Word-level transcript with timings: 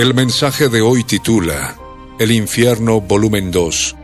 El 0.00 0.14
mensaje 0.14 0.70
de 0.70 0.80
hoy 0.80 1.04
titula 1.04 1.76
El 2.18 2.32
infierno 2.32 3.02
volumen 3.02 3.50
2. 3.50 3.96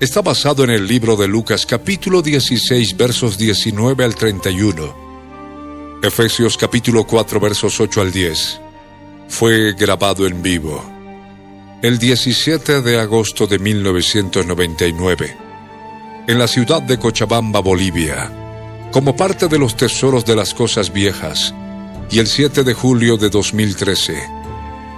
Está 0.00 0.20
basado 0.20 0.64
en 0.64 0.70
el 0.70 0.88
libro 0.88 1.14
de 1.14 1.28
Lucas 1.28 1.64
capítulo 1.64 2.22
16 2.22 2.96
versos 2.96 3.38
19 3.38 4.02
al 4.04 4.16
31. 4.16 6.00
Efesios 6.02 6.56
capítulo 6.56 7.04
4 7.04 7.38
versos 7.38 7.78
8 7.78 8.00
al 8.00 8.10
10. 8.10 8.60
Fue 9.28 9.74
grabado 9.74 10.26
en 10.26 10.42
vivo. 10.42 10.84
El 11.82 12.00
17 12.00 12.82
de 12.82 12.98
agosto 12.98 13.46
de 13.46 13.60
1999. 13.60 15.36
En 16.26 16.36
la 16.36 16.48
ciudad 16.48 16.82
de 16.82 16.98
Cochabamba, 16.98 17.60
Bolivia. 17.60 18.32
Como 18.90 19.14
parte 19.14 19.46
de 19.46 19.60
los 19.60 19.76
tesoros 19.76 20.24
de 20.24 20.34
las 20.34 20.52
cosas 20.52 20.92
viejas. 20.92 21.54
Y 22.10 22.18
el 22.18 22.26
7 22.26 22.64
de 22.64 22.74
julio 22.74 23.16
de 23.16 23.30
2013 23.30 24.45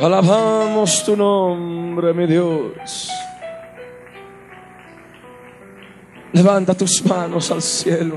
Alabamos 0.00 1.04
tu 1.04 1.14
nombre, 1.14 2.14
mi 2.14 2.26
Dios. 2.26 3.10
Levanta 6.32 6.74
tus 6.74 7.04
manos 7.04 7.50
al 7.50 7.60
cielo 7.60 8.16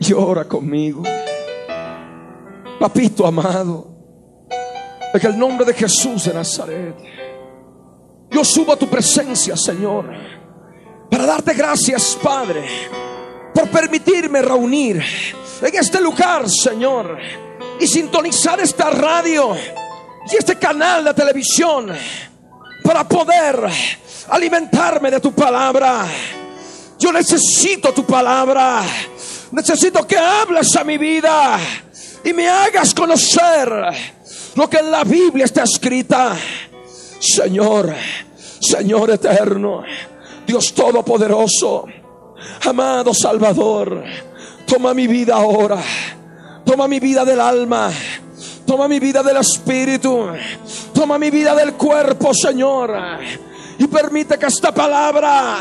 y 0.00 0.12
ora 0.12 0.46
conmigo. 0.46 1.04
Papito 2.80 3.24
amado, 3.24 3.86
en 5.14 5.26
el 5.26 5.38
nombre 5.38 5.64
de 5.64 5.74
Jesús 5.74 6.24
de 6.24 6.34
Nazaret, 6.34 6.96
yo 8.32 8.44
subo 8.44 8.72
a 8.72 8.76
tu 8.76 8.88
presencia, 8.88 9.56
Señor, 9.56 10.10
para 11.08 11.24
darte 11.24 11.54
gracias, 11.54 12.18
Padre, 12.20 12.64
por 13.54 13.68
permitirme 13.68 14.42
reunir 14.42 15.00
en 15.62 15.74
este 15.76 16.00
lugar, 16.00 16.50
Señor, 16.50 17.16
y 17.78 17.86
sintonizar 17.86 18.58
esta 18.58 18.90
radio 18.90 19.54
y 20.32 20.36
este 20.36 20.56
canal 20.56 21.04
de 21.04 21.14
televisión 21.14 21.90
para 22.82 23.06
poder 23.06 23.68
alimentarme 24.28 25.10
de 25.10 25.20
tu 25.20 25.32
palabra. 25.32 26.06
Yo 26.98 27.12
necesito 27.12 27.92
tu 27.92 28.04
palabra. 28.04 28.82
Necesito 29.52 30.06
que 30.06 30.18
hables 30.18 30.74
a 30.76 30.84
mi 30.84 30.98
vida 30.98 31.58
y 32.24 32.32
me 32.32 32.48
hagas 32.48 32.94
conocer 32.94 33.70
lo 34.54 34.68
que 34.68 34.78
en 34.78 34.90
la 34.90 35.04
Biblia 35.04 35.44
está 35.44 35.62
escrita. 35.62 36.36
Señor, 37.20 37.94
Señor 38.60 39.10
eterno, 39.10 39.82
Dios 40.46 40.74
todopoderoso, 40.74 41.86
amado 42.66 43.14
Salvador, 43.14 44.04
toma 44.66 44.92
mi 44.92 45.06
vida 45.06 45.36
ahora. 45.36 45.78
Toma 46.64 46.88
mi 46.88 46.98
vida 46.98 47.26
del 47.26 47.40
alma 47.40 47.92
Toma 48.66 48.88
mi 48.88 48.98
vida 48.98 49.22
del 49.22 49.36
espíritu. 49.36 50.28
Toma 50.92 51.18
mi 51.18 51.30
vida 51.30 51.54
del 51.54 51.74
cuerpo, 51.74 52.32
Señor. 52.32 52.96
Y 53.78 53.86
permite 53.86 54.38
que 54.38 54.46
esta 54.46 54.72
palabra 54.72 55.58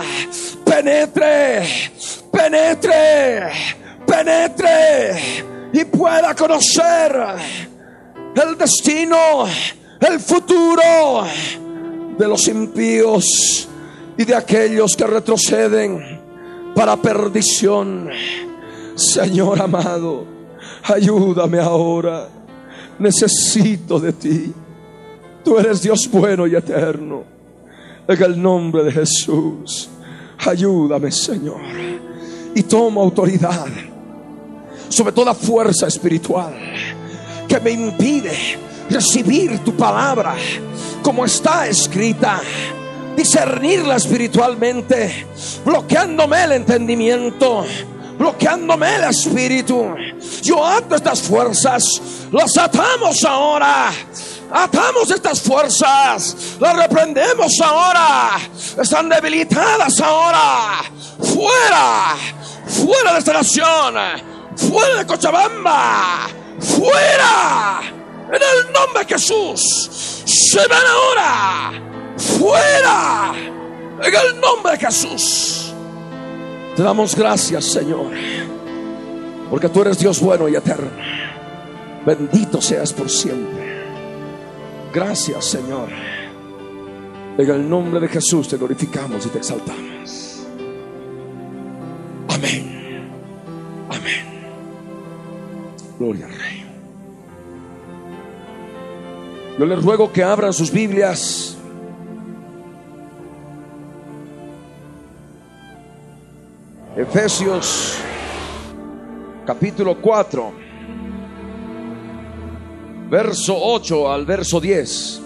penetre, 0.63 1.91
penetre, 2.31 3.51
penetre 4.05 5.43
y 5.73 5.85
pueda 5.85 6.35
conocer 6.35 7.15
el 8.35 8.57
destino, 8.57 9.45
el 9.99 10.19
futuro 10.19 11.25
de 12.17 12.27
los 12.27 12.47
impíos 12.47 13.67
y 14.17 14.23
de 14.23 14.35
aquellos 14.35 14.95
que 14.95 15.07
retroceden 15.07 16.21
para 16.75 16.95
perdición. 16.97 18.09
Señor 18.95 19.59
amado, 19.61 20.25
ayúdame 20.83 21.59
ahora 21.59 22.27
necesito 22.99 23.99
de 23.99 24.13
ti. 24.13 24.53
Tú 25.43 25.57
eres 25.57 25.81
Dios 25.81 26.09
bueno 26.09 26.47
y 26.47 26.55
eterno. 26.55 27.23
En 28.07 28.23
el 28.23 28.41
nombre 28.41 28.83
de 28.83 28.91
Jesús, 28.91 29.89
ayúdame, 30.45 31.11
Señor. 31.11 31.61
Y 32.55 32.63
toma 32.63 33.01
autoridad 33.01 33.67
sobre 34.89 35.11
toda 35.11 35.33
fuerza 35.33 35.87
espiritual 35.87 36.53
que 37.47 37.59
me 37.59 37.71
impide 37.71 38.33
recibir 38.89 39.59
tu 39.59 39.73
palabra 39.75 40.35
como 41.01 41.25
está 41.25 41.67
escrita, 41.67 42.41
discernirla 43.15 43.95
espiritualmente, 43.95 45.25
bloqueándome 45.65 46.43
el 46.43 46.51
entendimiento 46.53 47.65
bloqueándome 48.17 48.95
el 48.95 49.03
espíritu. 49.05 49.95
Yo 50.41 50.65
ato 50.65 50.95
estas 50.95 51.21
fuerzas, 51.21 51.83
las 52.31 52.57
atamos 52.57 53.23
ahora. 53.23 53.91
Atamos 54.51 55.09
estas 55.09 55.41
fuerzas, 55.41 56.57
las 56.59 56.77
reprendemos 56.77 57.59
ahora. 57.59 58.39
Están 58.79 59.09
debilitadas 59.09 59.99
ahora. 59.99 60.83
Fuera, 61.17 62.15
fuera 62.67 63.13
de 63.13 63.19
esta 63.19 63.33
nación, 63.33 63.95
fuera 64.55 64.95
de 64.97 65.05
Cochabamba, 65.07 66.27
fuera. 66.59 67.81
En 68.27 68.41
el 68.41 68.73
nombre 68.73 69.03
de 69.03 69.13
Jesús, 69.13 70.23
se 70.25 70.67
van 70.67 70.81
ahora. 70.87 71.71
Fuera. 72.39 73.33
En 74.01 74.15
el 74.15 74.39
nombre 74.39 74.73
de 74.73 74.85
Jesús. 74.85 75.72
Te 76.75 76.81
damos 76.81 77.15
gracias, 77.15 77.65
Señor, 77.65 78.11
porque 79.49 79.69
tú 79.69 79.81
eres 79.81 79.99
Dios 79.99 80.19
bueno 80.19 80.49
y 80.49 80.55
eterno. 80.55 80.89
Bendito 82.05 82.61
seas 82.61 82.91
por 82.91 83.09
siempre. 83.09 83.83
Gracias, 84.91 85.45
Señor. 85.45 85.89
En 87.37 87.49
el 87.49 87.69
nombre 87.69 87.99
de 87.99 88.07
Jesús 88.07 88.47
te 88.47 88.57
glorificamos 88.57 89.25
y 89.25 89.29
te 89.29 89.37
exaltamos. 89.37 90.45
Amén. 92.29 93.09
Amén. 93.89 94.25
Gloria 95.99 96.25
al 96.25 96.31
Rey. 96.31 96.65
Yo 99.59 99.65
les 99.65 99.83
ruego 99.83 100.11
que 100.11 100.23
abran 100.23 100.53
sus 100.53 100.71
Biblias 100.71 101.52
Efesios 106.95 107.97
capítulo 109.47 109.99
4, 109.99 110.53
verso 113.09 113.57
8 113.59 114.11
al 114.11 114.27
verso 114.27 114.61
10. 114.61 115.21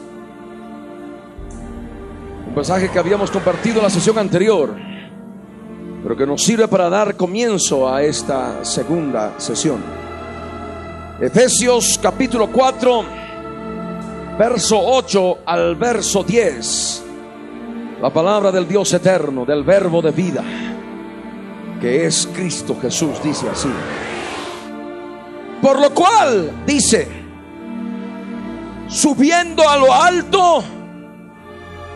Un 2.48 2.56
pasaje 2.56 2.90
que 2.90 2.98
habíamos 2.98 3.30
compartido 3.32 3.80
en 3.80 3.84
la 3.84 3.90
sesión 3.90 4.18
anterior, 4.18 4.74
pero 6.04 6.16
que 6.16 6.26
nos 6.26 6.42
sirve 6.42 6.70
para 6.70 6.90
dar 6.90 7.18
comienzo 7.18 7.94
a 7.94 8.02
esta 8.02 8.64
segunda 8.64 9.38
sesión. 9.38 9.84
Efesios 11.20 12.00
capítulo 12.02 12.48
4, 12.50 13.04
verso 14.40 14.80
8 14.82 15.40
al 15.46 15.76
verso 15.76 16.24
10. 16.24 17.04
La 18.02 18.10
palabra 18.10 18.54
del 18.54 18.66
Dios 18.70 18.94
eterno, 18.94 19.44
del 19.44 19.66
verbo 19.66 20.02
de 20.02 20.12
vida, 20.12 20.44
que 21.80 22.06
es 22.06 22.28
Cristo 22.34 22.78
Jesús, 22.82 23.22
dice 23.24 23.48
así. 23.50 23.70
Por 25.62 25.80
lo 25.80 25.94
cual, 25.94 26.52
dice, 26.66 27.08
subiendo 28.88 29.68
a 29.68 29.78
lo 29.78 29.94
alto, 29.94 30.64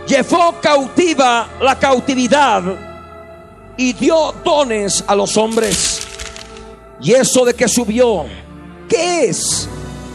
llevó 0.07 0.55
cautiva 0.61 1.47
la 1.61 1.77
cautividad 1.77 2.63
y 3.77 3.93
dio 3.93 4.33
dones 4.43 5.03
a 5.07 5.15
los 5.15 5.37
hombres. 5.37 6.07
Y 7.01 7.13
eso 7.13 7.45
de 7.45 7.53
que 7.53 7.67
subió, 7.67 8.25
¿qué 8.87 9.25
es? 9.25 9.67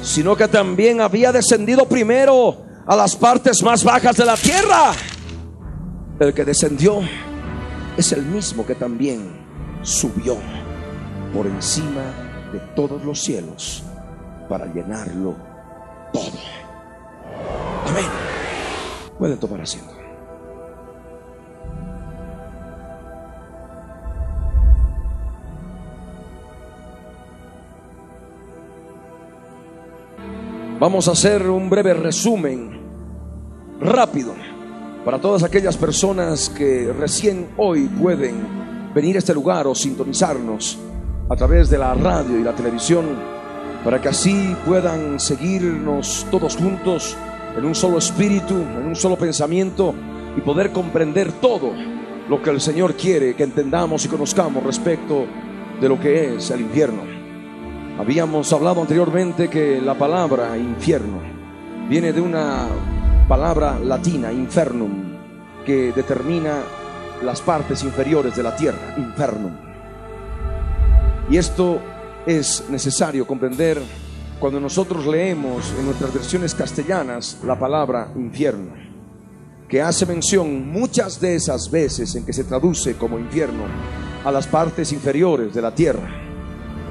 Sino 0.03 0.37
que 0.37 0.47
también 0.47 1.01
había 1.01 1.33
descendido 1.33 1.87
primero 1.87 2.65
a 2.87 2.95
las 2.95 3.17
partes 3.17 3.63
más 3.63 3.83
bajas 3.83 4.17
de 4.17 4.25
la 4.25 4.37
tierra. 4.37 4.93
El 6.21 6.33
que 6.33 6.45
descendió 6.45 7.01
es 7.97 8.13
el 8.13 8.23
mismo 8.23 8.65
que 8.65 8.75
también 8.75 9.36
subió 9.82 10.37
por 11.32 11.46
encima 11.46 12.02
de 12.52 12.61
todos 12.75 13.05
los 13.05 13.23
cielos 13.23 13.82
para 14.49 14.67
llenarlo 14.67 15.34
todo. 16.12 16.38
Amén. 17.87 18.06
Pueden 19.19 19.38
tomar 19.38 19.61
asiento. 19.61 19.96
Vamos 30.79 31.08
a 31.08 31.12
hacer 31.12 31.49
un 31.49 31.70
breve 31.70 31.94
resumen 31.94 32.79
rápido 33.81 34.34
para 35.06 35.19
todas 35.19 35.43
aquellas 35.43 35.76
personas 35.76 36.50
que 36.50 36.93
recién 36.93 37.49
hoy 37.56 37.87
pueden 37.87 38.56
venir 38.96 39.16
a 39.16 39.19
este 39.19 39.34
lugar 39.34 39.66
o 39.66 39.75
sintonizarnos 39.75 40.78
a 41.28 41.37
través 41.37 41.69
de 41.69 41.76
la 41.76 41.93
radio 41.93 42.40
y 42.40 42.43
la 42.43 42.54
televisión 42.54 43.04
para 43.84 44.00
que 44.00 44.08
así 44.08 44.56
puedan 44.64 45.20
seguirnos 45.20 46.26
todos 46.31 46.56
juntos 46.56 47.14
en 47.58 47.66
un 47.66 47.75
solo 47.75 47.98
espíritu, 47.98 48.54
en 48.54 48.87
un 48.87 48.96
solo 48.96 49.19
pensamiento 49.19 49.93
y 50.34 50.40
poder 50.40 50.72
comprender 50.72 51.31
todo 51.31 51.72
lo 52.26 52.40
que 52.40 52.48
el 52.48 52.58
Señor 52.58 52.94
quiere 52.94 53.34
que 53.34 53.43
entendamos 53.43 54.02
y 54.06 54.08
conozcamos 54.08 54.64
respecto 54.64 55.26
de 55.78 55.88
lo 55.90 56.00
que 56.00 56.34
es 56.34 56.50
el 56.50 56.62
infierno. 56.62 57.02
Habíamos 57.98 58.50
hablado 58.54 58.81
anteriormente 58.81 59.50
que 59.50 59.78
la 59.78 59.93
palabra 59.93 60.56
infierno 60.56 61.20
viene 61.87 62.14
de 62.14 62.22
una 62.22 62.66
palabra 63.28 63.78
latina, 63.78 64.32
infernum, 64.32 65.19
que 65.66 65.93
determina 65.93 66.62
las 67.23 67.41
partes 67.41 67.83
inferiores 67.83 68.37
de 68.37 68.43
la 68.43 68.55
tierra, 68.57 68.95
infernum. 68.97 69.53
Y 71.31 71.37
esto 71.37 71.81
es 72.27 72.65
necesario 72.71 73.27
comprender 73.27 73.81
cuando 74.39 74.61
nosotros 74.61 75.07
leemos 75.07 75.73
en 75.79 75.87
nuestras 75.87 76.13
versiones 76.13 76.55
castellanas 76.55 77.39
la 77.45 77.59
palabra 77.59 78.13
infierno, 78.17 78.73
que 79.69 79.83
hace 79.83 80.07
mención 80.07 80.71
muchas 80.71 81.21
de 81.21 81.35
esas 81.35 81.71
veces 81.71 82.15
en 82.15 82.25
que 82.25 82.33
se 82.33 82.45
traduce 82.45 82.97
como 82.97 83.19
infierno 83.19 83.65
a 84.25 84.31
las 84.31 84.47
partes 84.47 84.93
inferiores 84.93 85.55
de 85.55 85.63
la 85.63 85.75
tierra 85.75 86.27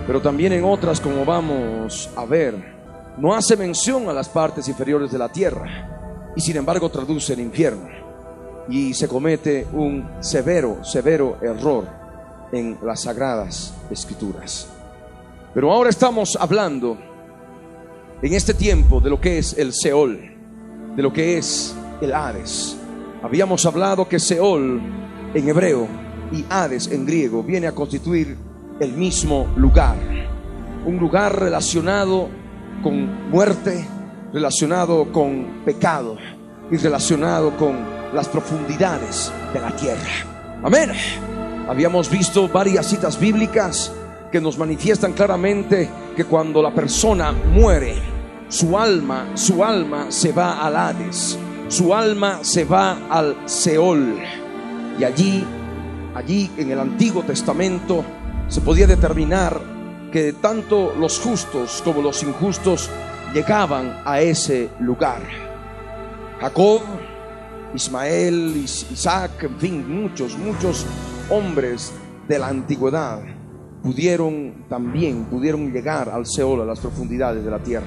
pero 0.07 0.21
también 0.21 0.53
en 0.53 0.63
otras, 0.63 1.01
como 1.01 1.25
vamos 1.25 2.09
a 2.15 2.25
ver, 2.25 2.75
no 3.17 3.33
hace 3.33 3.57
mención 3.57 4.07
a 4.07 4.13
las 4.13 4.29
partes 4.29 4.67
inferiores 4.67 5.11
de 5.11 5.17
la 5.17 5.31
tierra 5.31 6.33
y 6.35 6.41
sin 6.41 6.57
embargo 6.57 6.89
traduce 6.89 7.33
el 7.33 7.39
infierno. 7.39 8.04
Y 8.69 8.93
se 8.93 9.07
comete 9.07 9.67
un 9.73 10.07
severo, 10.21 10.83
severo 10.83 11.37
error 11.41 11.87
en 12.51 12.77
las 12.83 13.03
sagradas 13.03 13.73
escrituras. 13.89 14.67
Pero 15.53 15.71
ahora 15.71 15.89
estamos 15.89 16.37
hablando 16.39 16.97
en 18.21 18.33
este 18.33 18.53
tiempo 18.53 18.99
de 18.99 19.09
lo 19.09 19.21
que 19.21 19.37
es 19.37 19.57
el 19.57 19.73
Seol, 19.73 20.19
de 20.95 21.03
lo 21.03 21.13
que 21.13 21.37
es 21.37 21.75
el 22.01 22.13
Hades. 22.13 22.77
Habíamos 23.23 23.65
hablado 23.65 24.07
que 24.07 24.19
Seol 24.19 24.81
en 25.33 25.49
hebreo 25.49 25.87
y 26.31 26.45
Hades 26.49 26.87
en 26.87 27.05
griego 27.05 27.43
viene 27.43 27.67
a 27.67 27.73
constituir 27.73 28.37
el 28.79 28.93
mismo 28.93 29.47
lugar. 29.55 29.95
Un 30.85 30.97
lugar 30.97 31.39
relacionado 31.39 32.29
con 32.83 33.29
muerte, 33.29 33.85
relacionado 34.33 35.11
con 35.11 35.63
pecado 35.65 36.17
y 36.69 36.77
relacionado 36.77 37.55
con 37.57 38.04
las 38.13 38.27
profundidades 38.27 39.31
de 39.53 39.59
la 39.59 39.75
tierra. 39.75 40.25
Amén. 40.63 40.91
Habíamos 41.67 42.09
visto 42.09 42.47
varias 42.47 42.85
citas 42.87 43.19
bíblicas 43.19 43.91
que 44.31 44.39
nos 44.41 44.57
manifiestan 44.57 45.13
claramente 45.13 45.89
que 46.15 46.25
cuando 46.25 46.61
la 46.61 46.73
persona 46.73 47.31
muere, 47.31 47.95
su 48.49 48.77
alma, 48.77 49.31
su 49.33 49.63
alma 49.63 50.07
se 50.09 50.31
va 50.31 50.65
al 50.65 50.75
Hades, 50.75 51.37
su 51.67 51.93
alma 51.93 52.39
se 52.41 52.65
va 52.65 53.07
al 53.09 53.35
Seol. 53.45 54.15
Y 54.99 55.03
allí, 55.03 55.43
allí 56.13 56.51
en 56.57 56.71
el 56.71 56.79
Antiguo 56.79 57.23
Testamento, 57.23 58.03
se 58.47 58.61
podía 58.61 58.87
determinar 58.87 59.59
que 60.11 60.33
tanto 60.33 60.93
los 60.97 61.19
justos 61.19 61.81
como 61.83 62.01
los 62.01 62.21
injustos 62.23 62.89
llegaban 63.33 64.01
a 64.05 64.21
ese 64.21 64.69
lugar. 64.79 65.21
Jacob, 66.39 66.81
Ismael, 67.73 68.55
Isaac, 68.55 69.43
en 69.43 69.57
fin, 69.57 70.01
muchos, 70.01 70.37
muchos 70.37 70.85
hombres 71.29 71.93
de 72.27 72.39
la 72.39 72.47
antigüedad 72.47 73.21
pudieron 73.83 74.65
también, 74.69 75.25
pudieron 75.25 75.71
llegar 75.71 76.09
al 76.09 76.25
Seol, 76.25 76.61
a 76.61 76.65
las 76.65 76.79
profundidades 76.79 77.43
de 77.43 77.51
la 77.51 77.59
tierra. 77.59 77.85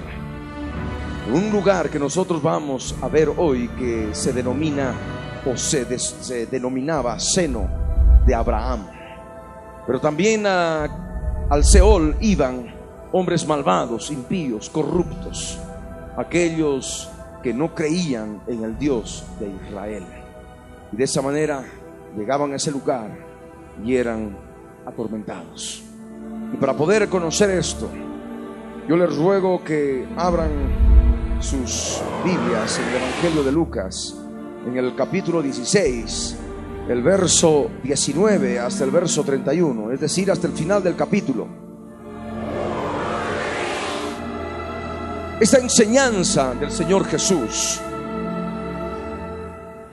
Un 1.33 1.51
lugar 1.51 1.91
que 1.91 1.99
nosotros 1.99 2.43
vamos 2.43 2.95
a 3.03 3.09
ver 3.09 3.31
hoy 3.37 3.69
que 3.79 4.11
se 4.13 4.33
denomina 4.33 4.95
o 5.45 5.57
se, 5.57 5.99
se 5.99 6.47
denominaba 6.47 7.19
seno 7.19 7.69
de 8.27 8.35
Abraham. 8.35 8.87
Pero 9.87 10.01
también 10.01 10.47
al 10.47 11.65
Seol 11.65 12.17
iban 12.21 12.75
hombres 13.13 13.47
malvados, 13.47 14.11
impíos, 14.11 14.71
corruptos, 14.71 15.59
aquellos 16.17 17.11
que 17.43 17.55
no 17.55 17.75
creían 17.75 18.43
en 18.47 18.65
el 18.65 18.79
Dios 18.79 19.25
de 19.39 19.49
Israel. 19.49 20.05
Y 20.93 20.97
de 20.97 21.05
esa 21.05 21.23
manera 21.23 21.65
llegaban 22.17 22.53
a 22.53 22.57
ese 22.57 22.71
lugar 22.71 23.11
y 23.85 23.95
eran 23.95 24.37
atormentados. 24.87 25.83
Y 26.53 26.57
para 26.57 26.75
poder 26.75 27.09
conocer 27.09 27.51
esto, 27.51 27.89
yo 28.89 28.97
les 28.97 29.17
ruego 29.17 29.63
que 29.63 30.07
abran 30.17 30.51
sus 31.41 32.01
Biblias 32.25 32.79
en 32.79 32.89
el 32.89 32.97
Evangelio 32.97 33.43
de 33.45 33.53
Lucas, 33.53 34.17
en 34.67 34.77
el 34.77 34.97
capítulo 34.97 35.43
16 35.43 36.39
el 36.89 37.03
verso 37.03 37.71
19 37.83 38.59
hasta 38.59 38.85
el 38.85 38.91
verso 38.91 39.23
31, 39.23 39.93
es 39.93 40.01
decir, 40.01 40.31
hasta 40.31 40.47
el 40.47 40.55
final 40.55 40.83
del 40.83 40.97
capítulo. 40.97 41.68
Esta 45.41 45.59
enseñanza 45.59 46.53
del 46.55 46.73
Señor 46.73 47.07
Jesús, 47.07 47.79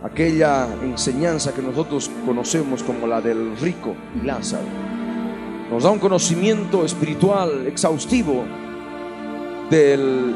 aquella 0.04 0.68
enseñanza 0.82 1.54
que 1.54 1.62
nosotros 1.62 2.10
conocemos 2.26 2.82
como 2.82 3.06
la 3.06 3.22
del 3.22 3.56
rico 3.58 3.96
y 4.20 4.26
Lázaro, 4.26 4.66
nos 5.70 5.84
da 5.84 5.92
un 5.92 6.00
conocimiento 6.00 6.84
espiritual 6.84 7.68
exhaustivo 7.68 8.44
del 9.70 10.34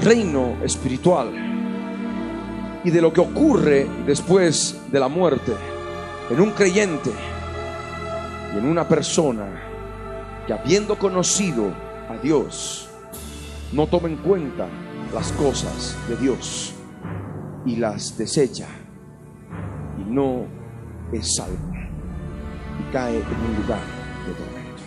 reino 0.00 0.56
espiritual 0.62 1.32
y 2.84 2.90
de 2.90 3.02
lo 3.02 3.12
que 3.12 3.20
ocurre 3.20 3.88
después 4.06 4.80
de 4.92 5.00
la 5.00 5.08
muerte 5.08 5.54
en 6.30 6.40
un 6.40 6.52
creyente 6.52 7.10
y 8.54 8.58
en 8.58 8.66
una 8.66 8.86
persona 8.86 9.44
que 10.46 10.52
habiendo 10.52 10.96
conocido 10.96 11.72
a 12.08 12.16
Dios, 12.22 12.91
no 13.72 13.86
toma 13.86 14.08
en 14.08 14.16
cuenta 14.16 14.68
las 15.14 15.32
cosas 15.32 15.96
de 16.08 16.16
Dios 16.16 16.74
y 17.64 17.76
las 17.76 18.16
desecha 18.18 18.66
y 19.98 20.10
no 20.10 20.44
es 21.12 21.36
salvo 21.36 21.72
y 22.80 22.92
cae 22.92 23.16
en 23.16 23.22
un 23.22 23.62
lugar 23.62 23.80
de 24.26 24.34
tormento. 24.34 24.82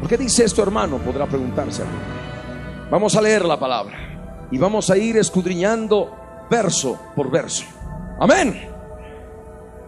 ¿Por 0.00 0.08
qué 0.08 0.16
dice 0.16 0.44
esto, 0.44 0.62
hermano? 0.62 0.98
Podrá 0.98 1.26
preguntarse. 1.26 1.82
Vamos 2.90 3.16
a 3.16 3.22
leer 3.22 3.44
la 3.44 3.58
palabra 3.58 4.48
y 4.50 4.58
vamos 4.58 4.90
a 4.90 4.96
ir 4.96 5.16
escudriñando 5.16 6.16
verso 6.50 6.98
por 7.14 7.30
verso. 7.30 7.64
Amén. 8.18 8.68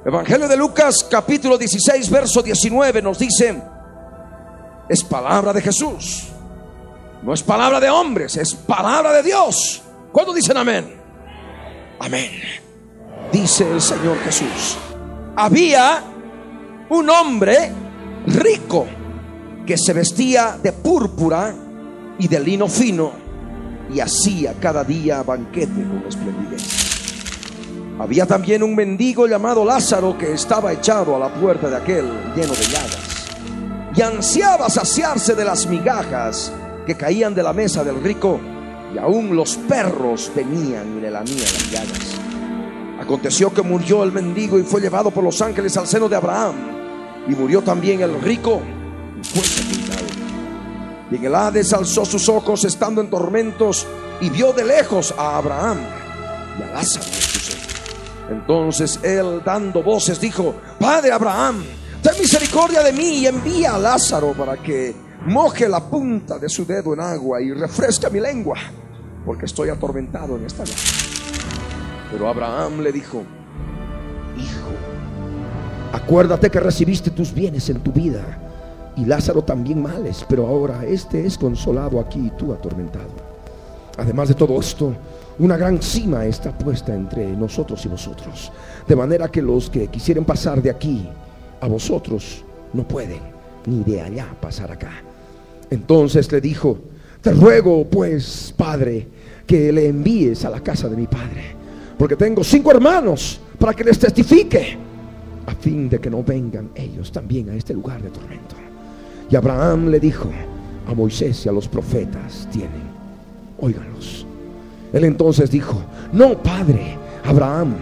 Evangelio 0.04 0.48
de 0.48 0.56
Lucas 0.56 1.06
capítulo 1.08 1.58
16 1.58 2.10
verso 2.10 2.42
19 2.42 3.02
nos 3.02 3.18
dice, 3.18 3.62
es 4.88 5.04
palabra 5.04 5.52
de 5.52 5.60
Jesús, 5.60 6.31
no 7.22 7.32
es 7.32 7.42
palabra 7.42 7.78
de 7.78 7.88
hombres, 7.88 8.36
es 8.36 8.54
palabra 8.54 9.12
de 9.12 9.22
Dios. 9.22 9.82
¿Cuándo 10.10 10.32
dicen 10.32 10.56
amén? 10.56 10.96
Amén. 12.00 12.30
Dice 13.32 13.70
el 13.70 13.80
Señor 13.80 14.18
Jesús. 14.24 14.76
Había 15.36 16.02
un 16.90 17.08
hombre 17.08 17.72
rico 18.26 18.86
que 19.64 19.78
se 19.78 19.92
vestía 19.92 20.58
de 20.60 20.72
púrpura 20.72 21.54
y 22.18 22.26
de 22.28 22.40
lino 22.40 22.68
fino 22.68 23.12
y 23.92 24.00
hacía 24.00 24.54
cada 24.60 24.82
día 24.84 25.22
banquete 25.22 25.82
con 25.84 26.04
esplendidez. 26.08 26.92
Había 27.98 28.26
también 28.26 28.62
un 28.62 28.74
mendigo 28.74 29.28
llamado 29.28 29.64
Lázaro 29.64 30.18
que 30.18 30.32
estaba 30.32 30.72
echado 30.72 31.14
a 31.14 31.18
la 31.18 31.32
puerta 31.32 31.68
de 31.70 31.76
aquel 31.76 32.06
lleno 32.34 32.52
de 32.52 32.66
llagas 32.66 33.12
y 33.94 34.02
ansiaba 34.02 34.68
saciarse 34.68 35.34
de 35.34 35.44
las 35.44 35.66
migajas 35.66 36.52
que 36.86 36.96
caían 36.96 37.34
de 37.34 37.42
la 37.42 37.52
mesa 37.52 37.84
del 37.84 38.02
rico 38.02 38.40
y 38.94 38.98
aún 38.98 39.34
los 39.34 39.56
perros 39.56 40.30
venían 40.34 40.98
y 40.98 41.00
le 41.00 41.10
lamían 41.10 41.38
las 41.38 41.70
llagas. 41.70 42.22
Aconteció 43.00 43.52
que 43.52 43.62
murió 43.62 44.04
el 44.04 44.12
mendigo 44.12 44.58
y 44.58 44.62
fue 44.62 44.80
llevado 44.80 45.10
por 45.10 45.24
los 45.24 45.40
ángeles 45.42 45.76
al 45.76 45.86
seno 45.86 46.08
de 46.08 46.16
Abraham 46.16 46.54
y 47.26 47.34
murió 47.34 47.62
también 47.62 48.00
el 48.00 48.20
rico 48.20 48.60
y 49.20 49.24
fue 49.24 49.42
sepultado. 49.42 50.06
Y 51.10 51.16
en 51.16 51.24
el 51.24 51.34
Hades 51.34 51.72
alzó 51.72 52.04
sus 52.04 52.28
ojos 52.28 52.64
estando 52.64 53.00
en 53.00 53.10
tormentos 53.10 53.86
y 54.20 54.30
vio 54.30 54.52
de 54.52 54.64
lejos 54.64 55.14
a 55.18 55.36
Abraham 55.36 55.78
y 56.58 56.62
a 56.62 56.66
Lázaro 56.72 57.06
Entonces 58.30 59.00
él 59.02 59.42
dando 59.44 59.82
voces 59.82 60.20
dijo, 60.20 60.54
Padre 60.78 61.12
Abraham, 61.12 61.64
ten 62.02 62.12
misericordia 62.18 62.82
de 62.82 62.92
mí 62.92 63.18
y 63.18 63.26
envía 63.26 63.74
a 63.74 63.78
Lázaro 63.78 64.32
para 64.32 64.56
que 64.56 64.94
moje 65.26 65.68
la 65.68 65.80
punta 65.80 66.38
de 66.38 66.48
su 66.48 66.66
dedo 66.66 66.94
en 66.94 67.00
agua 67.00 67.40
y 67.40 67.52
refresque 67.52 68.10
mi 68.10 68.20
lengua, 68.20 68.56
porque 69.24 69.46
estoy 69.46 69.68
atormentado 69.68 70.36
en 70.36 70.46
esta 70.46 70.64
noche. 70.64 70.88
Pero 72.10 72.28
Abraham 72.28 72.80
le 72.80 72.92
dijo, 72.92 73.22
Hijo, 74.36 74.70
acuérdate 75.92 76.50
que 76.50 76.60
recibiste 76.60 77.10
tus 77.10 77.32
bienes 77.32 77.68
en 77.70 77.80
tu 77.80 77.92
vida 77.92 78.38
y 78.96 79.04
Lázaro 79.04 79.42
también 79.42 79.80
males, 79.80 80.24
pero 80.28 80.46
ahora 80.46 80.84
este 80.84 81.24
es 81.24 81.38
consolado 81.38 82.00
aquí 82.00 82.26
y 82.26 82.30
tú 82.30 82.52
atormentado. 82.52 83.32
Además 83.98 84.28
de 84.28 84.34
todo 84.34 84.58
esto, 84.58 84.94
una 85.38 85.56
gran 85.56 85.80
cima 85.80 86.24
está 86.24 86.56
puesta 86.56 86.94
entre 86.94 87.26
nosotros 87.36 87.84
y 87.84 87.88
vosotros, 87.88 88.50
de 88.86 88.96
manera 88.96 89.28
que 89.28 89.42
los 89.42 89.70
que 89.70 89.88
quisieren 89.88 90.24
pasar 90.24 90.60
de 90.60 90.70
aquí 90.70 91.08
a 91.60 91.68
vosotros 91.68 92.44
no 92.72 92.82
pueden, 92.84 93.20
ni 93.66 93.82
de 93.84 94.00
allá 94.00 94.26
pasar 94.40 94.72
acá. 94.72 94.92
Entonces 95.72 96.30
le 96.30 96.42
dijo, 96.42 96.78
te 97.22 97.32
ruego 97.32 97.86
pues, 97.88 98.52
Padre, 98.54 99.08
que 99.46 99.72
le 99.72 99.88
envíes 99.88 100.44
a 100.44 100.50
la 100.50 100.60
casa 100.60 100.86
de 100.86 100.94
mi 100.94 101.06
Padre, 101.06 101.56
porque 101.96 102.14
tengo 102.14 102.44
cinco 102.44 102.70
hermanos 102.70 103.40
para 103.58 103.72
que 103.72 103.82
les 103.82 103.98
testifique, 103.98 104.76
a 105.46 105.54
fin 105.54 105.88
de 105.88 105.98
que 105.98 106.10
no 106.10 106.22
vengan 106.22 106.72
ellos 106.74 107.10
también 107.10 107.48
a 107.48 107.54
este 107.54 107.72
lugar 107.72 108.02
de 108.02 108.10
tormento. 108.10 108.54
Y 109.30 109.34
Abraham 109.34 109.88
le 109.88 109.98
dijo, 109.98 110.28
a 110.86 110.92
Moisés 110.92 111.46
y 111.46 111.48
a 111.48 111.52
los 111.52 111.68
profetas 111.68 112.46
tienen, 112.52 112.82
óiganlos. 113.58 114.26
Él 114.92 115.04
entonces 115.04 115.50
dijo, 115.50 115.80
no, 116.12 116.36
Padre, 116.42 116.98
Abraham, 117.24 117.76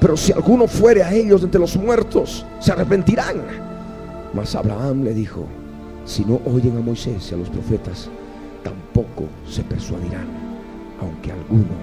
pero 0.00 0.16
si 0.16 0.32
alguno 0.32 0.66
fuere 0.66 1.04
a 1.04 1.14
ellos 1.14 1.44
entre 1.44 1.60
los 1.60 1.76
muertos, 1.76 2.44
se 2.58 2.72
arrepentirán. 2.72 3.36
Mas 4.34 4.56
Abraham 4.56 5.04
le 5.04 5.14
dijo, 5.14 5.46
si 6.08 6.24
no 6.24 6.40
oyen 6.46 6.74
a 6.78 6.80
Moisés 6.80 7.30
y 7.30 7.34
a 7.34 7.36
los 7.36 7.50
profetas, 7.50 8.08
tampoco 8.64 9.24
se 9.46 9.62
persuadirán, 9.62 10.26
aunque 11.02 11.30
alguno 11.30 11.76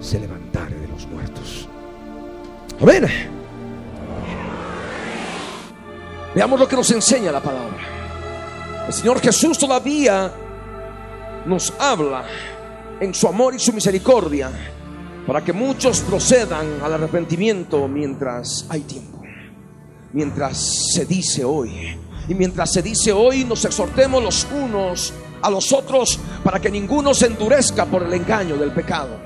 se 0.00 0.20
levantare 0.20 0.78
de 0.78 0.86
los 0.86 1.06
muertos. 1.06 1.66
Amén. 2.78 3.06
Veamos 6.34 6.60
lo 6.60 6.68
que 6.68 6.76
nos 6.76 6.90
enseña 6.90 7.32
la 7.32 7.42
palabra. 7.42 7.78
El 8.86 8.92
Señor 8.92 9.18
Jesús 9.20 9.58
todavía 9.58 10.30
nos 11.46 11.72
habla 11.78 12.24
en 13.00 13.14
su 13.14 13.26
amor 13.26 13.54
y 13.54 13.58
su 13.58 13.72
misericordia 13.72 14.50
para 15.26 15.42
que 15.42 15.54
muchos 15.54 16.00
procedan 16.00 16.82
al 16.82 16.92
arrepentimiento 16.92 17.88
mientras 17.88 18.66
hay 18.68 18.82
tiempo, 18.82 19.22
mientras 20.12 20.92
se 20.92 21.06
dice 21.06 21.46
hoy. 21.46 22.03
Y 22.28 22.34
mientras 22.34 22.72
se 22.72 22.82
dice 22.82 23.12
hoy, 23.12 23.44
nos 23.44 23.64
exhortemos 23.64 24.22
los 24.22 24.46
unos 24.50 25.12
a 25.42 25.50
los 25.50 25.72
otros 25.72 26.18
para 26.42 26.58
que 26.58 26.70
ninguno 26.70 27.12
se 27.12 27.26
endurezca 27.26 27.84
por 27.84 28.02
el 28.02 28.14
engaño 28.14 28.56
del 28.56 28.72
pecado. 28.72 29.18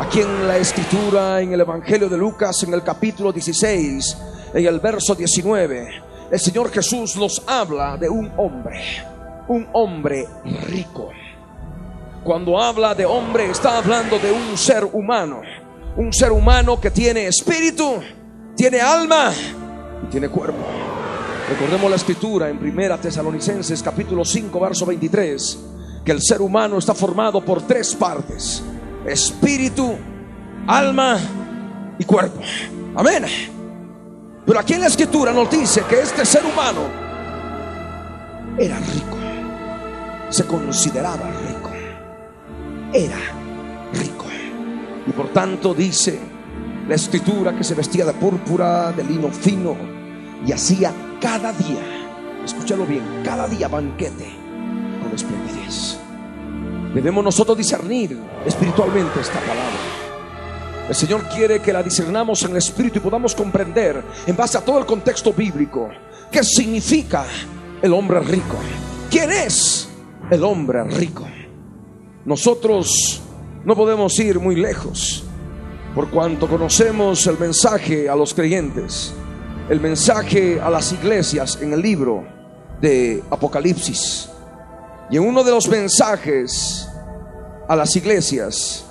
Aquí 0.00 0.20
en 0.20 0.46
la 0.46 0.58
escritura, 0.58 1.40
en 1.40 1.52
el 1.52 1.60
Evangelio 1.62 2.08
de 2.08 2.18
Lucas, 2.18 2.62
en 2.62 2.74
el 2.74 2.82
capítulo 2.82 3.32
16, 3.32 4.16
en 4.54 4.66
el 4.66 4.80
verso 4.80 5.14
19, 5.14 5.88
el 6.30 6.38
Señor 6.38 6.70
Jesús 6.70 7.16
nos 7.16 7.42
habla 7.46 7.96
de 7.96 8.08
un 8.08 8.30
hombre, 8.36 8.80
un 9.48 9.66
hombre 9.72 10.26
rico. 10.66 11.10
Cuando 12.22 12.60
habla 12.60 12.94
de 12.94 13.06
hombre, 13.06 13.50
está 13.50 13.78
hablando 13.78 14.18
de 14.18 14.30
un 14.30 14.58
ser 14.58 14.84
humano, 14.84 15.40
un 15.96 16.12
ser 16.12 16.32
humano 16.32 16.78
que 16.78 16.90
tiene 16.90 17.26
espíritu, 17.26 18.00
tiene 18.54 18.80
alma 18.80 19.32
y 20.04 20.10
tiene 20.10 20.28
cuerpo. 20.28 20.97
Recordemos 21.48 21.88
la 21.88 21.96
escritura 21.96 22.50
en 22.50 22.58
Primera 22.58 23.00
Tesalonicenses 23.00 23.82
capítulo 23.82 24.22
5 24.22 24.60
verso 24.60 24.84
23 24.84 25.58
que 26.04 26.12
el 26.12 26.20
ser 26.20 26.42
humano 26.42 26.76
está 26.76 26.94
formado 26.94 27.40
por 27.42 27.62
tres 27.62 27.94
partes: 27.94 28.62
espíritu, 29.06 29.96
alma 30.66 31.18
y 31.98 32.04
cuerpo. 32.04 32.42
Amén. 32.94 33.24
Pero 34.44 34.60
aquí 34.60 34.74
en 34.74 34.82
la 34.82 34.88
escritura 34.88 35.32
nos 35.32 35.50
dice 35.50 35.84
que 35.88 36.02
este 36.02 36.26
ser 36.26 36.44
humano 36.44 36.82
era 38.58 38.78
rico. 38.78 39.16
Se 40.28 40.44
consideraba 40.44 41.30
rico. 41.48 41.70
Era 42.92 43.16
rico. 43.94 44.26
Y 45.06 45.12
por 45.12 45.28
tanto 45.28 45.72
dice 45.72 46.18
la 46.86 46.94
escritura 46.94 47.56
que 47.56 47.64
se 47.64 47.74
vestía 47.74 48.04
de 48.04 48.12
púrpura, 48.12 48.92
de 48.92 49.02
lino 49.02 49.30
fino 49.30 49.97
y 50.46 50.52
hacía 50.52 50.92
cada 51.20 51.52
día, 51.52 51.82
escúchalo 52.44 52.86
bien, 52.86 53.02
cada 53.24 53.48
día 53.48 53.68
banquete 53.68 54.28
con 55.02 55.14
esplendidez. 55.14 55.98
Debemos 56.94 57.24
nosotros 57.24 57.56
discernir 57.56 58.18
espiritualmente 58.46 59.20
esta 59.20 59.40
palabra. 59.40 59.76
El 60.88 60.94
Señor 60.94 61.28
quiere 61.28 61.60
que 61.60 61.72
la 61.72 61.82
discernamos 61.82 62.42
en 62.44 62.52
el 62.52 62.56
espíritu 62.56 62.98
y 62.98 63.02
podamos 63.02 63.34
comprender 63.34 64.02
en 64.26 64.36
base 64.36 64.56
a 64.56 64.62
todo 64.62 64.78
el 64.78 64.86
contexto 64.86 65.32
bíblico 65.32 65.90
qué 66.32 66.42
significa 66.42 67.26
el 67.82 67.92
hombre 67.92 68.20
rico. 68.20 68.56
¿Quién 69.10 69.30
es 69.30 69.88
el 70.30 70.42
hombre 70.44 70.84
rico? 70.84 71.26
Nosotros 72.24 73.22
no 73.64 73.76
podemos 73.76 74.18
ir 74.18 74.40
muy 74.40 74.56
lejos 74.56 75.24
por 75.94 76.08
cuanto 76.10 76.48
conocemos 76.48 77.26
el 77.26 77.38
mensaje 77.38 78.08
a 78.08 78.14
los 78.14 78.32
creyentes 78.32 79.12
el 79.68 79.80
mensaje 79.80 80.58
a 80.60 80.70
las 80.70 80.92
iglesias 80.92 81.58
en 81.60 81.74
el 81.74 81.82
libro 81.82 82.26
de 82.80 83.22
Apocalipsis. 83.30 84.30
Y 85.10 85.18
en 85.18 85.28
uno 85.28 85.44
de 85.44 85.50
los 85.50 85.68
mensajes 85.68 86.88
a 87.68 87.76
las 87.76 87.94
iglesias 87.96 88.86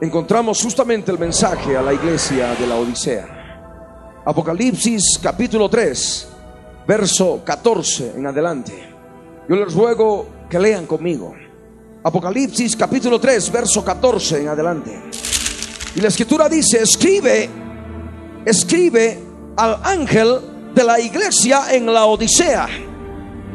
encontramos 0.00 0.60
justamente 0.60 1.12
el 1.12 1.18
mensaje 1.18 1.76
a 1.76 1.82
la 1.82 1.94
iglesia 1.94 2.54
de 2.56 2.66
la 2.66 2.74
Odisea. 2.74 4.22
Apocalipsis 4.24 5.20
capítulo 5.22 5.68
3, 5.68 6.28
verso 6.88 7.42
14 7.44 8.14
en 8.16 8.26
adelante. 8.26 8.72
Yo 9.48 9.54
les 9.54 9.72
ruego 9.72 10.26
que 10.50 10.58
lean 10.58 10.86
conmigo. 10.86 11.34
Apocalipsis 12.02 12.74
capítulo 12.74 13.20
3, 13.20 13.52
verso 13.52 13.84
14 13.84 14.42
en 14.42 14.48
adelante. 14.48 15.02
Y 15.94 16.00
la 16.00 16.08
escritura 16.08 16.48
dice, 16.48 16.82
escribe, 16.82 17.48
escribe 18.44 19.25
al 19.56 19.80
ángel 19.82 20.40
de 20.74 20.84
la 20.84 21.00
iglesia 21.00 21.74
en 21.74 21.92
la 21.92 22.04
Odisea. 22.06 22.68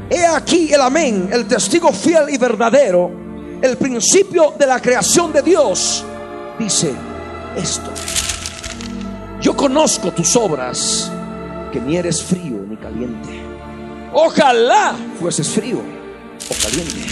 He 0.10 0.25
aquí 0.25 0.74
el 0.74 0.81
amén, 0.81 1.29
el 1.31 1.48
testigo 1.48 1.93
fiel 1.93 2.29
y 2.29 2.38
verdadero, 2.38 3.12
el 3.62 3.77
principio 3.77 4.53
de 4.58 4.65
la 4.65 4.81
creación 4.81 5.31
de 5.31 5.41
Dios. 5.41 6.03
Dice 6.60 6.93
esto. 7.55 7.91
Yo 9.41 9.55
conozco 9.55 10.12
tus 10.12 10.36
obras, 10.36 11.12
que 11.72 11.79
ni 11.79 11.96
eres 11.96 12.22
frío 12.22 12.58
ni 12.67 12.75
caliente. 12.77 13.29
Ojalá 14.13 14.96
fueses 15.20 15.50
frío 15.50 15.79
o 15.79 16.53
caliente, 16.62 17.08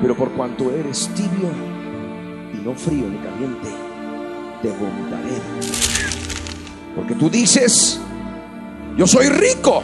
pero 0.00 0.16
por 0.16 0.30
cuanto 0.32 0.70
eres 0.70 1.08
tibio 1.14 1.50
y 2.54 2.58
no 2.58 2.74
frío 2.74 3.08
ni 3.08 3.18
caliente, 3.18 3.68
te 4.62 4.68
vomitaré. 4.70 5.61
Porque 6.94 7.14
tú 7.14 7.30
dices, 7.30 8.00
yo 8.96 9.06
soy 9.06 9.28
rico 9.28 9.82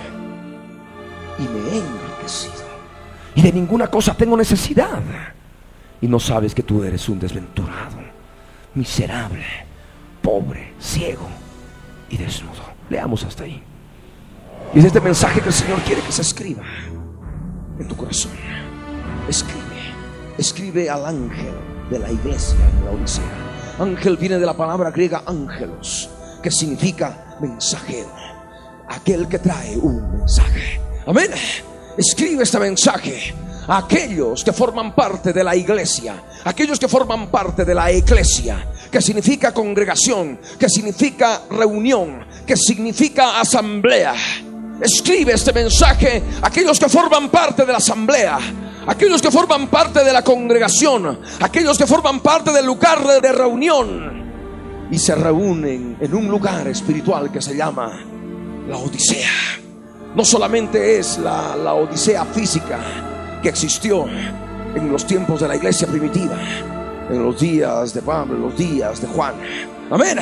y 1.39 1.43
me 1.43 1.59
he 1.71 1.79
enriquecido. 1.79 2.69
Y 3.35 3.43
de 3.43 3.53
ninguna 3.53 3.89
cosa 3.89 4.15
tengo 4.15 4.37
necesidad. 4.37 5.01
Y 6.01 6.07
no 6.07 6.21
sabes 6.21 6.55
que 6.55 6.63
tú 6.63 6.83
eres 6.85 7.09
un 7.09 7.19
desventurado, 7.19 7.99
miserable, 8.75 9.45
pobre, 10.23 10.75
ciego 10.81 11.29
y 12.11 12.17
desnudo. 12.17 12.63
Leamos 12.91 13.25
hasta 13.25 13.45
ahí. 13.45 13.63
Y 14.75 14.79
es 14.79 14.85
este 14.85 15.01
mensaje 15.01 15.41
que 15.41 15.49
el 15.49 15.55
Señor 15.55 15.81
quiere 15.81 16.03
que 16.03 16.13
se 16.13 16.23
escriba 16.23 16.63
en 17.79 17.89
tu 17.89 17.97
corazón. 17.97 18.33
Escribe, 19.29 19.95
escribe 20.37 20.91
al 20.91 21.07
ángel 21.07 21.55
de 21.91 21.99
la 21.99 22.13
iglesia 22.13 22.59
en 22.71 22.85
la 22.85 22.91
Odisea. 22.91 23.25
Ángel 23.79 24.17
viene 24.17 24.39
de 24.39 24.47
la 24.47 24.57
palabra 24.57 24.91
griega 24.91 25.23
ángelos, 25.27 26.11
que 26.43 26.51
significa 26.51 27.37
mensajero, 27.41 28.11
aquel 28.89 29.29
que 29.29 29.39
trae 29.39 29.77
un 29.77 30.19
mensaje. 30.19 30.81
Amén. 31.07 31.31
Escribe 31.97 32.43
este 32.43 32.59
mensaje. 32.59 33.35
A 33.69 33.79
aquellos 33.79 34.43
que 34.43 34.53
forman 34.55 34.95
parte 34.95 35.31
de 35.31 35.45
la 35.45 35.55
iglesia, 35.55 36.15
aquellos 36.45 36.79
que 36.79 36.89
forman 36.89 37.31
parte 37.31 37.67
de 37.67 37.75
la 37.75 37.93
iglesia, 37.93 38.67
que 38.91 39.03
significa 39.03 39.53
congregación, 39.53 40.41
que 40.59 40.71
significa 40.71 41.43
reunión, 41.51 42.25
que 42.47 42.57
significa 42.57 43.39
asamblea. 43.39 44.15
Escribe 44.81 45.35
este 45.35 45.53
mensaje. 45.53 46.23
A 46.41 46.47
aquellos 46.47 46.79
que 46.79 46.89
forman 46.89 47.29
parte 47.29 47.67
de 47.67 47.73
la 47.73 47.77
asamblea, 47.77 48.39
aquellos 48.87 49.21
que 49.21 49.31
forman 49.31 49.69
parte 49.69 50.03
de 50.03 50.15
la 50.15 50.25
congregación, 50.25 51.21
aquellos 51.41 51.77
que 51.77 51.87
forman 51.87 52.21
parte 52.21 52.53
del 52.53 52.65
lugar 52.65 53.05
de 53.21 53.33
reunión 53.33 54.18
y 54.91 54.99
se 54.99 55.15
reúnen 55.15 55.97
en 56.01 56.15
un 56.15 56.29
lugar 56.29 56.67
espiritual 56.69 57.31
que 57.31 57.43
se 57.43 57.57
llama 57.57 58.01
la 58.69 58.77
Odisea. 58.77 59.31
No 60.15 60.25
solamente 60.25 60.99
es 60.99 61.19
la, 61.19 61.57
la 61.57 61.75
Odisea 61.75 62.25
física 62.25 62.79
que 63.43 63.51
existió 63.51 64.07
en 64.75 64.91
los 64.91 65.07
tiempos 65.07 65.41
de 65.41 65.49
la 65.49 65.57
iglesia 65.57 65.87
primitiva, 65.87 66.37
en 67.11 67.23
los 67.23 67.39
días 67.39 67.95
de 67.95 68.03
Pablo, 68.03 68.37
en 68.37 68.43
los 68.43 68.57
días 68.57 69.01
de 69.01 69.09
Juan. 69.09 69.35
Amén. 69.91 70.19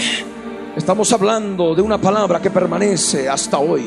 Estamos 0.76 1.12
hablando 1.12 1.74
de 1.74 1.82
una 1.82 1.98
palabra 1.98 2.40
que 2.40 2.50
permanece 2.50 3.28
hasta 3.28 3.58
hoy 3.58 3.86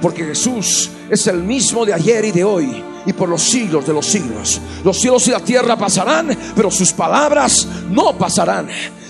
porque 0.00 0.24
Jesús 0.24 0.90
es 1.10 1.26
el 1.26 1.42
mismo 1.42 1.84
de 1.84 1.92
ayer 1.92 2.24
y 2.24 2.32
de 2.32 2.44
hoy 2.44 2.82
y 3.06 3.12
por 3.12 3.28
los 3.28 3.42
siglos 3.42 3.86
de 3.86 3.92
los 3.92 4.06
siglos. 4.06 4.60
Los 4.84 5.00
cielos 5.00 5.26
y 5.28 5.30
la 5.30 5.40
tierra 5.40 5.76
pasarán, 5.76 6.36
pero 6.54 6.70
sus 6.70 6.92
palabras 6.92 7.66
no 7.90 8.16
pasarán. 8.16 8.68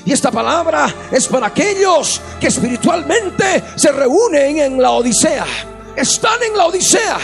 Y 0.09 0.13
esta 0.13 0.31
palabra 0.31 0.89
es 1.13 1.29
para 1.29 1.49
aquellos 1.49 2.23
que 2.41 2.47
espiritualmente 2.47 3.63
se 3.77 3.93
reúnen 3.93 4.57
en 4.57 4.81
la 4.81 4.93
Odisea. 4.93 5.45
Están 5.95 6.43
en 6.51 6.57
la 6.57 6.65
Odisea. 6.65 7.19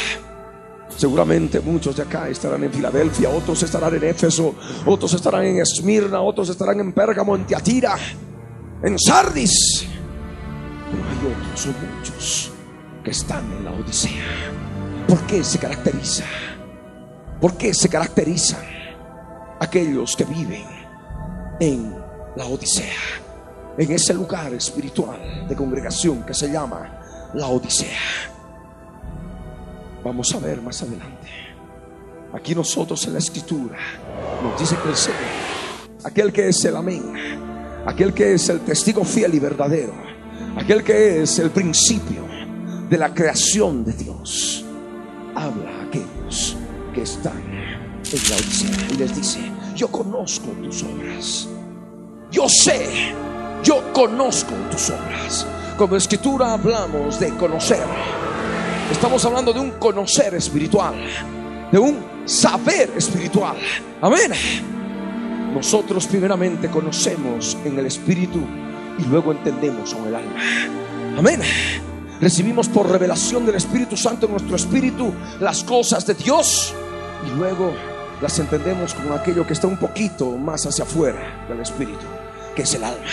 Seguramente 0.94 1.60
muchos 1.60 1.96
de 1.96 2.02
acá 2.02 2.28
estarán 2.28 2.62
en 2.62 2.70
Filadelfia, 2.70 3.30
otros 3.30 3.62
estarán 3.62 3.94
en 3.94 4.04
Éfeso, 4.04 4.54
otros 4.84 5.14
estarán 5.14 5.44
en 5.46 5.60
Esmirna, 5.60 6.20
otros 6.20 6.50
estarán 6.50 6.78
en 6.78 6.92
Pérgamo, 6.92 7.34
en 7.34 7.46
Tiatira, 7.46 7.96
en 8.82 8.98
Sardis. 8.98 9.86
Pero 10.90 11.04
hay 11.04 11.32
otros, 11.32 11.60
son 11.60 11.74
muchos 11.96 12.50
que 13.02 13.12
están 13.12 13.50
en 13.50 13.64
la 13.64 13.70
Odisea. 13.70 14.52
¿Por 15.08 15.20
qué 15.20 15.42
se 15.42 15.58
caracteriza? 15.58 16.24
¿Por 17.40 17.56
qué 17.56 17.72
se 17.72 17.88
caracterizan 17.88 18.60
aquellos 19.58 20.14
que 20.16 20.24
viven 20.24 20.66
en 21.60 22.03
la 22.36 22.46
Odisea? 22.46 23.22
En 23.76 23.90
ese 23.90 24.14
lugar 24.14 24.52
espiritual 24.54 25.46
de 25.48 25.56
congregación 25.56 26.24
que 26.24 26.34
se 26.34 26.50
llama 26.50 27.30
la 27.34 27.48
Odisea. 27.48 27.98
Vamos 30.04 30.34
a 30.34 30.38
ver 30.38 30.60
más 30.60 30.82
adelante. 30.82 31.30
Aquí 32.32 32.54
nosotros 32.54 33.06
en 33.06 33.14
la 33.14 33.18
escritura 33.20 33.78
nos 34.42 34.58
dice 34.58 34.76
que 34.82 34.88
el 34.88 34.96
Señor, 34.96 35.18
aquel 36.04 36.32
que 36.32 36.48
es 36.48 36.64
el 36.64 36.76
amén, 36.76 37.02
aquel 37.86 38.12
que 38.12 38.34
es 38.34 38.48
el 38.48 38.60
testigo 38.60 39.04
fiel 39.04 39.34
y 39.34 39.38
verdadero, 39.38 39.94
aquel 40.56 40.82
que 40.82 41.22
es 41.22 41.38
el 41.38 41.50
principio, 41.50 42.24
de 42.88 42.98
la 42.98 43.14
creación 43.14 43.84
de 43.84 43.92
Dios, 43.92 44.64
habla 45.34 45.70
a 45.70 45.84
aquellos 45.84 46.56
que 46.92 47.02
están 47.02 47.38
en 47.38 48.30
la 48.30 48.36
Odisea 48.36 48.88
y 48.92 48.94
les 48.94 49.16
dice, 49.16 49.40
yo 49.74 49.88
conozco 49.88 50.48
tus 50.62 50.82
obras, 50.82 51.48
yo 52.34 52.48
sé, 52.48 53.14
yo 53.62 53.92
conozco 53.92 54.54
tus 54.70 54.90
obras. 54.90 55.46
Como 55.78 55.94
escritura 55.94 56.54
hablamos 56.54 57.20
de 57.20 57.30
conocer, 57.36 57.84
estamos 58.90 59.24
hablando 59.24 59.52
de 59.52 59.60
un 59.60 59.70
conocer 59.72 60.34
espiritual, 60.34 60.94
de 61.70 61.78
un 61.78 62.04
saber 62.24 62.90
espiritual. 62.96 63.56
Amén. 64.02 64.32
Nosotros 65.54 66.08
primeramente 66.08 66.68
conocemos 66.68 67.56
en 67.64 67.78
el 67.78 67.86
espíritu 67.86 68.40
y 68.98 69.04
luego 69.04 69.30
entendemos 69.30 69.94
con 69.94 70.08
el 70.08 70.16
alma. 70.16 70.40
Amén. 71.16 71.40
Recibimos 72.20 72.68
por 72.68 72.90
revelación 72.90 73.46
del 73.46 73.56
Espíritu 73.56 73.96
Santo 73.96 74.26
en 74.26 74.32
nuestro 74.32 74.56
espíritu 74.56 75.12
las 75.40 75.62
cosas 75.62 76.04
de 76.06 76.14
Dios 76.14 76.74
y 77.26 77.36
luego 77.36 77.72
las 78.20 78.38
entendemos 78.38 78.94
con 78.94 79.12
aquello 79.12 79.46
que 79.46 79.52
está 79.52 79.66
un 79.66 79.76
poquito 79.76 80.30
más 80.30 80.64
hacia 80.66 80.84
afuera 80.84 81.46
del 81.48 81.60
espíritu, 81.60 82.06
que 82.54 82.62
es 82.62 82.74
el 82.74 82.84
alma. 82.84 83.06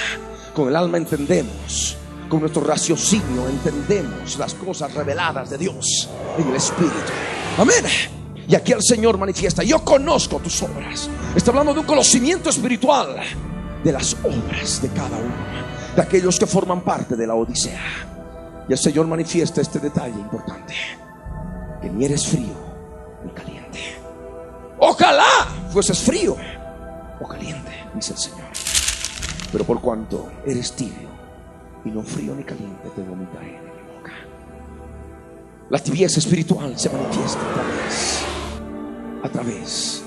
Con 0.54 0.68
el 0.68 0.76
alma 0.76 0.98
entendemos, 0.98 1.98
con 2.30 2.42
nuestro 2.42 2.64
raciocinio 2.64 3.48
entendemos 3.48 4.38
las 4.38 4.54
cosas 4.54 4.94
reveladas 4.94 5.50
de 5.50 5.58
Dios 5.58 6.10
en 6.38 6.48
el 6.50 6.56
espíritu. 6.56 6.96
Amén. 7.58 7.86
Y 8.48 8.56
aquí 8.56 8.72
el 8.72 8.84
Señor 8.84 9.18
manifiesta, 9.18 9.64
yo 9.64 9.84
conozco 9.84 10.40
tus 10.40 10.62
obras. 10.64 11.10
Está 11.36 11.52
hablando 11.52 11.74
de 11.74 11.80
un 11.80 11.86
conocimiento 11.86 12.50
espiritual 12.50 13.16
de 13.84 13.92
las 13.92 14.16
obras 14.24 14.82
de 14.82 14.90
cada 14.90 15.18
uno, 15.18 15.96
de 15.96 16.02
aquellos 16.02 16.38
que 16.38 16.46
forman 16.46 16.82
parte 16.82 17.16
de 17.16 17.28
la 17.28 17.36
Odisea. 17.36 17.82
Y 18.68 18.74
el 18.74 18.78
Señor 18.78 19.08
manifiesta 19.08 19.62
este 19.62 19.80
detalle 19.80 20.20
importante, 20.20 20.76
que 21.82 21.90
ni 21.90 22.06
eres 22.06 22.28
frío 22.28 22.56
ni 23.24 23.32
caliente. 23.32 23.80
Ojalá 24.80 25.48
fueses 25.72 26.00
frío 26.00 26.36
o 27.20 27.28
caliente, 27.28 27.72
dice 27.96 28.14
el 28.14 28.20
Señor. 28.20 28.41
Pero 29.52 29.66
por 29.66 29.82
cuanto 29.82 30.30
eres 30.46 30.74
tibio 30.74 31.10
y 31.84 31.90
no 31.90 32.04
frío 32.04 32.36
ni 32.36 32.44
caliente, 32.44 32.90
te 32.96 33.02
vomitaré 33.02 33.52
de 33.52 33.60
mi 33.60 33.98
boca. 33.98 34.14
La 35.70 35.80
tibieza 35.80 36.20
espiritual 36.20 36.78
se 36.78 36.90
manifiesta 36.90 37.40
a 37.40 37.54
través, 37.54 38.26
a 39.24 39.30
través 39.30 40.04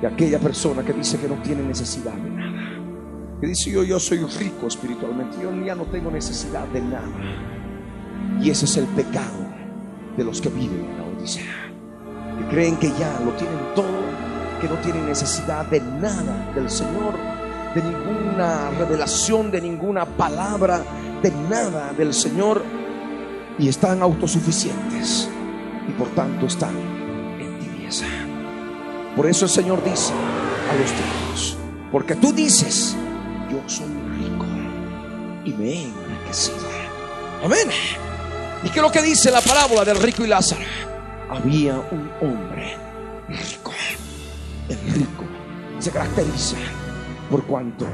de 0.00 0.06
aquella 0.06 0.38
persona 0.38 0.84
que 0.84 0.92
dice 0.92 1.18
que 1.18 1.28
no 1.28 1.42
tiene 1.42 1.62
necesidad 1.62 2.14
de 2.14 2.30
nada. 2.30 3.38
Que 3.40 3.46
dice 3.48 3.70
yo, 3.70 3.82
yo 3.82 3.98
soy 3.98 4.18
rico 4.18 4.66
espiritualmente, 4.66 5.36
yo 5.42 5.52
ya 5.64 5.74
no 5.74 5.84
tengo 5.84 6.10
necesidad 6.10 6.66
de 6.68 6.80
nada. 6.80 7.08
Y 8.40 8.50
ese 8.50 8.66
es 8.66 8.76
el 8.76 8.86
pecado 8.86 9.46
de 10.16 10.24
los 10.24 10.40
que 10.40 10.48
viven 10.50 10.84
en 10.84 10.98
la 10.98 11.04
Odisea. 11.04 11.72
Que 12.38 12.44
creen 12.48 12.76
que 12.76 12.88
ya 12.98 13.20
lo 13.24 13.32
tienen 13.32 13.58
todo, 13.74 13.86
que 14.60 14.68
no 14.68 14.74
tienen 14.76 15.06
necesidad 15.06 15.66
de 15.66 15.80
nada 15.80 16.52
del 16.54 16.68
Señor, 16.68 17.14
de 17.80 17.90
ninguna 17.90 18.70
revelación, 18.70 19.50
de 19.50 19.60
ninguna 19.60 20.04
palabra, 20.04 20.82
de 21.22 21.30
nada 21.30 21.92
del 21.92 22.12
Señor. 22.12 22.64
Y 23.58 23.68
están 23.68 24.02
autosuficientes. 24.02 25.28
Y 25.88 25.92
por 25.92 26.08
tanto 26.08 26.46
están 26.46 26.76
en 27.40 27.58
tibieza. 27.58 28.06
Por 29.16 29.26
eso 29.26 29.44
el 29.44 29.50
Señor 29.50 29.82
dice 29.84 30.12
a 30.12 30.74
los 30.74 30.90
tibios, 30.92 31.56
porque 31.90 32.14
tú 32.14 32.32
dices, 32.32 32.94
yo 33.50 33.60
soy 33.66 33.86
rico 34.18 34.46
y 35.44 35.52
me 35.52 35.70
he 35.70 35.82
enriquecido. 35.84 36.58
Amén. 37.42 37.68
¿Y 38.62 38.68
qué 38.68 38.78
es 38.78 38.82
lo 38.82 38.92
que 38.92 39.02
dice 39.02 39.30
la 39.30 39.40
parábola 39.40 39.84
del 39.84 39.96
rico 39.96 40.24
y 40.24 40.28
Lázaro? 40.28 40.60
Había 41.30 41.74
un 41.90 42.10
hombre 42.20 42.76
rico. 43.28 43.72
El 44.68 44.78
rico 44.94 45.24
se 45.78 45.90
caracteriza 45.90 46.56
por 47.30 47.44
cuanto, 47.44 47.84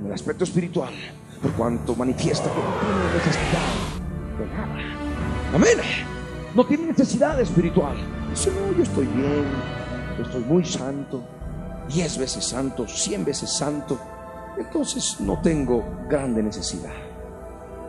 en 0.00 0.06
el 0.06 0.12
aspecto 0.12 0.44
espiritual, 0.44 0.92
por 1.40 1.52
cuanto 1.52 1.94
manifiesta 1.94 2.50
que 2.50 2.58
no 2.58 2.74
tiene 2.80 3.14
necesidad 3.14 3.68
de 4.38 4.46
nada. 4.46 5.54
Amén. 5.54 5.78
No 6.54 6.66
tiene 6.66 6.86
necesidad 6.86 7.40
espiritual. 7.40 7.96
Dice, 8.30 8.50
no, 8.50 8.76
yo 8.76 8.82
estoy 8.82 9.06
bien, 9.06 9.44
estoy 10.20 10.44
muy 10.44 10.64
santo, 10.64 11.22
diez 11.88 12.18
veces 12.18 12.44
santo, 12.44 12.86
cien 12.86 13.24
veces 13.24 13.50
santo. 13.50 13.98
Entonces 14.58 15.20
no 15.20 15.40
tengo 15.40 15.84
grande 16.08 16.42
necesidad. 16.42 16.92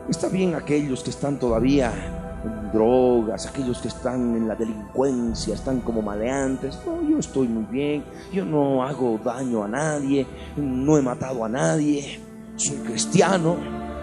Está 0.10 0.28
bien 0.28 0.56
aquellos 0.56 1.04
que 1.04 1.10
están 1.10 1.40
todavía 1.40 2.23
en 2.44 2.72
drogas, 2.72 3.48
aquellos 3.48 3.80
que 3.80 3.88
están 3.88 4.36
en 4.36 4.48
la 4.48 4.56
delincuencia, 4.56 5.56
están 5.56 5.82
como 5.82 6.02
maleantes. 6.02 6.80
No, 6.86 7.08
yo 7.08 7.20
estoy 7.20 7.48
muy 7.48 7.66
bien, 7.66 8.04
yo 8.32 8.46
no 8.46 8.84
hago 8.84 9.20
daño 9.24 9.64
a 9.64 9.68
nadie, 9.68 10.26
no 10.58 10.98
he 10.98 11.02
matado 11.02 11.46
a 11.46 11.50
nadie, 11.50 12.20
soy 12.56 12.78
cristiano, 12.78 13.56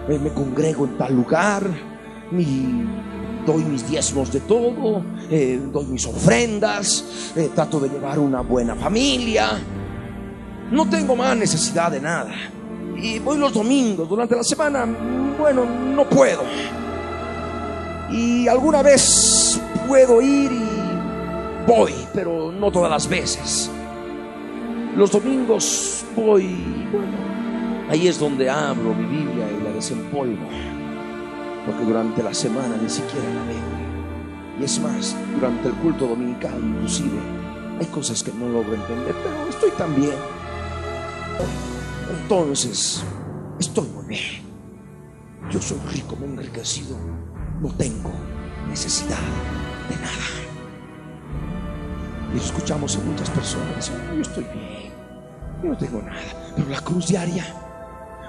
eh, 0.07 0.19
me 0.19 0.33
congrego 0.33 0.85
en 0.85 0.97
tal 0.97 1.15
lugar, 1.15 1.63
y 2.31 2.85
doy 3.45 3.63
mis 3.63 3.87
diezmos 3.89 4.31
de 4.31 4.39
todo, 4.41 5.03
eh, 5.29 5.59
doy 5.71 5.85
mis 5.85 6.05
ofrendas, 6.05 7.33
eh, 7.35 7.49
trato 7.53 7.79
de 7.79 7.89
llevar 7.89 8.19
una 8.19 8.41
buena 8.41 8.75
familia. 8.75 9.59
No 10.71 10.89
tengo 10.89 11.15
más 11.15 11.35
necesidad 11.35 11.91
de 11.91 11.99
nada. 11.99 12.31
y 13.03 13.17
voy 13.17 13.37
los 13.37 13.51
domingos. 13.51 14.07
Durante 14.07 14.35
la 14.35 14.43
semana, 14.43 14.85
bueno, 15.39 15.65
no 15.65 16.07
puedo. 16.07 16.43
Y 18.11 18.47
alguna 18.47 18.81
vez 18.81 19.61
puedo 19.87 20.21
ir 20.21 20.51
y 20.51 21.67
voy, 21.67 21.93
pero 22.13 22.51
no 22.51 22.71
todas 22.71 22.91
las 22.91 23.07
veces. 23.07 23.69
Los 24.95 25.11
domingos 25.11 26.03
voy, 26.15 26.87
bueno, 26.91 27.17
ahí 27.89 28.07
es 28.07 28.19
donde 28.19 28.49
abro 28.49 28.93
mi 28.93 29.05
Biblia 29.05 29.47
y 29.49 29.63
la 29.63 29.71
desempolvo, 29.71 30.45
porque 31.65 31.85
durante 31.85 32.21
la 32.21 32.33
semana 32.33 32.75
ni 32.81 32.89
siquiera 32.89 33.25
la 33.33 33.43
veo. 33.45 34.59
Y 34.59 34.63
es 34.65 34.79
más, 34.81 35.15
durante 35.33 35.69
el 35.69 35.73
culto 35.75 36.07
dominical 36.07 36.59
inclusive, 36.61 37.19
hay 37.79 37.85
cosas 37.85 38.21
que 38.21 38.33
no 38.33 38.49
logro 38.49 38.73
entender, 38.73 39.15
pero 39.23 39.49
estoy 39.49 39.71
tan 39.71 39.95
bien. 39.95 40.15
Entonces, 42.21 43.03
estoy 43.59 43.87
muy 43.87 44.05
bien. 44.05 44.51
Yo 45.49 45.61
soy 45.61 45.79
rico, 45.93 46.15
me 46.17 46.25
he 46.25 46.29
enriquecido, 46.29 46.97
no 47.61 47.69
tengo 47.75 48.11
necesidad 48.67 49.19
de 49.87 49.95
nada. 49.95 50.31
Y 52.33 52.37
escuchamos 52.37 52.95
a 52.97 52.99
muchas 53.01 53.29
personas 53.29 53.75
diciendo, 53.75 54.13
yo 54.15 54.21
estoy 54.21 54.43
bien, 54.45 54.93
yo 55.61 55.69
no 55.69 55.77
tengo 55.77 56.01
nada. 56.01 56.21
Pero 56.55 56.69
la 56.69 56.81
cruz 56.81 57.07
diaria, 57.07 57.45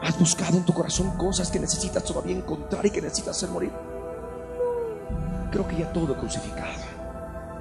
has 0.03 0.18
buscado 0.18 0.59
en 0.59 0.64
tu 0.64 0.75
corazón 0.75 1.16
cosas 1.16 1.51
que 1.51 1.59
necesitas 1.59 2.05
todavía 2.05 2.37
encontrar 2.37 2.85
y 2.85 2.90
que 2.90 3.01
necesitas 3.01 3.37
hacer 3.37 3.49
morir. 3.49 3.73
Creo 5.51 5.66
que 5.66 5.79
ya 5.79 5.92
todo 5.92 6.12
he 6.12 6.16
crucificado. 6.16 6.83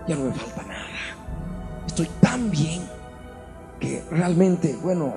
Ya 0.08 0.16
no 0.16 0.26
me 0.26 0.34
falta 0.34 0.64
nada. 0.64 0.88
Estoy 1.88 2.10
tan 2.20 2.50
bien 2.50 2.82
que 3.80 4.04
realmente, 4.10 4.78
bueno, 4.82 5.14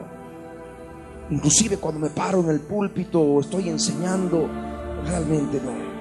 inclusive 1.30 1.78
cuando 1.78 2.00
me 2.00 2.10
paro 2.10 2.40
en 2.40 2.50
el 2.50 2.60
púlpito 2.60 3.20
o 3.20 3.40
estoy 3.40 3.70
enseñando, 3.70 4.48
realmente 5.06 5.60
no. 5.64 5.93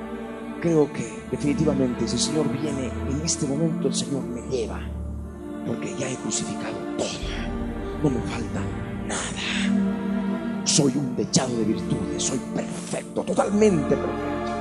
Creo 0.63 0.87
que 0.93 1.05
definitivamente 1.29 2.07
si 2.07 2.15
el 2.15 2.21
Señor 2.21 2.47
viene 2.49 2.89
en 3.11 3.21
este 3.21 3.45
momento, 3.45 3.89
el 3.89 3.93
Señor 3.93 4.23
me 4.23 4.41
lleva 4.43 4.79
porque 5.67 5.93
ya 5.99 6.09
he 6.09 6.15
crucificado 6.15 6.77
todo. 6.97 7.09
No 8.01 8.09
me 8.09 8.21
falta 8.21 8.61
nada. 9.05 10.63
Soy 10.63 10.93
un 10.95 11.17
dechado 11.17 11.53
de 11.57 11.65
virtudes, 11.65 12.23
soy 12.23 12.39
perfecto, 12.55 13.23
totalmente 13.23 13.89
perfecto. 13.89 14.53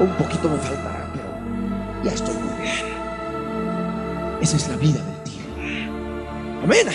Un 0.00 0.10
poquito 0.18 0.50
me 0.50 0.58
faltará, 0.58 1.12
pero 1.14 2.04
ya 2.04 2.12
estoy 2.12 2.34
muy 2.34 2.62
bien. 2.62 2.84
Esa 4.42 4.56
es 4.58 4.68
la 4.68 4.76
vida 4.76 5.02
del 5.02 5.22
tibio. 5.22 5.46
Amén. 6.62 6.88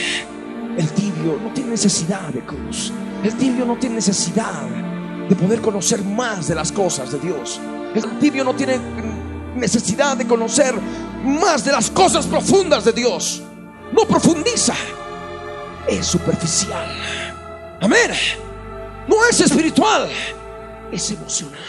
El 0.77 0.89
tibio 0.89 1.39
no 1.43 1.51
tiene 1.55 1.71
necesidad 1.71 2.29
de 2.29 2.41
cruz. 2.41 2.93
El 3.23 3.33
tibio 3.33 3.65
no 3.65 3.77
tiene 3.77 3.95
necesidad 3.95 4.92
de 5.29 5.35
poder 5.35 5.61
conocer 5.61 6.03
más 6.03 6.47
de 6.47 6.55
las 6.55 6.71
cosas 6.71 7.11
de 7.11 7.19
Dios. 7.19 7.59
El 7.95 8.19
tibio 8.19 8.43
no 8.43 8.53
tiene 8.53 8.79
necesidad 9.55 10.17
de 10.17 10.25
conocer 10.25 10.73
más 11.23 11.63
de 11.63 11.71
las 11.71 11.89
cosas 11.89 12.25
profundas 12.25 12.85
de 12.85 12.91
Dios. 12.91 13.41
No 13.91 14.05
profundiza, 14.07 14.73
es 15.87 16.05
superficial. 16.05 16.87
Amén. 17.81 18.11
No 19.07 19.17
es 19.29 19.39
espiritual, 19.41 20.07
es 20.91 21.11
emocional. 21.11 21.59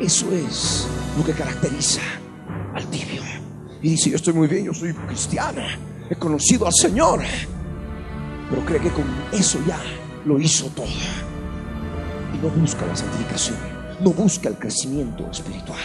Eso 0.00 0.26
es 0.32 0.86
lo 1.16 1.24
que 1.24 1.32
caracteriza 1.32 2.00
al 2.74 2.86
tibio. 2.86 3.22
Y 3.82 3.90
dice, 3.90 4.10
yo 4.10 4.16
estoy 4.16 4.32
muy 4.32 4.48
bien, 4.48 4.64
yo 4.64 4.74
soy 4.74 4.94
cristiana, 4.94 5.78
he 6.08 6.14
conocido 6.16 6.66
al 6.66 6.72
Señor. 6.72 7.20
Pero 8.48 8.64
cree 8.64 8.80
que 8.80 8.90
con 8.90 9.04
eso 9.32 9.58
ya 9.66 9.80
lo 10.24 10.38
hizo 10.38 10.66
todo. 10.66 10.86
Y 12.34 12.38
no 12.38 12.48
busca 12.48 12.86
la 12.86 12.96
santificación, 12.96 13.56
no 14.00 14.10
busca 14.10 14.48
el 14.48 14.58
crecimiento 14.58 15.30
espiritual. 15.30 15.78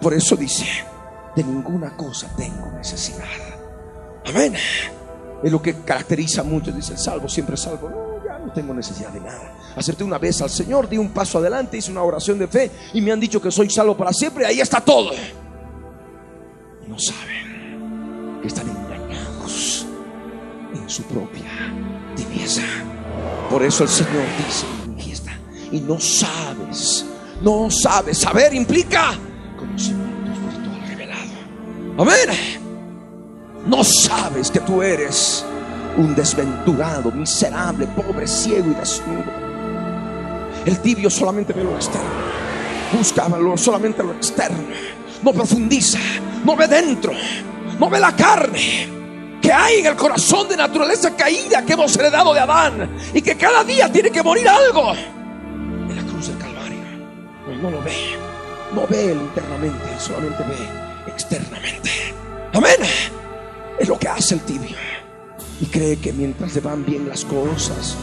Por 0.00 0.14
eso 0.14 0.36
dice, 0.36 0.66
de 1.34 1.44
ninguna 1.44 1.96
cosa 1.96 2.28
tengo 2.36 2.70
necesidad. 2.72 3.24
Amén. 4.26 4.54
Es 5.42 5.52
lo 5.52 5.60
que 5.60 5.74
caracteriza 5.80 6.42
mucho, 6.42 6.72
dice 6.72 6.92
el 6.92 6.98
salvo, 6.98 7.28
siempre 7.28 7.56
salvo. 7.56 7.90
No, 7.90 8.24
ya 8.24 8.38
no 8.38 8.52
tengo 8.52 8.72
necesidad 8.72 9.10
de 9.10 9.20
nada. 9.20 9.52
Acerté 9.76 10.04
una 10.04 10.18
vez 10.18 10.40
al 10.40 10.50
Señor, 10.50 10.88
di 10.88 10.96
un 10.96 11.10
paso 11.10 11.38
adelante, 11.38 11.76
hice 11.76 11.90
una 11.90 12.02
oración 12.02 12.38
de 12.38 12.48
fe 12.48 12.70
y 12.94 13.00
me 13.00 13.12
han 13.12 13.20
dicho 13.20 13.42
que 13.42 13.50
soy 13.50 13.68
salvo 13.68 13.96
para 13.96 14.12
siempre. 14.12 14.46
Ahí 14.46 14.60
está 14.60 14.80
todo. 14.80 15.10
No 16.88 16.98
saben 16.98 18.40
que 18.40 18.48
están 18.48 18.68
engañados 18.68 19.86
en 20.72 20.88
su 20.88 21.02
propia 21.02 21.50
tibieza. 22.14 22.62
Por 23.50 23.62
eso 23.62 23.82
el 23.84 23.90
Señor 23.90 24.24
dice. 24.38 24.83
Y 25.74 25.80
no 25.80 25.98
sabes, 25.98 27.04
no 27.42 27.68
sabes. 27.68 28.18
Saber 28.18 28.54
implica 28.54 29.14
conocimiento 29.58 30.30
espiritual 30.30 30.86
revelado. 30.86 31.32
Amén. 31.98 32.60
No 33.66 33.82
sabes 33.82 34.52
que 34.52 34.60
tú 34.60 34.80
eres 34.82 35.44
un 35.96 36.14
desventurado, 36.14 37.10
miserable, 37.10 37.88
pobre, 37.88 38.28
ciego 38.28 38.70
y 38.70 38.74
desnudo. 38.74 39.24
El 40.64 40.78
tibio 40.78 41.10
solamente 41.10 41.52
ve 41.52 41.64
lo 41.64 41.74
externo. 41.74 42.08
Busca 42.96 43.28
solamente 43.56 44.04
lo 44.04 44.12
externo. 44.12 44.58
No 45.24 45.32
profundiza. 45.32 45.98
No 46.44 46.54
ve 46.54 46.68
dentro. 46.68 47.12
No 47.80 47.90
ve 47.90 47.98
la 47.98 48.14
carne 48.14 48.88
que 49.42 49.52
hay 49.52 49.80
en 49.80 49.86
el 49.86 49.96
corazón 49.96 50.48
de 50.48 50.56
naturaleza 50.56 51.16
caída 51.16 51.64
que 51.64 51.72
hemos 51.72 51.96
heredado 51.96 52.32
de 52.32 52.38
Adán 52.38 52.96
y 53.12 53.20
que 53.20 53.36
cada 53.36 53.64
día 53.64 53.90
tiene 53.90 54.10
que 54.10 54.22
morir 54.22 54.48
algo 54.48 54.94
No, 57.64 57.70
lo 57.70 57.82
ve. 57.82 57.94
No 58.74 58.86
ve 58.86 59.12
él 59.12 59.18
internamente, 59.22 59.98
solamente 59.98 60.42
ve 60.44 61.10
externamente. 61.10 61.88
Amén. 62.52 62.76
Es 63.78 63.88
lo 63.88 63.98
que 63.98 64.06
hace 64.06 64.34
el 64.34 64.42
tibio. 64.42 64.76
Y 65.62 65.64
cree 65.66 65.96
que 65.96 66.12
mientras 66.12 66.54
le 66.54 66.60
van 66.60 66.84
bien 66.84 67.08
las 67.08 67.24
cosas, 67.24 67.96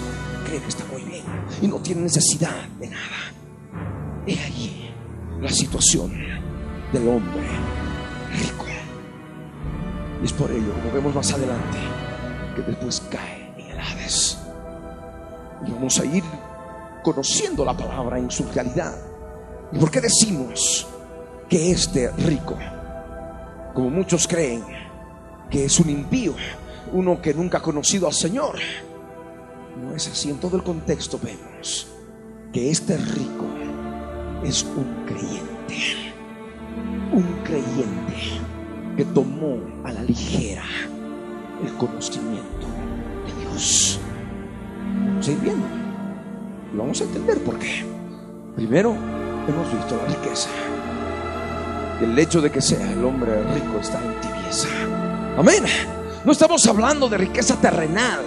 cree 0.48 0.60
que 0.60 0.68
está 0.68 0.84
muy 0.86 1.04
bien. 1.04 1.24
Y 1.62 1.68
no 1.68 1.76
tiene 1.78 2.02
necesidad 2.02 2.68
de 2.80 2.88
nada. 2.88 3.34
He 4.26 4.40
allí 4.40 4.90
la 5.40 5.50
situación 5.50 6.12
del 6.92 7.08
hombre 7.08 7.48
rico. 8.32 8.66
Y 10.24 10.26
es 10.26 10.34
por 10.34 10.50
ello, 10.50 10.74
como 10.74 10.92
vemos 10.92 11.14
más 11.14 11.32
adelante, 11.34 11.78
que 12.56 12.64
después 12.64 13.04
cae 13.12 13.54
en 13.60 13.70
el 13.70 13.80
Hades. 13.80 14.40
Y 15.68 15.72
vamos 15.72 16.00
a 16.00 16.06
ir 16.06 16.24
conociendo 17.04 17.64
la 17.64 17.78
palabra 17.78 18.18
en 18.18 18.32
su 18.32 18.44
realidad. 18.46 19.11
¿Y 19.74 19.80
por 19.80 19.90
qué 19.90 20.02
decimos 20.02 20.88
que 21.50 21.72
este 21.72 22.12
rico, 22.12 22.58
como 23.74 23.90
muchos 23.90 24.28
creen, 24.28 24.64
que 25.50 25.66
es 25.66 25.80
un 25.80 25.90
impío, 25.90 26.34
uno 26.94 27.22
que 27.22 27.34
nunca 27.34 27.60
ha 27.60 27.62
conocido 27.62 28.08
al 28.08 28.14
Señor? 28.14 28.60
No 29.82 29.96
es 29.96 30.08
así. 30.08 30.30
En 30.30 30.40
todo 30.40 30.58
el 30.58 30.64
contexto 30.64 31.20
vemos 31.22 31.88
que 32.52 32.70
este 32.70 32.98
rico 32.98 33.46
es 34.44 34.64
un 34.64 35.06
creyente, 35.06 36.14
un 37.14 37.44
creyente 37.44 38.42
que 38.98 39.06
tomó 39.06 39.58
a 39.86 39.94
la 39.94 40.04
ligera 40.04 40.64
el 41.64 41.74
conocimiento 41.76 42.68
de 43.26 43.42
Dios. 43.42 44.00
Vamos 44.98 45.42
viendo. 45.42 45.66
Vamos 46.74 47.02
a 47.02 47.04
entender 47.06 47.42
por 47.44 47.58
qué. 47.60 47.86
Primero, 48.56 48.96
hemos 49.48 49.72
visto 49.72 49.98
la 49.98 50.06
riqueza. 50.14 50.50
El 52.02 52.18
hecho 52.18 52.42
de 52.42 52.52
que 52.52 52.62
sea 52.62 52.92
el 52.92 53.04
hombre 53.06 53.44
rico 53.54 53.80
está 53.80 54.00
en 54.04 54.20
tibieza. 54.22 54.68
Amén. 55.38 55.64
No 56.26 56.32
estamos 56.32 56.66
hablando 56.68 57.08
de 57.08 57.18
riqueza 57.18 57.56
terrenal. 57.56 58.26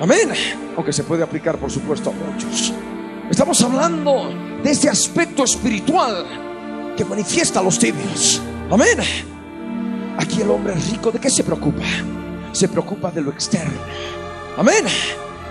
Amén. 0.00 0.30
Aunque 0.76 0.92
se 0.92 1.04
puede 1.04 1.22
aplicar, 1.22 1.56
por 1.56 1.70
supuesto, 1.70 2.10
a 2.10 2.12
muchos. 2.12 2.72
Estamos 3.30 3.60
hablando 3.62 4.30
de 4.62 4.70
ese 4.70 4.88
aspecto 4.88 5.44
espiritual 5.44 6.24
que 6.96 7.04
manifiesta 7.04 7.60
a 7.60 7.62
los 7.62 7.78
tibios. 7.78 8.40
Amén. 8.70 8.98
Aquí 10.18 10.42
el 10.42 10.50
hombre 10.50 10.74
rico, 10.74 11.10
¿de 11.10 11.18
qué 11.18 11.30
se 11.30 11.44
preocupa? 11.44 11.82
Se 12.52 12.68
preocupa 12.68 13.10
de 13.10 13.20
lo 13.20 13.30
externo. 13.30 13.78
Amén. 14.56 14.84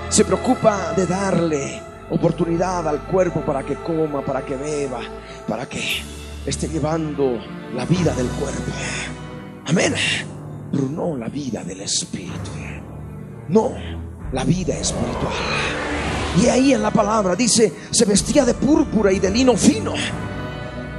Se 0.10 0.26
preocupa 0.26 0.94
de 0.96 1.06
darle 1.06 1.85
oportunidad 2.10 2.88
al 2.88 3.04
cuerpo 3.08 3.42
para 3.42 3.64
que 3.64 3.76
coma, 3.76 4.24
para 4.24 4.44
que 4.46 4.56
beba, 4.56 5.00
para 5.48 5.68
que 5.68 6.02
esté 6.46 6.68
llevando 6.68 7.40
la 7.74 7.86
vida 7.86 8.14
del 8.14 8.28
cuerpo. 8.28 8.72
Amén. 9.68 9.96
Pero 10.72 10.84
no 10.90 11.18
la 11.18 11.28
vida 11.28 11.64
del 11.64 11.82
espíritu. 11.82 12.52
No, 13.50 13.72
la 14.32 14.44
vida 14.44 14.76
espiritual. 14.76 15.34
Y 16.42 16.48
ahí 16.48 16.74
en 16.74 16.82
la 16.82 16.92
palabra 16.92 17.36
dice, 17.36 17.74
se 17.92 18.06
vestía 18.06 18.44
de 18.44 18.54
púrpura 18.54 19.12
y 19.12 19.20
de 19.20 19.30
lino 19.30 19.56
fino. 19.56 19.94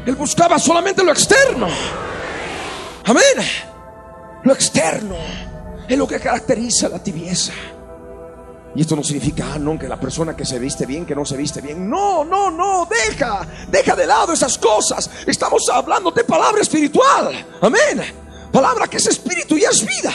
Él 0.07 0.14
buscaba 0.14 0.59
solamente 0.59 1.05
lo 1.05 1.12
externo. 1.12 1.66
Amén. 3.05 3.47
Lo 4.45 4.53
externo 4.53 5.16
es 5.88 5.99
lo 5.99 6.07
que 6.07 6.19
caracteriza 6.19 6.88
la 6.88 7.03
tibieza. 7.03 7.53
Y 8.77 8.83
esto 8.83 8.95
no 8.95 9.03
significa, 9.03 9.55
ah, 9.55 9.59
no, 9.59 9.79
que 9.79 9.89
la 9.89 9.99
persona 9.99 10.37
que 10.37 10.45
se 10.45 10.59
viste 10.59 10.85
bien, 10.85 11.07
que 11.07 11.15
no 11.15 11.25
se 11.25 11.35
viste 11.35 11.62
bien. 11.62 11.89
No, 11.89 12.25
no, 12.27 12.51
no, 12.51 12.87
deja, 12.87 13.47
deja 13.71 13.97
de 13.97 14.07
lado 14.07 14.35
esas 14.35 14.59
cosas. 14.59 15.11
Estamos 15.27 15.62
hablando 15.73 16.11
de 16.11 16.25
palabra 16.25 16.61
espiritual. 16.61 17.47
Amén. 17.62 18.03
Palabra 18.53 18.87
que 18.87 18.99
es 18.99 19.07
espíritu 19.07 19.57
y 19.57 19.65
es 19.65 19.81
vida. 19.81 20.12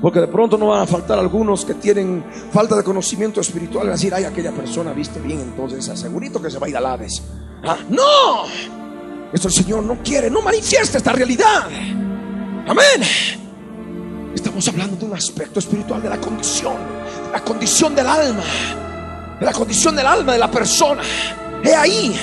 Porque 0.00 0.20
de 0.20 0.28
pronto 0.28 0.56
no 0.56 0.68
van 0.68 0.82
a 0.82 0.86
faltar 0.86 1.18
algunos 1.18 1.64
que 1.64 1.74
tienen 1.74 2.24
falta 2.52 2.76
de 2.76 2.84
conocimiento 2.84 3.40
espiritual. 3.40 3.88
Y 3.88 3.90
decir, 3.90 4.14
ay, 4.14 4.22
aquella 4.22 4.52
persona 4.52 4.92
viste 4.92 5.18
bien, 5.18 5.40
entonces 5.40 5.88
asegurito 5.88 6.40
que 6.40 6.48
se 6.48 6.60
va 6.60 6.68
a 6.68 6.70
ir 6.70 6.76
a 6.76 6.92
Hades. 6.92 7.22
¿Ah? 7.64 7.78
No, 7.88 8.44
esto 9.32 9.48
el 9.48 9.54
Señor 9.54 9.82
no 9.82 9.98
quiere, 10.04 10.30
no 10.30 10.42
manifiesta 10.42 10.98
esta 10.98 11.12
realidad. 11.12 11.68
Amén. 12.68 13.45
Estamos 14.36 14.68
hablando 14.68 14.96
de 14.96 15.06
un 15.06 15.14
aspecto 15.14 15.60
espiritual 15.60 16.02
de 16.02 16.10
la 16.10 16.18
condición, 16.18 16.76
de 17.24 17.32
la 17.32 17.42
condición 17.42 17.94
del 17.94 18.06
alma, 18.06 18.44
de 19.40 19.46
la 19.46 19.52
condición 19.52 19.96
del 19.96 20.06
alma 20.06 20.34
de 20.34 20.38
la 20.38 20.50
persona. 20.50 21.00
He 21.64 21.74
ahí, 21.74 22.14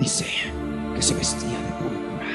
dice, 0.00 0.26
que 0.92 1.00
se 1.00 1.14
vestía 1.14 1.56
de 1.56 1.72
púrpura 1.78 2.26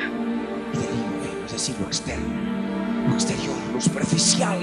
y 0.74 0.78
de 0.78 0.84
lino, 0.84 1.46
es 1.46 1.52
decir, 1.52 1.76
lo 1.82 1.88
externo, 1.88 3.10
lo 3.10 3.14
exterior, 3.16 3.56
lo 3.74 3.82
superficial, 3.82 4.58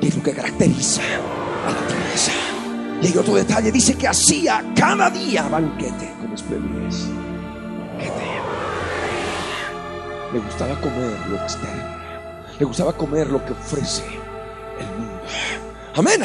que 0.00 0.08
es 0.08 0.16
lo 0.16 0.22
que 0.22 0.32
caracteriza 0.32 1.02
a 1.02 1.70
la 1.70 1.80
naturaleza. 1.82 2.32
Y 3.02 3.06
hay 3.08 3.18
otro 3.18 3.34
detalle, 3.34 3.70
dice 3.70 3.94
que 3.94 4.08
hacía 4.08 4.64
cada 4.74 5.10
día 5.10 5.46
banquete 5.48 6.14
con 6.18 6.32
esplendidez. 6.32 7.04
Le 10.32 10.38
gustaba 10.38 10.80
comer 10.80 11.14
lo 11.28 11.36
externo 11.36 11.97
le 12.58 12.64
gustaba 12.64 12.92
comer 12.92 13.28
lo 13.28 13.44
que 13.44 13.52
ofrece 13.52 14.04
el 14.78 14.86
mundo. 14.98 15.22
Amén. 15.94 16.22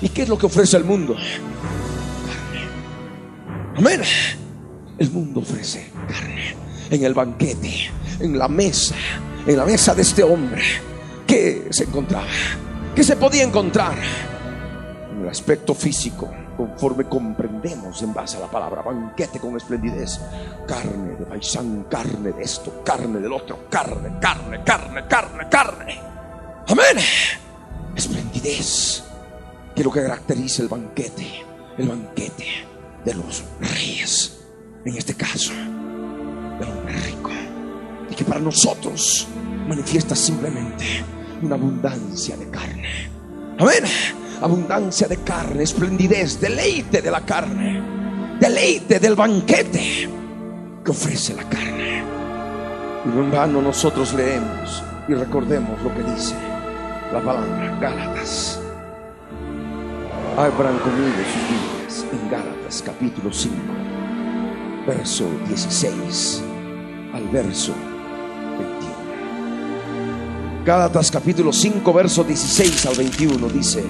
¿Y 0.00 0.08
qué 0.08 0.22
es 0.22 0.28
lo 0.28 0.38
que 0.38 0.46
ofrece 0.46 0.76
el 0.76 0.84
mundo? 0.84 1.14
Carne. 2.26 2.68
Amén. 3.76 4.02
El 4.98 5.10
mundo 5.10 5.40
ofrece 5.40 5.90
carne. 6.08 6.54
En 6.90 7.04
el 7.04 7.14
banquete, 7.14 7.90
en 8.20 8.38
la 8.38 8.48
mesa, 8.48 8.94
en 9.46 9.56
la 9.56 9.64
mesa 9.64 9.94
de 9.94 10.02
este 10.02 10.22
hombre, 10.22 10.62
¿qué 11.26 11.68
se 11.70 11.84
encontraba? 11.84 12.26
¿Qué 12.94 13.02
se 13.02 13.16
podía 13.16 13.42
encontrar? 13.42 13.94
En 15.12 15.22
el 15.22 15.28
aspecto 15.28 15.74
físico, 15.74 16.30
conforme 16.56 17.04
comprendemos 17.04 18.02
en 18.02 18.14
base 18.14 18.36
a 18.36 18.40
la 18.40 18.50
palabra 18.50 18.82
banquete 18.82 19.38
con 19.38 19.56
esplendidez. 19.56 20.20
Carne 20.66 21.16
de 21.16 21.26
paisán, 21.26 21.86
carne 21.90 22.32
de 22.32 22.42
esto, 22.42 22.82
carne 22.84 23.20
del 23.20 23.32
otro, 23.32 23.68
carne, 23.68 24.18
carne, 24.20 24.62
carne, 24.64 25.04
carne, 25.08 25.48
carne. 25.48 26.00
Amén. 26.68 26.96
Esplendidez, 27.94 29.04
que 29.74 29.80
es 29.80 29.84
lo 29.84 29.92
que 29.92 30.02
caracteriza 30.02 30.62
el 30.62 30.68
banquete, 30.68 31.26
el 31.78 31.88
banquete 31.88 32.46
de 33.04 33.14
los 33.14 33.44
reyes, 33.60 34.40
en 34.84 34.96
este 34.96 35.14
caso, 35.14 35.52
del 35.52 36.68
hombre 36.68 36.94
rico, 37.06 37.30
y 38.10 38.14
que 38.14 38.24
para 38.24 38.40
nosotros 38.40 39.28
manifiesta 39.68 40.16
simplemente 40.16 41.04
una 41.42 41.54
abundancia 41.54 42.36
de 42.36 42.50
carne. 42.50 43.10
Amén 43.58 44.23
abundancia 44.40 45.08
de 45.08 45.18
carne, 45.18 45.62
esplendidez, 45.62 46.40
deleite 46.40 47.02
de 47.02 47.10
la 47.10 47.20
carne, 47.20 47.82
deleite 48.40 48.98
del 48.98 49.14
banquete 49.14 50.08
que 50.84 50.90
ofrece 50.90 51.34
la 51.34 51.44
carne. 51.44 52.04
Y 53.04 53.08
no 53.08 53.24
en 53.24 53.30
vano 53.30 53.62
nosotros 53.62 54.14
leemos 54.14 54.82
y 55.08 55.14
recordemos 55.14 55.80
lo 55.82 55.94
que 55.94 56.02
dice 56.02 56.34
la 57.12 57.20
palabra 57.20 57.78
Gálatas. 57.80 58.60
Abran 60.36 60.78
conmigo 60.78 61.22
sus 61.32 61.42
Biblias 61.48 62.06
en 62.12 62.30
Gálatas 62.30 62.82
capítulo 62.84 63.32
5, 63.32 63.54
verso 64.86 65.26
16 65.46 66.42
al 67.14 67.28
verso 67.28 67.72
21. 68.58 68.94
Gálatas 70.64 71.10
capítulo 71.10 71.52
5, 71.52 71.92
verso 71.92 72.24
16 72.24 72.86
al 72.86 72.96
21 72.96 73.48
dice, 73.48 73.84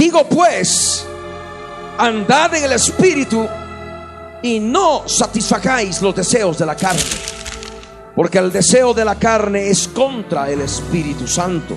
Digo 0.00 0.26
pues, 0.26 1.04
andad 1.98 2.54
en 2.54 2.64
el 2.64 2.72
Espíritu 2.72 3.46
y 4.42 4.58
no 4.58 5.06
satisfagáis 5.06 6.00
los 6.00 6.14
deseos 6.14 6.56
de 6.56 6.64
la 6.64 6.74
carne, 6.74 7.02
porque 8.16 8.38
el 8.38 8.50
deseo 8.50 8.94
de 8.94 9.04
la 9.04 9.16
carne 9.16 9.68
es 9.68 9.88
contra 9.88 10.48
el 10.48 10.62
Espíritu 10.62 11.28
Santo 11.28 11.76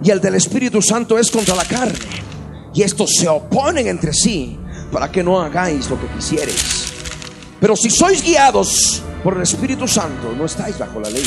y 0.00 0.12
el 0.12 0.20
del 0.20 0.36
Espíritu 0.36 0.80
Santo 0.80 1.18
es 1.18 1.28
contra 1.32 1.56
la 1.56 1.64
carne, 1.64 1.98
y 2.72 2.82
estos 2.82 3.10
se 3.18 3.26
oponen 3.26 3.88
entre 3.88 4.12
sí 4.12 4.56
para 4.92 5.10
que 5.10 5.24
no 5.24 5.40
hagáis 5.40 5.90
lo 5.90 6.00
que 6.00 6.06
quisierais. 6.06 6.92
Pero 7.60 7.74
si 7.74 7.90
sois 7.90 8.22
guiados 8.22 9.02
por 9.24 9.34
el 9.34 9.42
Espíritu 9.42 9.88
Santo, 9.88 10.32
no 10.38 10.44
estáis 10.44 10.78
bajo 10.78 11.00
la 11.00 11.10
ley. 11.10 11.24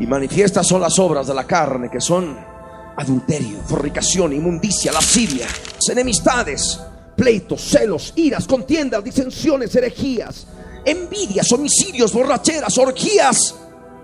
Y 0.00 0.06
manifiestas 0.08 0.66
son 0.66 0.80
las 0.80 0.98
obras 0.98 1.28
de 1.28 1.34
la 1.34 1.44
carne, 1.44 1.88
que 1.88 2.00
son 2.00 2.49
adulterio, 3.00 3.60
fornicación, 3.66 4.32
inmundicia, 4.32 4.92
lascivia, 4.92 5.46
enemistades, 5.88 6.78
pleitos, 7.16 7.62
celos, 7.62 8.12
iras, 8.16 8.46
contiendas, 8.46 9.02
disensiones, 9.02 9.74
herejías, 9.74 10.46
envidias, 10.84 11.50
homicidios, 11.52 12.12
borracheras, 12.12 12.76
orgías 12.78 13.54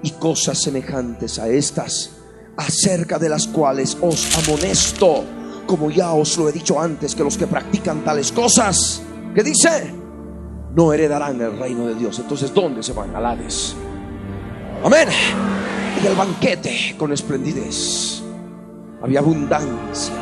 y 0.03 0.11
cosas 0.13 0.61
semejantes 0.63 1.39
a 1.39 1.49
estas, 1.49 2.11
acerca 2.57 3.19
de 3.19 3.29
las 3.29 3.47
cuales 3.47 3.97
os 4.01 4.37
amonesto, 4.39 5.25
como 5.67 5.91
ya 5.91 6.13
os 6.13 6.37
lo 6.39 6.49
he 6.49 6.53
dicho 6.53 6.81
antes, 6.81 7.15
que 7.15 7.25
los 7.25 7.37
que 7.37 7.47
practican 7.47 8.03
tales 8.03 8.33
cosas, 8.33 9.03
¿qué 9.35 9.43
dice? 9.43 9.93
No 10.75 10.93
heredarán 10.93 11.41
el 11.41 11.59
reino 11.59 11.87
de 11.87 11.95
Dios. 11.95 12.19
Entonces, 12.19 12.53
¿dónde 12.53 12.83
se 12.83 12.93
van? 12.93 13.15
Al 13.15 13.27
Hades. 13.27 13.75
Amén. 14.85 15.09
Y 16.03 16.07
el 16.07 16.15
banquete 16.15 16.95
con 16.99 17.13
esplendidez 17.13 18.26
había 19.07 19.21
abundancia, 19.21 20.15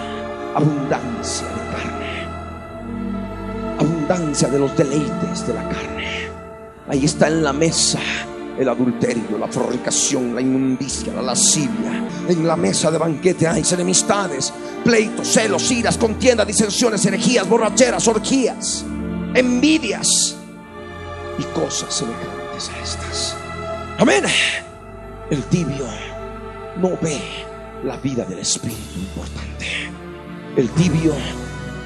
abundancia 0.55 1.47
de 1.47 1.55
carne, 1.73 2.29
abundancia 3.79 4.47
de 4.49 4.59
los 4.59 4.77
deleites 4.77 5.47
de 5.47 5.55
la 5.55 5.67
carne. 5.71 6.29
Ahí 6.89 7.07
está 7.07 7.29
en 7.29 7.43
la 7.43 7.55
mesa 7.55 7.99
el 8.59 8.69
adulterio, 8.69 9.39
la 9.39 9.49
fornicación, 9.49 10.35
la 10.35 10.43
inmundicia, 10.43 11.15
la 11.15 11.23
lascivia. 11.23 12.07
En 12.29 12.47
la 12.47 12.57
mesa 12.57 12.91
de 12.91 12.99
banquete 12.99 13.49
hay 13.49 13.63
enemistades, 13.73 14.53
pleitos, 14.85 15.29
celos, 15.29 15.71
iras, 15.71 15.97
contiendas, 15.97 16.47
disensiones, 16.47 17.07
herejías, 17.07 17.49
borracheras, 17.49 18.07
orgías, 18.07 18.85
envidias 19.35 20.37
y 21.39 21.43
cosas 21.59 21.95
semejantes 21.95 22.69
a 22.69 22.83
estas. 22.83 23.37
Amén. 23.99 24.25
El 25.31 25.43
tibio 25.45 25.87
no 26.77 26.91
ve 27.01 27.54
la 27.85 27.99
vida 27.99 28.25
del 28.25 28.39
espíritu 28.39 28.99
importante. 28.99 29.67
El 30.57 30.71
tibio 30.71 31.13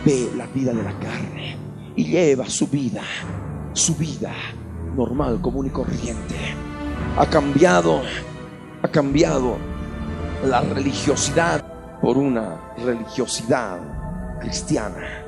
ve 0.05 0.31
la 0.37 0.47
vida 0.47 0.73
de 0.73 0.83
la 0.83 0.97
carne 0.99 1.57
y 1.97 2.05
lleva 2.05 2.49
su 2.49 2.69
vida, 2.69 3.03
su 3.73 3.97
vida 3.97 4.33
normal, 4.97 5.41
común 5.41 5.67
y 5.67 5.71
corriente. 5.71 6.37
Ha 7.17 7.27
cambiado, 7.27 8.03
ha 8.83 8.89
cambiado 8.89 9.57
la 10.45 10.61
religiosidad 10.61 11.65
por 12.01 12.17
una 12.17 12.75
religiosidad 12.79 13.81
cristiana, 14.41 15.25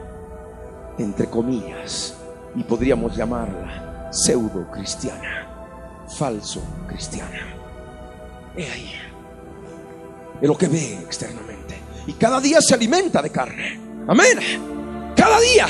entre 0.99 1.29
comillas, 1.29 2.17
y 2.55 2.63
podríamos 2.63 3.17
llamarla 3.17 4.09
pseudo 4.13 4.71
cristiana, 4.71 5.49
falso 6.07 6.63
cristiana. 6.87 7.57
He 8.57 8.71
ahí 8.71 9.10
de 10.41 10.49
lo 10.49 10.57
que 10.57 10.69
ve 10.69 10.95
externamente. 10.95 11.79
Y 12.07 12.13
cada 12.15 12.41
día 12.41 12.61
se 12.61 12.75
alimenta 12.75 13.21
de 13.23 13.31
carne. 13.31 13.79
Amén. 14.09 14.39
Cada 15.15 15.39
día 15.41 15.67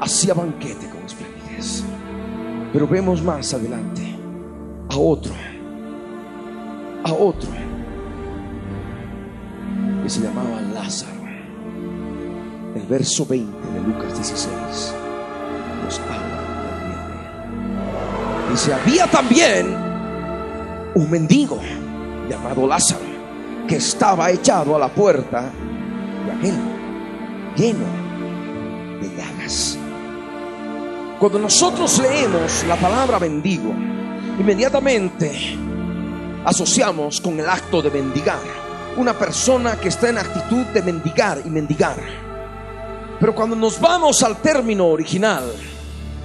hacía 0.00 0.34
banquete 0.34 0.88
con 0.88 1.02
esplendidez. 1.04 1.82
Pero 2.72 2.86
vemos 2.86 3.22
más 3.22 3.52
adelante 3.54 4.02
a 4.90 4.96
otro, 4.96 5.32
a 7.04 7.12
otro, 7.12 7.50
que 10.02 10.10
se 10.10 10.20
llamaba 10.20 10.60
Lázaro. 10.60 11.12
El 12.74 12.82
verso 12.82 13.26
20 13.26 13.68
de 13.68 13.80
Lucas 13.80 14.14
16 14.16 14.50
nos 15.84 16.00
habla 16.00 16.42
también 16.80 18.50
Dice, 18.50 18.72
había 18.72 19.06
también 19.06 19.76
un 20.94 21.10
mendigo 21.10 21.60
llamado 22.30 22.66
Lázaro 22.66 23.11
que 23.66 23.76
estaba 23.76 24.30
echado 24.30 24.76
a 24.76 24.78
la 24.78 24.88
puerta 24.88 25.50
de 26.26 26.32
aquel 26.32 26.54
lleno 27.56 27.86
de 29.00 29.08
llagas. 29.16 29.78
Cuando 31.18 31.38
nosotros 31.38 31.98
leemos 32.00 32.64
la 32.66 32.76
palabra 32.76 33.18
mendigo, 33.18 33.72
inmediatamente 34.38 35.56
asociamos 36.44 37.20
con 37.20 37.38
el 37.38 37.48
acto 37.48 37.80
de 37.80 37.90
mendigar. 37.90 38.40
Una 38.96 39.18
persona 39.18 39.76
que 39.76 39.88
está 39.88 40.10
en 40.10 40.18
actitud 40.18 40.66
de 40.66 40.82
mendigar 40.82 41.40
y 41.44 41.48
mendigar. 41.48 41.96
Pero 43.18 43.34
cuando 43.34 43.54
nos 43.56 43.80
vamos 43.80 44.22
al 44.22 44.36
término 44.38 44.88
original, 44.88 45.44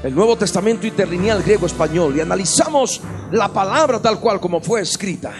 el 0.03 0.15
Nuevo 0.15 0.35
Testamento 0.35 0.87
interlineal 0.87 1.43
griego-español, 1.43 2.17
y 2.17 2.21
analizamos 2.21 3.01
la 3.31 3.47
palabra 3.49 3.99
tal 3.99 4.19
cual 4.19 4.39
como 4.39 4.61
fue 4.61 4.81
escrita, 4.81 5.31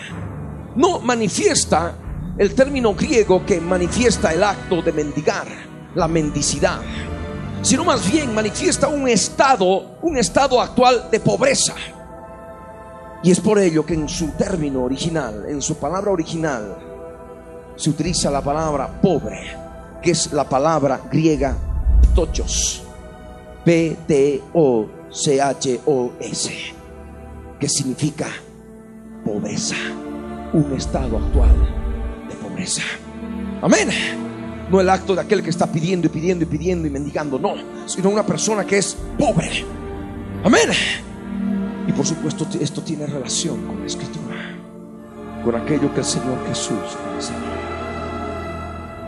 no 0.78 1.00
manifiesta 1.00 1.96
el 2.38 2.54
término 2.54 2.94
griego 2.94 3.44
que 3.46 3.60
manifiesta 3.60 4.32
el 4.32 4.44
acto 4.44 4.82
de 4.84 4.94
mendigar, 4.94 5.48
la 5.96 6.08
mendicidad, 6.08 6.80
sino 7.64 7.84
más 7.84 8.10
bien 8.12 8.34
manifiesta 8.34 8.88
un 8.88 9.10
estado, 9.10 9.98
un 10.04 10.18
estado 10.18 10.62
actual 10.62 11.10
de 11.12 11.20
pobreza. 11.20 11.74
Y 13.24 13.32
es 13.32 13.40
por 13.40 13.58
ello 13.58 13.84
que 13.84 13.96
en 13.96 14.08
su 14.08 14.30
término 14.34 14.84
original, 14.84 15.46
en 15.50 15.64
su 15.64 15.78
palabra 15.78 16.12
original, 16.12 16.78
se 17.76 17.90
utiliza 17.90 18.30
la 18.30 18.42
palabra 18.42 19.02
pobre, 19.02 19.58
que 20.02 20.12
es 20.12 20.32
la 20.32 20.48
palabra 20.48 21.02
griega 21.12 21.58
tochos, 22.14 22.84
P-T-O-C-H-O-S, 23.66 24.44
que 27.60 27.68
significa 27.68 28.28
pobreza, 29.26 29.76
un 30.54 30.74
estado 30.74 31.18
actual 31.18 31.56
de 32.30 32.36
pobreza. 32.36 32.84
Amén. 33.62 33.90
No 34.70 34.82
el 34.82 34.90
acto 34.90 35.16
de 35.16 35.22
aquel 35.22 35.42
que 35.42 35.50
está 35.50 35.68
pidiendo 35.68 36.08
y 36.08 36.10
pidiendo 36.10 36.44
y 36.44 36.48
pidiendo 36.48 36.88
y 36.88 36.90
mendigando, 36.90 37.40
no, 37.40 37.56
sino 37.86 38.10
una 38.10 38.26
persona 38.26 38.66
que 38.66 38.78
es 38.78 38.98
pobre. 39.18 39.66
Amén. 40.44 40.70
Y 41.88 41.92
por 41.94 42.06
supuesto 42.06 42.46
esto 42.60 42.82
tiene 42.82 43.08
relación 43.08 43.66
con 43.66 43.80
la 43.80 43.86
escritura, 43.86 44.36
con 45.44 45.56
aquello 45.56 45.94
que 45.94 46.00
el 46.00 46.06
Señor 46.06 46.38
Jesús 46.48 46.98
enseñó 47.16 47.58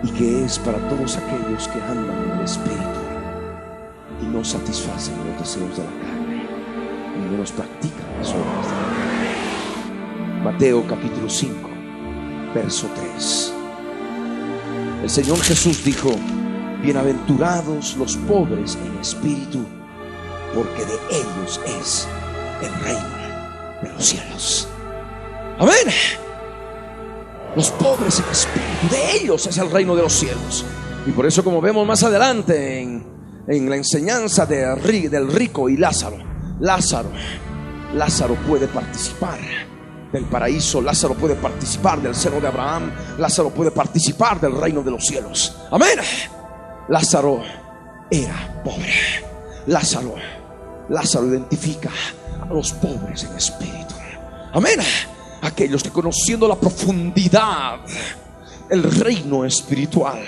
y 0.04 0.10
que 0.12 0.45
es 0.45 0.58
para 0.60 0.78
todos 0.89 1.17
aquellos 1.17 1.67
que 1.67 1.82
andan 1.82 2.23
en 2.23 2.39
el 2.39 2.45
Espíritu 2.45 2.99
y 4.21 4.25
no 4.28 4.43
satisfacen 4.43 5.15
los 5.28 5.39
deseos 5.39 5.78
de 5.78 5.84
la 5.84 5.91
carne 5.91 6.43
y 7.17 7.32
menos 7.32 7.52
practican 7.52 8.08
las 8.17 8.30
obras 8.30 8.65
de 8.65 8.71
la. 8.71 8.88
Mateo 10.43 10.88
capítulo 10.88 11.30
5, 11.30 11.69
verso 12.56 12.88
3. 13.13 13.54
El 15.04 15.10
Señor 15.10 15.38
Jesús 15.41 15.84
dijo, 15.84 16.12
bienaventurados 16.82 17.97
los 17.97 18.15
pobres 18.15 18.78
en 18.82 18.97
espíritu, 19.02 19.65
porque 20.56 20.86
de 20.86 20.95
ellos 21.12 21.60
es 21.65 22.08
el 22.62 22.73
reino 22.86 23.10
de 23.84 23.89
los 23.91 24.06
cielos. 24.06 24.67
Amén. 25.60 25.93
Los 27.58 27.69
pobres 27.71 28.19
en 28.19 28.32
espíritu, 28.32 28.95
de 28.95 29.17
ellos 29.17 29.45
es 29.45 29.58
el 29.58 29.69
reino 29.69 29.93
de 29.93 30.04
los 30.04 30.13
cielos. 30.13 30.65
Y 31.06 31.12
por 31.12 31.25
eso 31.25 31.43
como 31.43 31.60
vemos 31.60 31.86
más 31.86 32.02
adelante 32.04 32.80
en, 32.80 33.06
en 33.45 33.69
la 33.69 33.75
enseñanza 33.75 34.45
de, 34.45 34.65
del 35.10 35.28
rico 35.34 35.67
y 35.67 35.75
Lázaro, 35.75 36.17
Lázaro, 36.62 37.10
Lázaro 37.93 38.36
puede 38.47 38.67
participar 38.67 39.39
del 40.12 40.26
paraíso, 40.26 40.82
Lázaro 40.82 41.13
puede 41.13 41.36
participar 41.36 42.02
del 42.02 42.15
seno 42.15 42.39
de 42.39 42.48
Abraham, 42.48 42.91
Lázaro 43.17 43.50
puede 43.50 43.72
participar 43.72 44.39
del 44.39 44.60
reino 44.60 44.82
de 44.82 44.91
los 44.91 45.06
cielos. 45.06 45.56
Amén. 45.72 46.00
Lázaro 46.88 47.41
era 48.10 48.62
pobre. 48.63 48.93
Lázaro, 49.67 50.15
Lázaro 50.89 51.28
identifica 51.28 51.91
a 52.41 52.52
los 52.52 52.74
pobres 52.74 53.24
en 53.24 53.36
espíritu. 53.38 53.93
Amén. 54.54 54.80
Aquellos 55.41 55.84
que 55.84 55.91
conociendo 55.91 56.48
la 56.48 56.56
profundidad, 56.56 57.80
el 58.69 58.84
reino 58.84 59.45
espiritual, 59.45 60.24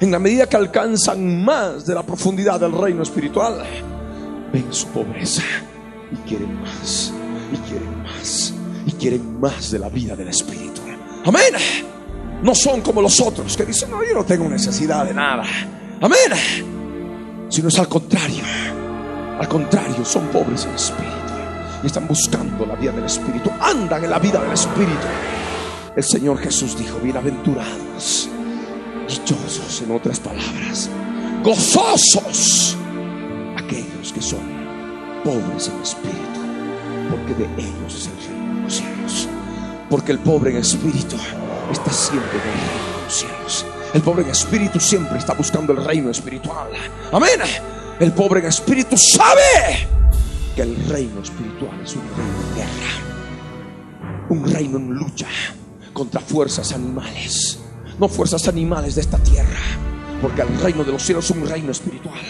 en 0.00 0.10
la 0.10 0.18
medida 0.18 0.46
que 0.46 0.56
alcanzan 0.56 1.44
más 1.44 1.86
de 1.86 1.94
la 1.94 2.02
profundidad 2.02 2.60
del 2.60 2.72
reino 2.72 3.02
espiritual, 3.02 3.64
ven 4.52 4.66
su 4.70 4.86
pobreza 4.88 5.42
y 6.12 6.16
quieren 6.28 6.60
más, 6.60 7.12
y 7.52 7.56
quieren 7.68 8.02
más, 8.02 8.54
y 8.88 8.92
quieren 8.92 9.38
más 9.38 9.70
de 9.70 9.78
la 9.78 9.90
vida 9.90 10.16
del 10.16 10.28
espíritu. 10.28 10.80
Amén. 11.26 11.52
No 12.42 12.54
son 12.54 12.80
como 12.80 13.02
los 13.02 13.20
otros 13.20 13.54
que 13.54 13.66
dicen, 13.66 13.90
no, 13.90 14.02
yo 14.02 14.14
no 14.14 14.24
tengo 14.24 14.48
necesidad 14.48 15.04
de 15.04 15.12
nada. 15.12 15.44
Amén. 16.00 16.66
Sino 17.50 17.68
es 17.68 17.78
al 17.78 17.88
contrario. 17.88 18.42
Al 19.38 19.46
contrario, 19.46 20.04
son 20.04 20.26
pobres 20.28 20.64
en 20.64 20.74
espíritu. 20.74 21.12
Y 21.82 21.86
están 21.86 22.08
buscando 22.08 22.64
la 22.64 22.76
vida 22.76 22.92
del 22.92 23.04
espíritu. 23.04 23.50
Andan 23.60 24.04
en 24.04 24.10
la 24.10 24.18
vida 24.18 24.40
del 24.40 24.52
espíritu. 24.52 25.06
El 25.94 26.04
Señor 26.04 26.38
Jesús 26.38 26.78
dijo, 26.78 26.98
bienaventurados, 27.00 28.30
dichosos 29.06 29.82
en 29.82 29.90
otras 29.90 30.20
palabras, 30.20 30.88
gozosos 31.42 32.76
aquellos 33.56 34.12
que 34.12 34.22
son 34.22 34.40
pobres 35.24 35.68
en 35.68 35.82
espíritu, 35.82 36.40
porque 37.10 37.34
de 37.34 37.44
ellos 37.60 37.94
es 37.94 38.06
el 38.06 38.28
reino 38.28 38.37
Porque 39.90 40.12
el 40.12 40.18
pobre 40.18 40.50
en 40.50 40.58
espíritu 40.58 41.16
está 41.72 41.90
siempre 41.90 42.30
en 42.30 42.48
el 42.48 42.54
reino 42.54 42.98
de 42.98 43.04
los 43.04 43.14
cielos. 43.14 43.66
El 43.94 44.02
pobre 44.02 44.22
en 44.22 44.30
espíritu 44.30 44.78
siempre 44.78 45.18
está 45.18 45.32
buscando 45.32 45.72
el 45.72 45.84
reino 45.84 46.10
espiritual. 46.10 46.68
Amén. 47.10 47.40
El 47.98 48.12
pobre 48.12 48.40
en 48.40 48.46
espíritu 48.46 48.96
sabe 48.96 49.88
que 50.54 50.62
el 50.62 50.76
reino 50.88 51.22
espiritual 51.22 51.80
es 51.82 51.94
un 51.94 52.02
reino 52.16 52.48
de 52.48 52.54
guerra. 52.54 54.28
Un 54.28 54.52
reino 54.52 54.76
en 54.76 54.90
lucha 54.90 55.26
contra 55.92 56.20
fuerzas 56.20 56.72
animales. 56.72 57.58
No 57.98 58.08
fuerzas 58.08 58.46
animales 58.46 58.94
de 58.94 59.00
esta 59.00 59.18
tierra. 59.18 59.58
Porque 60.20 60.42
el 60.42 60.60
reino 60.60 60.84
de 60.84 60.92
los 60.92 61.02
cielos 61.02 61.24
es 61.24 61.30
un 61.30 61.48
reino 61.48 61.72
espiritual. 61.72 62.20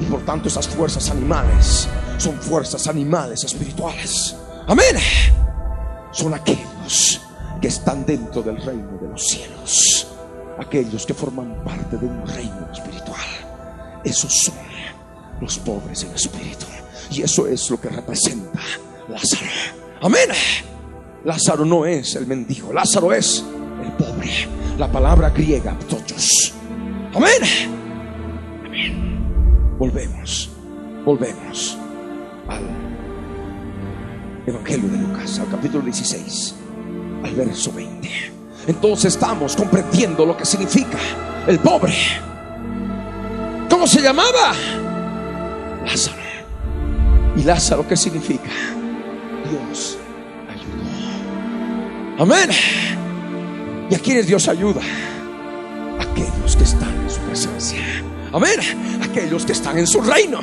Y 0.00 0.04
por 0.06 0.20
tanto 0.24 0.48
esas 0.48 0.66
fuerzas 0.66 1.10
animales 1.10 1.88
son 2.18 2.34
fuerzas 2.40 2.86
animales 2.86 3.44
espirituales. 3.44 4.34
Amén. 4.66 4.96
Son 6.16 6.32
aquellos 6.32 7.20
que 7.60 7.68
están 7.68 8.06
dentro 8.06 8.40
del 8.40 8.56
reino 8.56 8.96
de 8.98 9.06
los 9.06 9.22
cielos. 9.22 10.06
Aquellos 10.58 11.04
que 11.04 11.12
forman 11.12 11.62
parte 11.62 11.98
de 11.98 12.06
un 12.06 12.26
reino 12.26 12.66
espiritual. 12.72 14.00
Esos 14.02 14.32
son 14.32 14.54
los 15.42 15.58
pobres 15.58 16.04
en 16.04 16.14
espíritu. 16.14 16.64
Y 17.10 17.20
eso 17.20 17.46
es 17.46 17.70
lo 17.70 17.78
que 17.78 17.90
representa 17.90 18.62
Lázaro. 19.08 19.50
Amén. 20.00 20.30
Lázaro 21.22 21.66
no 21.66 21.84
es 21.84 22.16
el 22.16 22.26
mendigo, 22.26 22.72
Lázaro 22.72 23.12
es 23.12 23.44
el 23.84 23.92
pobre. 23.92 24.48
La 24.78 24.90
palabra 24.90 25.28
griega, 25.28 25.78
ptochos. 25.80 26.54
Amén. 27.14 27.76
Amén. 28.64 29.76
Volvemos, 29.78 30.48
volvemos 31.04 31.76
al 32.48 32.85
Evangelio 34.46 34.88
de 34.88 34.98
Lucas, 34.98 35.38
al 35.40 35.50
capítulo 35.50 35.84
16, 35.84 36.54
al 37.24 37.34
verso 37.34 37.72
20. 37.72 38.08
Entonces 38.68 39.14
estamos 39.14 39.56
comprendiendo 39.56 40.24
lo 40.24 40.36
que 40.36 40.44
significa 40.44 40.98
el 41.46 41.58
pobre. 41.58 41.94
¿Cómo 43.68 43.86
se 43.86 44.00
llamaba? 44.00 44.52
Lázaro. 45.84 46.16
¿Y 47.36 47.42
Lázaro 47.42 47.86
qué 47.88 47.96
significa? 47.96 48.50
Dios 49.50 49.98
ayudó. 50.48 52.22
Amén. 52.22 52.50
¿Y 53.90 53.94
a 53.94 53.98
quiénes 53.98 54.26
Dios 54.26 54.48
ayuda? 54.48 54.80
Aquellos 56.00 56.56
que 56.56 56.64
están 56.64 56.94
en 57.02 57.10
su 57.10 57.20
presencia. 57.20 57.80
Amén. 58.32 58.60
Aquellos 59.02 59.44
que 59.44 59.52
están 59.52 59.78
en 59.78 59.86
su 59.86 60.00
reino. 60.00 60.40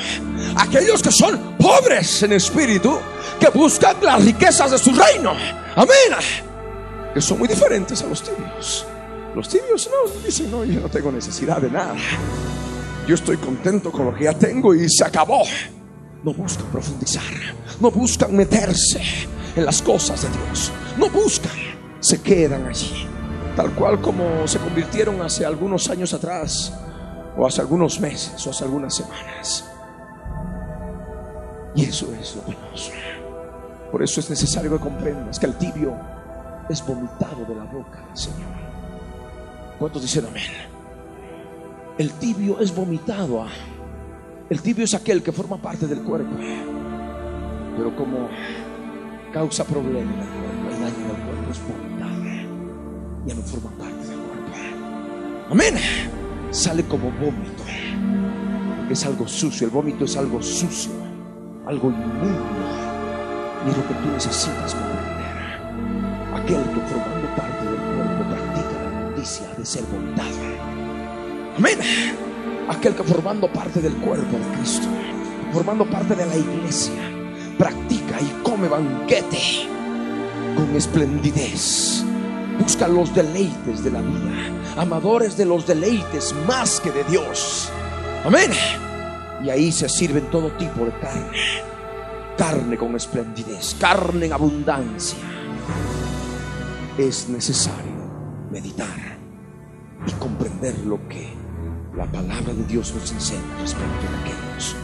Aquellos 0.55 1.01
que 1.01 1.11
son 1.11 1.55
pobres 1.57 2.23
en 2.23 2.33
espíritu. 2.33 2.97
Que 3.39 3.49
buscan 3.49 3.97
las 4.01 4.23
riquezas 4.23 4.71
de 4.71 4.77
su 4.77 4.91
reino. 4.91 5.33
Amén. 5.75 6.17
Que 7.13 7.21
son 7.21 7.39
muy 7.39 7.47
diferentes 7.47 8.01
a 8.01 8.07
los 8.07 8.23
tibios. 8.23 8.85
Los 9.35 9.49
tibios 9.49 9.89
no 9.89 10.11
dicen, 10.23 10.51
no, 10.51 10.63
yo 10.63 10.79
no 10.79 10.89
tengo 10.89 11.11
necesidad 11.11 11.57
de 11.57 11.69
nada. 11.69 11.95
Yo 13.07 13.15
estoy 13.15 13.37
contento 13.37 13.91
con 13.91 14.05
lo 14.05 14.15
que 14.15 14.25
ya 14.25 14.33
tengo 14.33 14.73
y 14.73 14.87
se 14.89 15.03
acabó. 15.03 15.43
No 16.23 16.33
buscan 16.33 16.67
profundizar. 16.67 17.23
No 17.79 17.91
buscan 17.91 18.35
meterse 18.35 19.01
en 19.55 19.65
las 19.65 19.81
cosas 19.81 20.21
de 20.21 20.29
Dios. 20.29 20.71
No 20.97 21.09
buscan. 21.09 21.51
Se 21.99 22.21
quedan 22.21 22.67
allí. 22.67 23.07
Tal 23.55 23.71
cual 23.75 24.01
como 24.01 24.47
se 24.47 24.59
convirtieron 24.59 25.21
hace 25.21 25.45
algunos 25.45 25.89
años 25.89 26.13
atrás. 26.13 26.73
O 27.37 27.45
hace 27.45 27.61
algunos 27.61 27.99
meses. 27.99 28.45
O 28.45 28.49
hace 28.49 28.63
algunas 28.63 28.95
semanas. 28.95 29.65
Y 31.75 31.85
eso 31.85 32.13
es 32.19 32.35
lo 32.35 32.43
penoso. 32.43 32.91
Por 33.91 34.03
eso 34.03 34.19
es 34.19 34.29
necesario 34.29 34.71
que 34.71 34.79
comprendas 34.79 35.39
que 35.39 35.45
el 35.45 35.55
tibio 35.55 35.95
es 36.69 36.85
vomitado 36.85 37.45
de 37.45 37.55
la 37.55 37.63
boca 37.63 37.99
del 38.07 38.17
Señor. 38.17 38.49
¿Cuántos 39.79 40.01
dicen 40.01 40.25
amén? 40.25 40.43
El 41.97 42.11
tibio 42.13 42.59
es 42.59 42.73
vomitado. 42.75 43.45
El 44.49 44.61
tibio 44.61 44.83
es 44.85 44.93
aquel 44.93 45.21
que 45.21 45.31
forma 45.31 45.57
parte 45.57 45.87
del 45.87 46.01
cuerpo. 46.01 46.35
Pero 47.77 47.95
como 47.95 48.29
causa 49.31 49.63
problemas 49.63 50.13
el 50.13 50.29
cuerpo 50.29 50.69
y 50.69 50.81
daño 50.81 51.15
el 51.15 51.23
cuerpo, 51.23 51.51
es 51.51 51.61
vomitado. 51.67 52.23
Ya 53.25 53.35
no 53.35 53.41
forma 53.41 53.69
parte 53.77 54.07
del 54.07 54.19
cuerpo. 54.19 55.51
Amén. 55.51 56.12
Sale 56.53 56.83
como 56.83 57.09
vómito. 57.13 57.63
Es 58.87 59.03
algo 59.07 59.27
sucio, 59.27 59.65
el 59.65 59.73
vómito 59.73 60.05
es 60.05 60.15
algo 60.15 60.39
sucio, 60.39 60.91
algo 61.65 61.89
inmundo. 61.89 62.43
Y 63.65 63.71
es 63.71 63.77
lo 63.77 63.87
que 63.87 63.93
tú 63.95 64.11
necesitas 64.13 64.75
comprender. 64.75 65.33
Aquel 66.35 66.61
que 66.61 66.79
formando 66.81 67.35
parte 67.35 67.65
del 67.65 67.75
cuerpo 67.75 68.23
practica 68.29 68.83
la 68.83 69.09
noticia 69.09 69.47
de 69.57 69.65
ser 69.65 69.83
vomitado. 69.85 70.29
Amén. 71.57 71.79
Aquel 72.69 72.93
que 72.93 73.03
formando 73.03 73.51
parte 73.51 73.81
del 73.81 73.95
cuerpo 73.95 74.37
de 74.37 74.57
Cristo, 74.57 74.87
formando 75.51 75.89
parte 75.89 76.15
de 76.15 76.25
la 76.27 76.37
iglesia, 76.37 77.01
practica 77.57 78.21
y 78.21 78.43
come 78.43 78.67
banquete 78.67 79.39
con 80.55 80.75
esplendidez. 80.75 82.05
Busca 82.63 82.87
los 82.87 83.13
deleites 83.13 83.83
de 83.83 83.91
la 83.91 83.99
vida, 83.99 84.77
amadores 84.77 85.35
de 85.35 85.43
los 85.43 85.67
deleites 85.67 86.33
más 86.47 86.79
que 86.79 86.91
de 86.91 87.03
Dios. 87.03 87.69
Amén. 88.23 88.51
Y 89.43 89.49
ahí 89.49 89.69
se 89.69 89.89
sirven 89.89 90.31
todo 90.31 90.49
tipo 90.53 90.85
de 90.85 90.91
carne. 90.93 91.37
Carne 92.37 92.77
con 92.77 92.95
esplendidez, 92.95 93.75
carne 93.77 94.27
en 94.27 94.33
abundancia. 94.33 95.19
Es 96.97 97.27
necesario 97.27 98.07
meditar 98.49 99.17
y 100.07 100.11
comprender 100.13 100.79
lo 100.85 101.05
que 101.09 101.33
la 101.97 102.05
palabra 102.05 102.53
de 102.53 102.63
Dios 102.63 102.95
nos 102.95 103.11
enseña 103.11 103.41
respecto 103.59 104.09
de 104.09 104.17
aquellos 104.21 104.75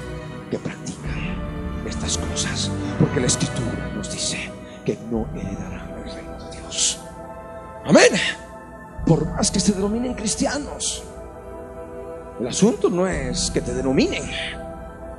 que 0.52 0.60
practican 0.60 1.88
estas 1.88 2.18
cosas. 2.18 2.70
Porque 3.00 3.22
la 3.22 3.28
escritura 3.28 3.94
nos 3.96 4.12
dice 4.12 4.52
que 4.84 5.00
no 5.10 5.26
heredarán 5.34 5.89
Amén. 7.86 8.12
Por 9.06 9.26
más 9.32 9.50
que 9.52 9.60
se 9.60 9.74
denominen 9.74 10.14
cristianos. 10.14 11.04
El 12.40 12.48
asunto 12.48 12.90
no 12.90 13.08
es 13.08 13.52
que 13.52 13.62
te 13.62 13.74
denominen. 13.74 14.24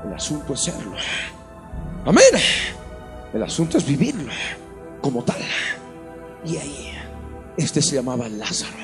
El 0.07 0.15
asunto 0.15 0.55
es 0.55 0.61
serlo. 0.61 0.97
Amén. 2.07 2.25
El 3.33 3.43
asunto 3.43 3.79
es 3.79 3.87
vivirlo 3.87 4.33
como 5.01 5.23
tal. 5.23 5.41
Y 6.45 6.57
ahí, 6.57 6.93
este 7.57 7.83
se 7.83 7.97
llamaba 7.97 8.29
Lázaro. 8.29 8.77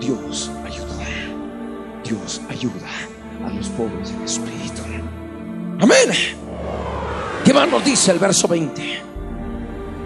Dios 0.00 0.50
ayuda. 0.64 1.06
Dios 2.04 2.40
ayuda 2.48 2.88
a 3.46 3.50
los 3.50 3.68
pobres 3.70 4.10
en 4.10 4.22
espíritu. 4.22 4.82
Amén. 5.80 6.10
¿Qué 7.44 7.54
más 7.54 7.68
nos 7.68 7.84
dice 7.84 8.12
el 8.12 8.18
verso 8.18 8.46
20? 8.46 9.02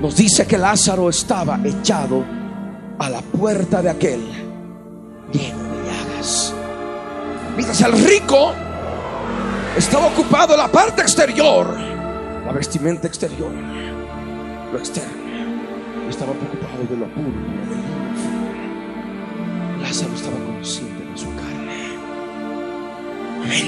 Nos 0.01 0.16
dice 0.16 0.47
que 0.47 0.57
Lázaro 0.57 1.09
estaba 1.09 1.61
echado 1.64 2.24
a 2.99 3.11
la 3.11 3.20
puerta 3.20 3.82
de 3.82 3.90
aquel 3.90 4.22
lleno 5.32 5.62
de 5.62 5.84
llagas. 5.84 6.55
Mientras 7.57 7.80
el 7.82 7.92
rico 7.92 8.53
estaba 9.76 10.07
ocupado 10.07 10.57
la 10.57 10.68
parte 10.68 11.03
exterior, 11.03 11.76
la 12.47 12.53
vestimenta 12.53 13.07
exterior, 13.07 13.53
lo 14.72 14.78
externo, 14.78 15.11
estaba 16.09 16.32
preocupado 16.32 16.84
de 16.88 16.97
lo 16.97 17.07
puro, 17.14 17.28
del 17.68 17.84
Lázaro 19.82 20.14
estaba 20.14 20.36
consciente 20.36 21.05
de 21.05 21.18
su 21.18 21.26
carne. 21.34 21.99
Amén. 23.45 23.66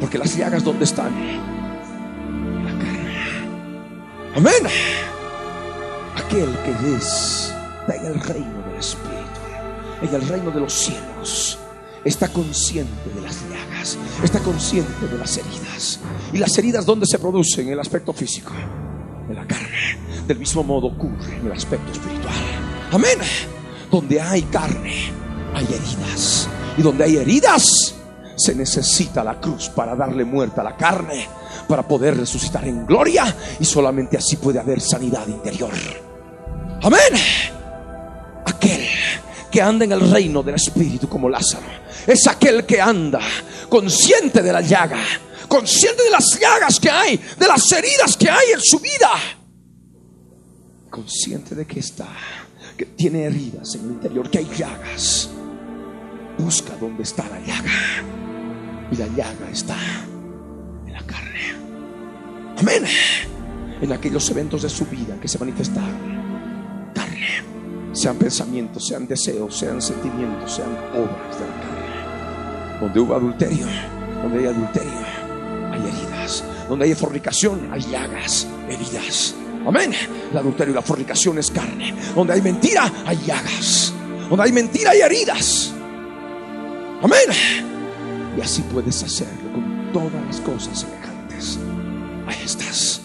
Porque 0.00 0.18
las 0.18 0.36
llagas, 0.36 0.64
¿dónde 0.64 0.84
están? 0.84 1.16
En 1.16 2.64
la 2.64 2.72
carne. 2.72 3.14
Amén. 4.36 4.66
Aquel 6.16 6.56
que 6.64 6.72
es 6.96 7.53
en 7.92 8.06
el 8.06 8.20
reino 8.20 8.62
del 8.66 8.78
Espíritu, 8.78 9.40
en 10.02 10.14
el 10.14 10.28
reino 10.28 10.50
de 10.50 10.60
los 10.60 10.72
cielos, 10.72 11.58
está 12.04 12.28
consciente 12.28 13.10
de 13.14 13.20
las 13.20 13.36
llagas, 13.48 13.98
está 14.22 14.40
consciente 14.40 15.06
de 15.06 15.18
las 15.18 15.36
heridas. 15.36 16.00
¿Y 16.32 16.38
las 16.38 16.56
heridas 16.58 16.86
dónde 16.86 17.06
se 17.06 17.18
producen? 17.18 17.66
En 17.66 17.74
el 17.74 17.80
aspecto 17.80 18.12
físico, 18.12 18.52
en 19.28 19.34
la 19.34 19.46
carne. 19.46 19.98
Del 20.26 20.38
mismo 20.38 20.62
modo 20.62 20.88
ocurre 20.88 21.36
en 21.36 21.46
el 21.46 21.52
aspecto 21.52 21.92
espiritual. 21.92 22.34
Amén. 22.92 23.18
Donde 23.90 24.20
hay 24.20 24.42
carne, 24.42 25.12
hay 25.54 25.64
heridas. 25.64 26.48
Y 26.76 26.82
donde 26.82 27.04
hay 27.04 27.16
heridas, 27.16 27.94
se 28.36 28.54
necesita 28.54 29.22
la 29.22 29.40
cruz 29.40 29.68
para 29.68 29.94
darle 29.94 30.24
muerte 30.24 30.60
a 30.60 30.64
la 30.64 30.76
carne, 30.76 31.28
para 31.68 31.86
poder 31.86 32.16
resucitar 32.16 32.66
en 32.66 32.84
gloria. 32.84 33.34
Y 33.60 33.64
solamente 33.64 34.16
así 34.16 34.36
puede 34.36 34.58
haber 34.58 34.80
sanidad 34.80 35.26
interior. 35.28 35.72
Amén. 36.82 37.53
Que 39.54 39.62
anda 39.62 39.84
en 39.84 39.92
el 39.92 40.10
reino 40.10 40.42
del 40.42 40.56
Espíritu 40.56 41.08
como 41.08 41.28
Lázaro 41.28 41.62
es 42.08 42.26
aquel 42.26 42.66
que 42.66 42.80
anda 42.80 43.20
consciente 43.68 44.42
de 44.42 44.52
la 44.52 44.60
llaga, 44.60 44.98
consciente 45.46 46.02
de 46.02 46.10
las 46.10 46.40
llagas 46.40 46.80
que 46.80 46.90
hay, 46.90 47.16
de 47.38 47.46
las 47.46 47.70
heridas 47.70 48.16
que 48.16 48.28
hay 48.28 48.50
en 48.52 48.60
su 48.60 48.80
vida, 48.80 49.12
consciente 50.90 51.54
de 51.54 51.66
que 51.66 51.78
está, 51.78 52.08
que 52.76 52.86
tiene 52.86 53.26
heridas 53.26 53.76
en 53.76 53.84
el 53.84 53.90
interior, 53.92 54.28
que 54.28 54.38
hay 54.38 54.50
llagas. 54.56 55.30
Busca 56.36 56.74
dónde 56.80 57.04
está 57.04 57.24
la 57.28 57.38
llaga. 57.38 57.70
Y 58.90 58.96
la 58.96 59.06
llaga 59.06 59.50
está 59.52 59.76
en 60.84 60.92
la 60.92 61.06
carne. 61.06 61.54
Amén. 62.58 62.84
En 63.80 63.92
aquellos 63.92 64.28
eventos 64.30 64.62
de 64.62 64.68
su 64.68 64.84
vida 64.86 65.16
que 65.20 65.28
se 65.28 65.38
manifestaron. 65.38 66.92
Carne. 66.92 67.44
Sean 67.94 68.16
pensamientos, 68.16 68.88
sean 68.88 69.06
deseos, 69.06 69.56
sean 69.56 69.80
sentimientos, 69.80 70.56
sean 70.56 70.76
obras 70.94 71.38
de 71.38 71.46
la 71.46 71.54
carne. 71.60 72.80
Donde 72.80 73.00
hubo 73.00 73.14
adulterio, 73.14 73.66
donde 74.20 74.40
hay 74.40 74.46
adulterio, 74.46 74.90
hay 75.72 75.80
heridas. 75.80 76.44
Donde 76.68 76.86
hay 76.86 76.94
fornicación, 76.94 77.68
hay 77.72 77.82
llagas, 77.82 78.48
heridas. 78.68 79.36
Amén. 79.64 79.92
El 80.32 80.36
adulterio 80.36 80.72
y 80.72 80.74
la 80.74 80.82
fornicación 80.82 81.38
es 81.38 81.52
carne. 81.52 81.94
Donde 82.16 82.32
hay 82.32 82.42
mentira, 82.42 82.90
hay 83.06 83.16
llagas. 83.24 83.94
Donde 84.28 84.44
hay 84.44 84.52
mentira, 84.52 84.90
hay 84.90 85.00
heridas. 85.00 85.72
Amén. 87.00 87.28
Y 88.36 88.40
así 88.40 88.62
puedes 88.72 89.04
hacerlo 89.04 89.52
con 89.52 89.92
todas 89.92 90.24
las 90.26 90.40
cosas 90.40 90.80
semejantes 90.80 91.60
a 92.26 92.32
estas. 92.42 93.02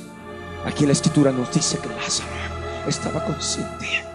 Aquí 0.65 0.87
la 0.87 0.93
escritura 0.93 1.31
nos 1.31 1.53
dice 1.53 1.77
que 1.77 1.89
Lázaro 1.89 2.27
estaba 2.87 3.23
consciente 3.23 4.08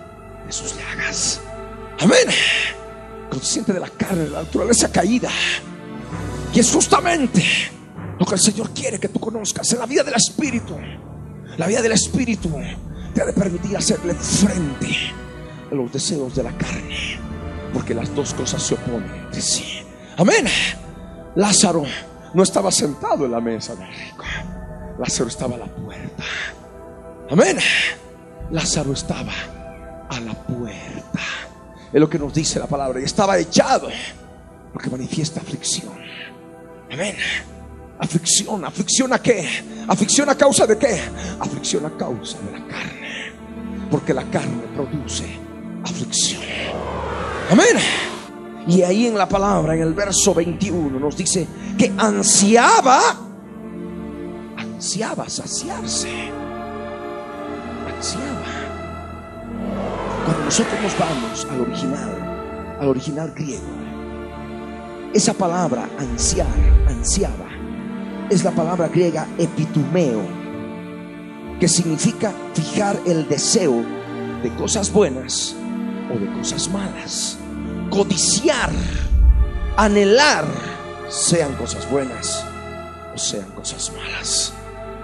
sus 0.54 0.74
llagas. 0.76 1.40
Amén. 2.00 2.28
Consciente 3.28 3.72
de 3.72 3.80
la 3.80 3.88
carne, 3.88 4.24
de 4.24 4.30
la 4.30 4.42
naturaleza 4.42 4.90
caída. 4.90 5.30
Y 6.52 6.60
es 6.60 6.70
justamente 6.70 7.42
lo 8.18 8.24
que 8.24 8.34
el 8.34 8.40
Señor 8.40 8.70
quiere 8.70 9.00
que 9.00 9.08
tú 9.08 9.18
conozcas 9.18 9.72
en 9.72 9.80
la 9.80 9.86
vida 9.86 10.04
del 10.04 10.14
Espíritu. 10.14 10.76
La 11.56 11.66
vida 11.66 11.82
del 11.82 11.92
Espíritu 11.92 12.50
te 13.12 13.22
ha 13.22 13.26
de 13.26 13.32
permitir 13.32 13.76
hacerle 13.76 14.14
frente 14.14 14.96
a 15.70 15.74
los 15.74 15.92
deseos 15.92 16.34
de 16.36 16.44
la 16.44 16.56
carne. 16.56 17.18
Porque 17.72 17.92
las 17.92 18.14
dos 18.14 18.32
cosas 18.34 18.62
se 18.62 18.74
oponen 18.74 19.12
entre 19.26 19.40
sí. 19.40 19.64
Amén. 20.16 20.46
Lázaro 21.34 21.84
no 22.32 22.42
estaba 22.44 22.70
sentado 22.70 23.24
en 23.24 23.32
la 23.32 23.40
mesa 23.40 23.74
del 23.74 23.88
rico. 23.88 24.24
Lázaro 25.00 25.28
estaba 25.28 25.56
a 25.56 25.58
la 25.58 25.66
puerta. 25.66 26.22
Amén. 27.28 27.58
Lázaro 28.52 28.92
estaba 28.92 29.32
a 30.14 30.20
la 30.20 30.34
puerta. 30.34 31.20
Es 31.92 32.00
lo 32.00 32.08
que 32.08 32.18
nos 32.18 32.32
dice 32.32 32.58
la 32.58 32.66
palabra. 32.66 33.00
Y 33.00 33.04
estaba 33.04 33.38
echado 33.38 33.88
porque 34.72 34.90
manifiesta 34.90 35.40
aflicción. 35.40 35.92
Amén. 36.92 37.16
Aflicción, 37.98 38.64
aflicción 38.64 39.12
a 39.12 39.20
qué? 39.20 39.48
Aflicción 39.86 40.28
a 40.28 40.34
causa 40.34 40.66
de 40.66 40.76
qué? 40.76 41.00
Aflicción 41.38 41.86
a 41.86 41.96
causa 41.96 42.38
de 42.40 42.58
la 42.58 42.66
carne. 42.66 43.32
Porque 43.90 44.12
la 44.12 44.24
carne 44.30 44.62
produce 44.74 45.24
aflicción. 45.84 46.42
Amén. 47.50 47.76
Y 48.66 48.82
ahí 48.82 49.06
en 49.06 49.16
la 49.16 49.28
palabra, 49.28 49.74
en 49.74 49.82
el 49.82 49.92
verso 49.92 50.34
21, 50.34 50.98
nos 50.98 51.16
dice 51.16 51.46
que 51.78 51.92
ansiaba, 51.96 53.00
ansiaba 54.56 55.28
saciarse. 55.28 56.10
Ansiaba. 57.94 58.64
Cuando 60.24 60.44
nosotros 60.44 60.80
nos 60.82 60.98
vamos 60.98 61.46
al 61.50 61.60
original, 61.60 62.76
al 62.80 62.88
original 62.88 63.32
griego, 63.34 63.62
esa 65.12 65.32
palabra 65.34 65.88
ansiar, 65.98 66.46
ansiaba, 66.88 67.48
es 68.30 68.42
la 68.42 68.50
palabra 68.50 68.88
griega 68.88 69.26
epitumeo, 69.38 70.22
que 71.60 71.68
significa 71.68 72.32
fijar 72.54 72.98
el 73.06 73.28
deseo 73.28 73.84
de 74.42 74.54
cosas 74.56 74.92
buenas 74.92 75.54
o 76.12 76.18
de 76.18 76.32
cosas 76.32 76.68
malas 76.68 77.38
codiciar, 77.94 78.70
anhelar, 79.76 80.44
sean 81.08 81.54
cosas 81.54 81.88
buenas 81.88 82.44
o 83.14 83.18
sean 83.18 83.48
cosas 83.52 83.92
malas. 83.92 84.52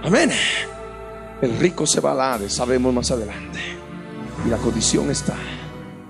Amén. 0.03 0.31
El 1.41 1.57
rico 1.57 1.87
se 1.87 2.01
va 2.01 2.11
al 2.11 2.21
Hades, 2.21 2.53
sabemos 2.53 2.93
más 2.93 3.09
adelante. 3.11 3.80
Y 4.45 4.49
la 4.49 4.57
condición 4.57 5.11
está, 5.11 5.35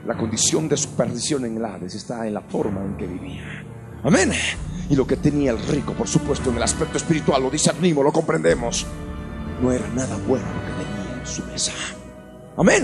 la 0.05 0.15
condición 0.15 0.69
de 0.69 0.77
su 0.77 0.89
perdición 0.89 1.45
en 1.45 1.63
Hades 1.63 1.95
está 1.95 2.25
en 2.25 2.34
la 2.34 2.41
forma 2.41 2.82
en 2.82 2.95
que 2.95 3.05
vivía. 3.05 3.63
Amén. 4.03 4.32
Y 4.89 4.95
lo 4.95 5.05
que 5.05 5.17
tenía 5.17 5.51
el 5.51 5.59
rico, 5.59 5.93
por 5.93 6.07
supuesto, 6.07 6.49
en 6.49 6.57
el 6.57 6.63
aspecto 6.63 6.97
espiritual, 6.97 7.43
lo 7.43 7.49
discernimos, 7.49 8.03
lo 8.03 8.11
comprendemos. 8.11 8.86
No 9.61 9.71
era 9.71 9.88
nada 9.89 10.17
bueno 10.27 10.45
lo 10.45 10.61
que 10.65 10.84
tenía 10.84 11.19
en 11.19 11.27
su 11.27 11.43
mesa. 11.45 11.73
Amén. 12.57 12.84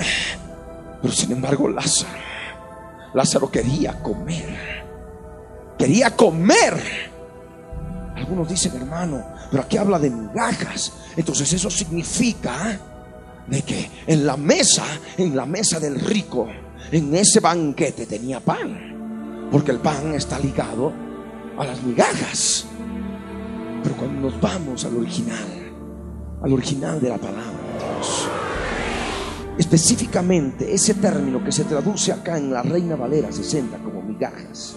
Pero 1.01 1.13
sin 1.13 1.31
embargo, 1.31 1.69
Lázaro, 1.69 2.19
Lázaro 3.13 3.49
quería 3.49 4.01
comer. 4.01 4.85
Quería 5.77 6.15
comer. 6.15 6.81
Algunos 8.15 8.49
dicen, 8.49 8.75
hermano, 8.75 9.23
pero 9.49 9.63
aquí 9.63 9.77
habla 9.77 9.97
de 9.97 10.09
migajas. 10.09 10.93
Entonces 11.15 11.51
eso 11.53 11.69
significa 11.69 12.79
de 13.47 13.61
que 13.61 13.89
en 14.05 14.25
la 14.25 14.37
mesa, 14.37 14.83
en 15.17 15.35
la 15.35 15.45
mesa 15.45 15.79
del 15.79 15.99
rico, 15.99 16.47
en 16.91 17.15
ese 17.15 17.39
banquete 17.39 18.05
tenía 18.05 18.39
pan. 18.39 19.47
Porque 19.51 19.71
el 19.71 19.79
pan 19.79 20.13
está 20.13 20.37
ligado 20.39 20.91
a 21.57 21.65
las 21.65 21.81
migajas. 21.83 22.65
Pero 23.83 23.95
cuando 23.95 24.29
nos 24.29 24.41
vamos 24.41 24.83
al 24.85 24.97
original, 24.97 25.71
al 26.41 26.53
original 26.53 26.99
de 26.99 27.09
la 27.09 27.17
palabra 27.17 27.43
de 27.43 27.95
Dios, 27.95 28.27
específicamente 29.57 30.73
ese 30.73 30.95
término 30.95 31.43
que 31.43 31.51
se 31.51 31.63
traduce 31.63 32.11
acá 32.11 32.37
en 32.37 32.51
la 32.51 32.61
Reina 32.61 32.95
Valera 32.95 33.31
60 33.31 33.77
como 33.79 34.01
migajas, 34.01 34.75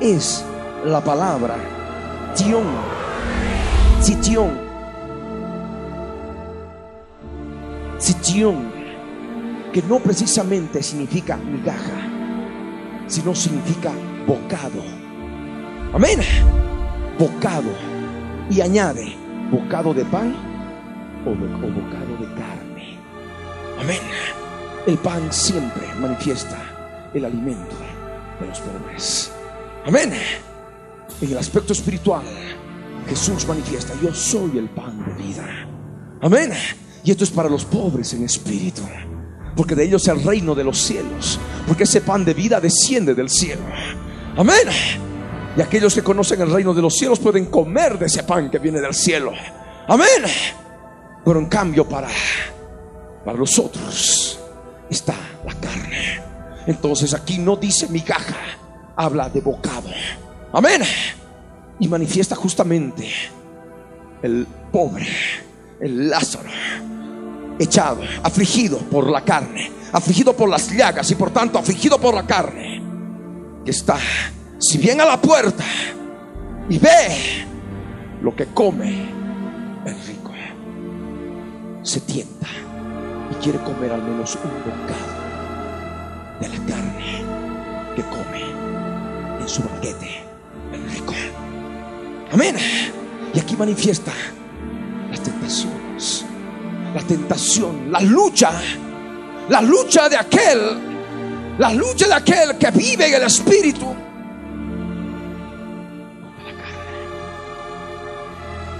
es 0.00 0.44
la 0.84 1.02
palabra 1.02 1.56
tion, 2.36 2.64
sitión, 4.00 4.67
sitión, 7.98 8.70
que 9.72 9.82
no 9.82 9.98
precisamente 9.98 10.82
significa 10.82 11.36
migaja, 11.36 12.08
sino 13.06 13.34
significa 13.34 13.92
bocado. 14.26 14.82
Amén. 15.92 16.20
Bocado. 17.18 17.70
Y 18.50 18.60
añade, 18.60 19.14
bocado 19.50 19.92
de 19.92 20.04
pan 20.06 20.34
o, 21.26 21.30
bocado 21.30 22.16
de 22.18 22.34
carne. 22.34 22.98
Amén. 23.80 24.00
El 24.86 24.96
pan 24.98 25.30
siempre 25.32 25.86
manifiesta 26.00 27.10
el 27.12 27.24
alimento 27.24 27.76
de 28.40 28.46
los 28.46 28.60
pobres. 28.60 29.32
Amén. 29.84 30.12
En 31.20 31.30
el 31.30 31.38
aspecto 31.38 31.72
espiritual, 31.72 32.22
Jesús 33.08 33.46
manifiesta, 33.46 33.94
yo 34.00 34.14
soy 34.14 34.58
el 34.58 34.68
pan 34.68 35.04
de 35.04 35.22
vida. 35.22 35.44
Amén. 36.20 36.52
Y 37.08 37.10
esto 37.10 37.24
es 37.24 37.30
para 37.30 37.48
los 37.48 37.64
pobres 37.64 38.12
en 38.12 38.22
espíritu. 38.22 38.82
Porque 39.56 39.74
de 39.74 39.82
ellos 39.82 40.02
es 40.02 40.08
el 40.08 40.22
reino 40.22 40.54
de 40.54 40.62
los 40.62 40.76
cielos. 40.76 41.40
Porque 41.66 41.84
ese 41.84 42.02
pan 42.02 42.22
de 42.22 42.34
vida 42.34 42.60
desciende 42.60 43.14
del 43.14 43.30
cielo. 43.30 43.62
Amén. 44.36 44.68
Y 45.56 45.62
aquellos 45.62 45.94
que 45.94 46.02
conocen 46.02 46.42
el 46.42 46.50
reino 46.50 46.74
de 46.74 46.82
los 46.82 46.92
cielos 46.92 47.18
pueden 47.18 47.46
comer 47.46 47.98
de 47.98 48.04
ese 48.04 48.24
pan 48.24 48.50
que 48.50 48.58
viene 48.58 48.78
del 48.82 48.92
cielo. 48.92 49.32
Amén. 49.88 50.22
Pero 51.24 51.38
en 51.38 51.46
cambio 51.46 51.88
para, 51.88 52.08
para 53.24 53.38
los 53.38 53.58
otros 53.58 54.38
está 54.90 55.14
la 55.46 55.54
carne. 55.54 56.20
Entonces 56.66 57.14
aquí 57.14 57.38
no 57.38 57.56
dice 57.56 57.88
migaja, 57.88 58.36
habla 58.96 59.30
de 59.30 59.40
bocado. 59.40 59.88
Amén. 60.52 60.82
Y 61.80 61.88
manifiesta 61.88 62.36
justamente 62.36 63.08
el 64.20 64.46
pobre, 64.70 65.08
el 65.80 66.10
Lázaro 66.10 66.50
echado, 67.58 68.00
afligido 68.22 68.78
por 68.78 69.10
la 69.10 69.22
carne, 69.24 69.70
afligido 69.92 70.34
por 70.34 70.48
las 70.48 70.70
llagas 70.70 71.10
y 71.10 71.14
por 71.14 71.30
tanto 71.30 71.58
afligido 71.58 71.98
por 71.98 72.14
la 72.14 72.26
carne, 72.26 72.82
que 73.64 73.70
está, 73.70 73.98
si 74.58 74.78
bien 74.78 75.00
a 75.00 75.04
la 75.04 75.20
puerta 75.20 75.64
y 76.68 76.78
ve 76.78 77.46
lo 78.22 78.34
que 78.34 78.46
come 78.46 79.08
el 79.84 79.94
rico, 80.06 80.32
se 81.82 82.00
tienta 82.00 82.46
y 83.30 83.34
quiere 83.42 83.58
comer 83.60 83.92
al 83.92 84.02
menos 84.02 84.36
un 84.36 84.50
bocado 84.50 85.18
de 86.40 86.48
la 86.48 86.66
carne 86.66 87.22
que 87.96 88.02
come 88.02 88.42
en 89.40 89.48
su 89.48 89.62
banquete 89.62 90.22
el 90.72 90.90
rico. 90.90 91.14
Amén. 92.32 92.56
Y 93.32 93.38
aquí 93.38 93.56
manifiesta 93.56 94.12
las 95.10 95.20
tentaciones 95.20 96.24
la 96.94 97.02
tentación, 97.02 97.90
la 97.92 98.00
lucha, 98.00 98.50
la 99.48 99.60
lucha 99.60 100.08
de 100.08 100.16
aquel, 100.16 101.56
la 101.58 101.72
lucha 101.72 102.06
de 102.06 102.14
aquel 102.14 102.58
que 102.58 102.70
vive 102.70 103.08
en 103.08 103.14
el 103.14 103.22
Espíritu. 103.24 103.94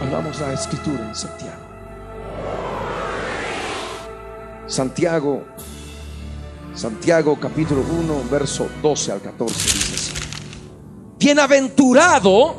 Hablamos 0.00 0.40
la 0.40 0.52
escritura 0.52 1.08
en 1.08 1.14
Santiago. 1.14 1.68
Santiago, 4.66 5.44
Santiago 6.74 7.38
capítulo 7.40 7.82
1, 7.82 8.22
verso 8.30 8.68
12 8.82 9.12
al 9.12 9.20
14 9.20 9.54
dice 9.54 9.94
así. 9.94 10.12
Bienaventurado, 11.18 12.54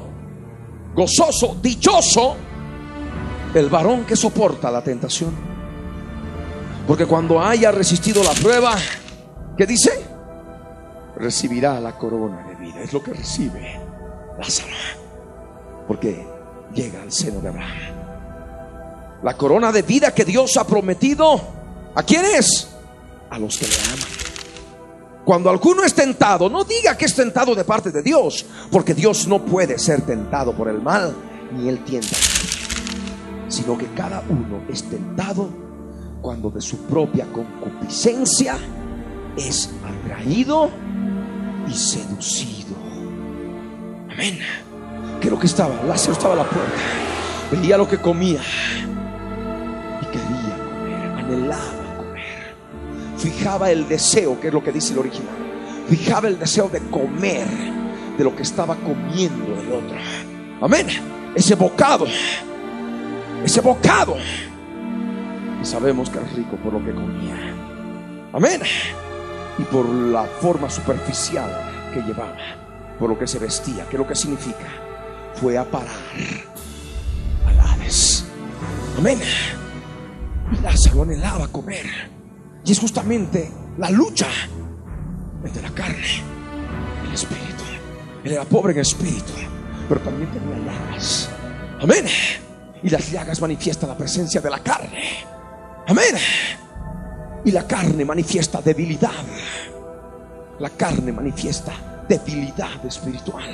gozoso, 0.93 1.57
dichoso 1.61 2.48
el 3.53 3.69
varón 3.69 4.05
que 4.05 4.15
soporta 4.15 4.69
la 4.69 4.83
tentación. 4.83 5.33
Porque 6.87 7.05
cuando 7.05 7.41
haya 7.41 7.71
resistido 7.71 8.23
la 8.23 8.33
prueba, 8.33 8.75
¿qué 9.57 9.65
dice? 9.65 9.91
Recibirá 11.15 11.79
la 11.79 11.93
corona 11.93 12.47
de 12.47 12.55
vida. 12.55 12.81
Es 12.81 12.93
lo 12.93 13.03
que 13.03 13.13
recibe 13.13 13.79
Lázaro. 14.37 14.69
Porque 15.87 16.25
llega 16.73 17.01
al 17.01 17.11
seno 17.11 17.39
de 17.41 17.49
Abraham. 17.49 17.99
La 19.23 19.35
corona 19.35 19.71
de 19.71 19.81
vida 19.81 20.13
que 20.13 20.23
Dios 20.23 20.55
ha 20.57 20.65
prometido, 20.65 21.41
¿a 21.93 22.03
quién 22.03 22.23
es? 22.25 22.69
A 23.29 23.37
los 23.37 23.57
que 23.57 23.67
le 23.67 23.75
aman. 23.75 24.09
Cuando 25.25 25.49
alguno 25.49 25.83
es 25.83 25.93
tentado, 25.93 26.49
no 26.49 26.63
diga 26.63 26.97
que 26.97 27.05
es 27.05 27.13
tentado 27.13 27.53
de 27.53 27.63
parte 27.63 27.91
de 27.91 28.01
Dios, 28.01 28.45
porque 28.71 28.93
Dios 28.93 29.27
no 29.27 29.45
puede 29.45 29.77
ser 29.77 30.01
tentado 30.01 30.53
por 30.53 30.69
el 30.69 30.81
mal, 30.81 31.13
ni 31.51 31.67
él 31.67 31.83
tienta 31.83 32.15
sino 33.49 33.77
que 33.77 33.87
cada 33.87 34.23
uno 34.29 34.61
es 34.69 34.83
tentado 34.83 35.49
cuando 36.21 36.49
de 36.49 36.61
su 36.61 36.77
propia 36.85 37.25
concupiscencia 37.25 38.57
es 39.35 39.71
atraído 39.83 40.69
y 41.67 41.73
seducido. 41.73 42.75
Amén. 44.11 44.39
Lo 45.29 45.37
que 45.37 45.45
estaba, 45.45 45.75
Lázaro 45.83 46.13
estaba 46.13 46.33
a 46.33 46.37
la 46.37 46.43
puerta, 46.43 46.73
veía 47.51 47.77
lo 47.77 47.87
que 47.87 47.97
comía 47.97 48.41
y 50.01 50.05
quería 50.05 50.57
comer, 50.57 51.11
anhelaba 51.11 51.97
comer. 51.97 52.55
Fijaba 53.15 53.69
el 53.69 53.87
deseo, 53.87 54.39
que 54.39 54.47
es 54.47 54.53
lo 54.53 54.63
que 54.63 54.71
dice 54.71 54.93
el 54.93 54.99
original. 54.99 55.35
Fijaba 55.87 56.29
el 56.29 56.39
deseo 56.39 56.67
de 56.67 56.79
comer 56.89 57.47
de 58.17 58.23
lo 58.23 58.35
que 58.35 58.41
estaba 58.41 58.75
comiendo 58.75 59.53
el 59.53 59.71
otro. 59.71 59.97
Amén. 60.61 60.87
Ese 61.35 61.53
bocado 61.53 62.07
ese 63.43 63.61
bocado. 63.61 64.15
Y 65.61 65.65
sabemos 65.65 66.09
que 66.09 66.19
es 66.19 66.33
rico 66.33 66.55
por 66.57 66.73
lo 66.73 66.83
que 66.83 66.93
comía. 66.93 67.35
Amén. 68.33 68.61
Y 69.57 69.63
por 69.63 69.87
la 69.87 70.23
forma 70.23 70.69
superficial 70.69 71.49
que 71.93 72.01
llevaba, 72.01 72.37
por 72.97 73.09
lo 73.09 73.19
que 73.19 73.27
se 73.27 73.39
vestía, 73.39 73.87
que 73.89 73.97
lo 73.97 74.07
que 74.07 74.15
significa, 74.15 74.67
fue 75.35 75.57
a 75.57 75.63
parar 75.65 75.87
al 77.47 77.59
Hades. 77.59 78.25
Amén. 78.97 79.19
Y 80.51 80.61
Lázaro 80.61 81.03
anhelaba 81.03 81.47
comer. 81.47 81.85
Y 82.65 82.71
es 82.71 82.79
justamente 82.79 83.51
la 83.77 83.89
lucha 83.89 84.27
entre 85.43 85.61
la 85.61 85.71
carne 85.71 85.97
y 87.03 87.07
el 87.07 87.13
espíritu. 87.13 87.63
Él 88.23 88.33
era 88.33 88.43
pobre 88.43 88.73
en 88.73 88.79
espíritu, 88.79 89.31
pero 89.87 90.01
también 90.01 90.29
tenía 90.31 90.57
llagas. 90.57 91.29
Amén. 91.81 92.05
Y 92.83 92.89
las 92.89 93.11
llagas 93.11 93.41
manifiestan 93.41 93.89
la 93.89 93.97
presencia 93.97 94.39
de 94.41 94.49
la 94.49 94.59
carne. 94.59 95.25
Amén. 95.87 96.15
Y 97.43 97.51
la 97.51 97.67
carne 97.67 98.05
manifiesta 98.05 98.61
debilidad. 98.61 99.11
La 100.59 100.69
carne 100.69 101.11
manifiesta 101.11 102.05
debilidad 102.07 102.85
espiritual. 102.85 103.49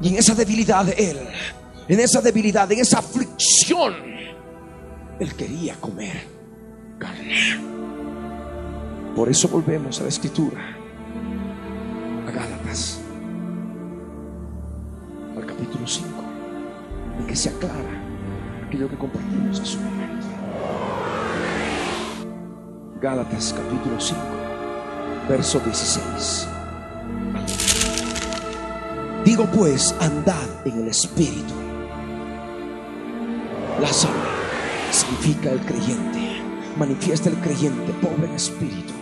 Y 0.00 0.08
en 0.08 0.16
esa 0.16 0.34
debilidad 0.34 0.84
de 0.84 0.92
Él, 0.92 1.18
en 1.88 2.00
esa 2.00 2.20
debilidad, 2.20 2.70
en 2.70 2.80
esa 2.80 2.98
aflicción, 2.98 3.94
Él 5.18 5.34
quería 5.34 5.74
comer 5.76 6.22
carne. 6.98 7.78
Por 9.16 9.28
eso 9.28 9.48
volvemos 9.48 9.98
a 10.00 10.04
la 10.04 10.08
escritura, 10.10 10.76
a 12.26 12.30
Gálatas, 12.30 13.00
al 15.36 15.46
capítulo 15.46 15.86
5 15.86 16.17
y 17.20 17.26
que 17.26 17.36
se 17.36 17.50
aclara 17.50 17.74
aquello 18.66 18.88
que 18.88 18.96
compartimos 18.96 19.58
en 19.58 19.66
su 19.66 19.80
momento. 19.80 20.26
Gálatas 23.00 23.54
capítulo 23.56 24.00
5, 24.00 24.20
verso 25.28 25.60
16. 25.60 26.48
Digo 29.24 29.46
pues, 29.54 29.94
andad 30.00 30.48
en 30.64 30.82
el 30.82 30.88
Espíritu. 30.88 31.54
Lázaro 33.80 34.14
significa 34.90 35.50
el 35.50 35.60
creyente. 35.60 36.42
Manifiesta 36.76 37.28
el 37.28 37.36
creyente, 37.36 37.92
pobre 38.00 38.26
en 38.26 38.34
espíritu, 38.34 38.92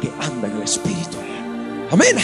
que 0.00 0.10
anda 0.20 0.48
en 0.48 0.56
el 0.56 0.62
Espíritu. 0.62 1.16
Amén. 1.90 2.16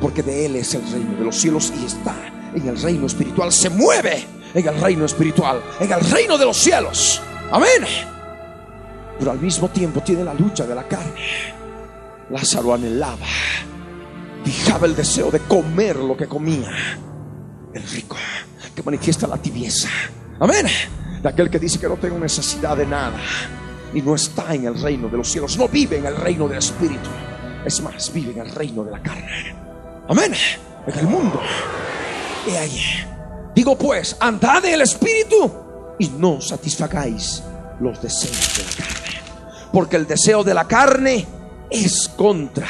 Porque 0.00 0.22
de 0.22 0.46
Él 0.46 0.56
es 0.56 0.74
el 0.74 0.82
reino 0.90 1.16
de 1.18 1.24
los 1.24 1.36
cielos 1.36 1.72
y 1.80 1.84
está 1.84 2.14
en 2.54 2.66
el 2.66 2.80
reino 2.80 3.06
espiritual. 3.06 3.52
Se 3.52 3.68
mueve 3.68 4.26
en 4.54 4.68
el 4.68 4.80
reino 4.80 5.04
espiritual, 5.04 5.62
en 5.78 5.92
el 5.92 6.00
reino 6.00 6.36
de 6.36 6.44
los 6.44 6.56
cielos. 6.56 7.20
Amén. 7.50 7.84
Pero 9.18 9.30
al 9.30 9.40
mismo 9.40 9.68
tiempo 9.68 10.00
tiene 10.00 10.24
la 10.24 10.34
lucha 10.34 10.66
de 10.66 10.74
la 10.74 10.84
carne. 10.84 11.54
Lázaro 12.30 12.74
anhelaba, 12.74 13.26
fijaba 14.44 14.86
el 14.86 14.94
deseo 14.94 15.30
de 15.30 15.40
comer 15.40 15.96
lo 15.96 16.16
que 16.16 16.26
comía 16.26 16.70
el 17.74 17.82
rico, 17.82 18.16
que 18.74 18.82
manifiesta 18.82 19.26
la 19.26 19.36
tibieza. 19.36 19.88
Amén. 20.38 20.66
De 21.22 21.28
aquel 21.28 21.50
que 21.50 21.58
dice 21.58 21.78
que 21.78 21.88
no 21.88 21.96
tengo 21.96 22.18
necesidad 22.18 22.76
de 22.76 22.86
nada 22.86 23.20
y 23.92 24.00
no 24.00 24.14
está 24.14 24.54
en 24.54 24.66
el 24.66 24.80
reino 24.80 25.08
de 25.08 25.18
los 25.18 25.30
cielos, 25.30 25.58
no 25.58 25.68
vive 25.68 25.98
en 25.98 26.06
el 26.06 26.16
reino 26.16 26.48
del 26.48 26.58
espíritu. 26.58 27.10
Es 27.64 27.80
más, 27.82 28.12
vive 28.12 28.32
en 28.32 28.38
el 28.38 28.50
reino 28.50 28.84
de 28.84 28.90
la 28.90 29.02
carne. 29.02 29.54
Amén. 30.08 30.32
En 30.86 30.98
el 30.98 31.06
mundo. 31.06 31.40
Y 32.46 32.52
ahí. 32.52 33.09
Digo 33.54 33.76
pues, 33.76 34.16
andad 34.20 34.64
en 34.64 34.74
el 34.74 34.82
espíritu 34.82 35.50
y 35.98 36.08
no 36.08 36.40
satisfagáis 36.40 37.42
los 37.80 38.00
deseos 38.00 38.56
de 38.56 38.64
la 38.64 38.70
carne. 38.70 39.20
Porque 39.72 39.96
el 39.96 40.06
deseo 40.06 40.44
de 40.44 40.54
la 40.54 40.66
carne 40.66 41.26
es 41.70 42.08
contra 42.08 42.66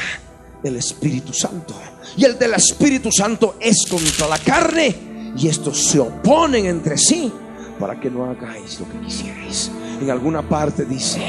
el 0.63 0.77
Espíritu 0.77 1.33
Santo. 1.33 1.75
Y 2.17 2.25
el 2.25 2.39
del 2.39 2.55
Espíritu 2.55 3.11
Santo 3.11 3.57
es 3.61 3.87
contra 3.89 4.29
la 4.29 4.39
carne. 4.39 5.33
Y 5.37 5.49
estos 5.49 5.85
se 5.85 6.01
oponen 6.01 6.67
entre 6.67 6.99
sí 6.99 7.33
para 7.79 7.99
que 7.99 8.11
no 8.11 8.27
hagáis 8.27 8.79
lo 8.81 8.89
que 8.89 9.01
quisierais. 9.01 9.71
En 10.01 10.11
alguna 10.11 10.43
parte 10.43 10.85
dice 10.85 11.21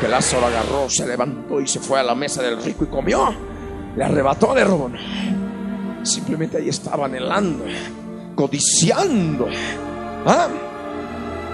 que 0.00 0.08
Lázaro 0.08 0.46
agarró, 0.46 0.90
se 0.90 1.06
levantó 1.06 1.60
y 1.60 1.66
se 1.66 1.80
fue 1.80 2.00
a 2.00 2.02
la 2.02 2.14
mesa 2.14 2.42
del 2.42 2.62
rico 2.62 2.84
y 2.84 2.88
comió. 2.88 3.34
Le 3.96 4.04
arrebató 4.04 4.54
de 4.54 4.64
ron. 4.64 4.96
Simplemente 6.02 6.58
ahí 6.58 6.68
estaba 6.68 7.06
anhelando, 7.06 7.64
codiciando. 8.38 9.48
¿Ah? 10.24 10.46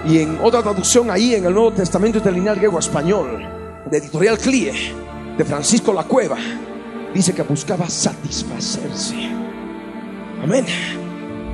Y 0.07 0.19
en 0.19 0.37
otra 0.43 0.61
traducción 0.61 1.09
ahí 1.09 1.33
en 1.33 1.45
el 1.45 1.53
Nuevo 1.55 1.73
Testamento 1.73 2.19
interlineal 2.19 2.57
griego 2.57 2.77
español, 2.77 3.43
de 3.89 3.97
editorial 3.97 4.37
CLIE, 4.37 4.93
de 5.35 5.45
Francisco 5.45 5.91
La 5.91 6.03
Cueva, 6.03 6.37
dice 7.11 7.33
que 7.33 7.41
buscaba 7.41 7.89
satisfacerse. 7.89 9.15
Amén. 10.43 10.63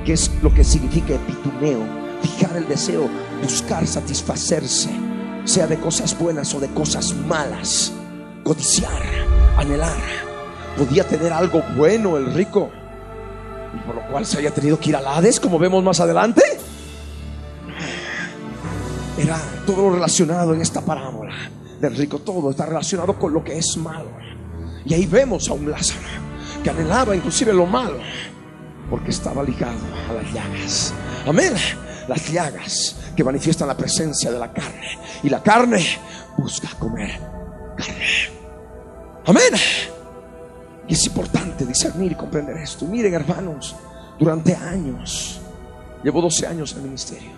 Que 0.04 0.12
es 0.12 0.30
lo 0.42 0.52
que 0.52 0.64
significa 0.64 1.14
epituneo, 1.14 1.80
fijar 2.20 2.54
el 2.58 2.68
deseo, 2.68 3.08
buscar 3.42 3.86
satisfacerse, 3.86 4.90
sea 5.46 5.66
de 5.66 5.78
cosas 5.78 6.18
buenas 6.18 6.54
o 6.54 6.60
de 6.60 6.68
cosas 6.68 7.14
malas, 7.26 7.90
codiciar, 8.44 9.02
anhelar. 9.56 9.96
Podía 10.76 11.08
tener 11.08 11.32
algo 11.32 11.62
bueno 11.74 12.18
el 12.18 12.34
rico, 12.34 12.70
y 13.74 13.78
por 13.86 13.94
lo 13.94 14.06
cual 14.08 14.26
se 14.26 14.36
había 14.36 14.52
tenido 14.52 14.78
que 14.78 14.90
ir 14.90 14.96
al 14.96 15.06
Hades, 15.06 15.40
como 15.40 15.58
vemos 15.58 15.82
más 15.82 16.00
adelante. 16.00 16.42
Era 19.18 19.38
todo 19.66 19.90
relacionado 19.90 20.54
en 20.54 20.60
esta 20.60 20.80
parábola 20.80 21.34
del 21.80 21.96
rico, 21.96 22.18
todo 22.18 22.50
está 22.50 22.66
relacionado 22.66 23.18
con 23.18 23.32
lo 23.32 23.42
que 23.42 23.58
es 23.58 23.76
malo. 23.76 24.10
Y 24.84 24.94
ahí 24.94 25.06
vemos 25.06 25.48
a 25.48 25.52
un 25.52 25.70
Lázaro 25.70 26.00
que 26.62 26.70
anhelaba 26.70 27.14
inclusive 27.14 27.52
lo 27.52 27.66
malo, 27.66 27.98
porque 28.90 29.10
estaba 29.10 29.42
ligado 29.42 29.78
a 30.08 30.12
las 30.14 30.32
llagas. 30.32 30.94
Amén. 31.26 31.54
Las 32.08 32.32
llagas 32.32 32.96
que 33.16 33.24
manifiestan 33.24 33.68
la 33.68 33.76
presencia 33.76 34.30
de 34.30 34.38
la 34.38 34.52
carne. 34.52 34.98
Y 35.22 35.28
la 35.28 35.42
carne 35.42 35.84
busca 36.36 36.68
comer 36.78 37.20
carne. 37.76 38.42
Amén. 39.26 39.91
Y 40.88 40.94
es 40.94 41.06
importante 41.06 41.64
discernir 41.64 42.12
y 42.12 42.14
comprender 42.14 42.56
esto. 42.56 42.86
Miren, 42.86 43.14
hermanos, 43.14 43.76
durante 44.18 44.54
años, 44.54 45.40
llevo 46.02 46.20
12 46.22 46.46
años 46.46 46.72
en 46.72 46.78
el 46.78 46.84
ministerio. 46.84 47.30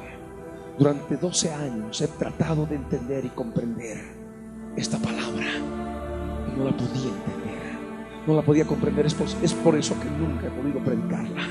Durante 0.78 1.16
12 1.16 1.52
años 1.52 2.00
he 2.00 2.08
tratado 2.08 2.66
de 2.66 2.76
entender 2.76 3.24
y 3.24 3.28
comprender 3.28 3.98
esta 4.76 4.98
palabra. 4.98 5.44
Y 6.48 6.58
no 6.58 6.64
la 6.64 6.76
podía 6.76 7.08
entender. 7.08 7.78
No 8.26 8.34
la 8.34 8.42
podía 8.42 8.66
comprender. 8.66 9.06
Es 9.06 9.14
por, 9.14 9.28
es 9.42 9.54
por 9.54 9.76
eso 9.76 9.94
que 10.00 10.10
nunca 10.10 10.46
he 10.46 10.50
podido 10.50 10.82
predicarla. 10.82 11.46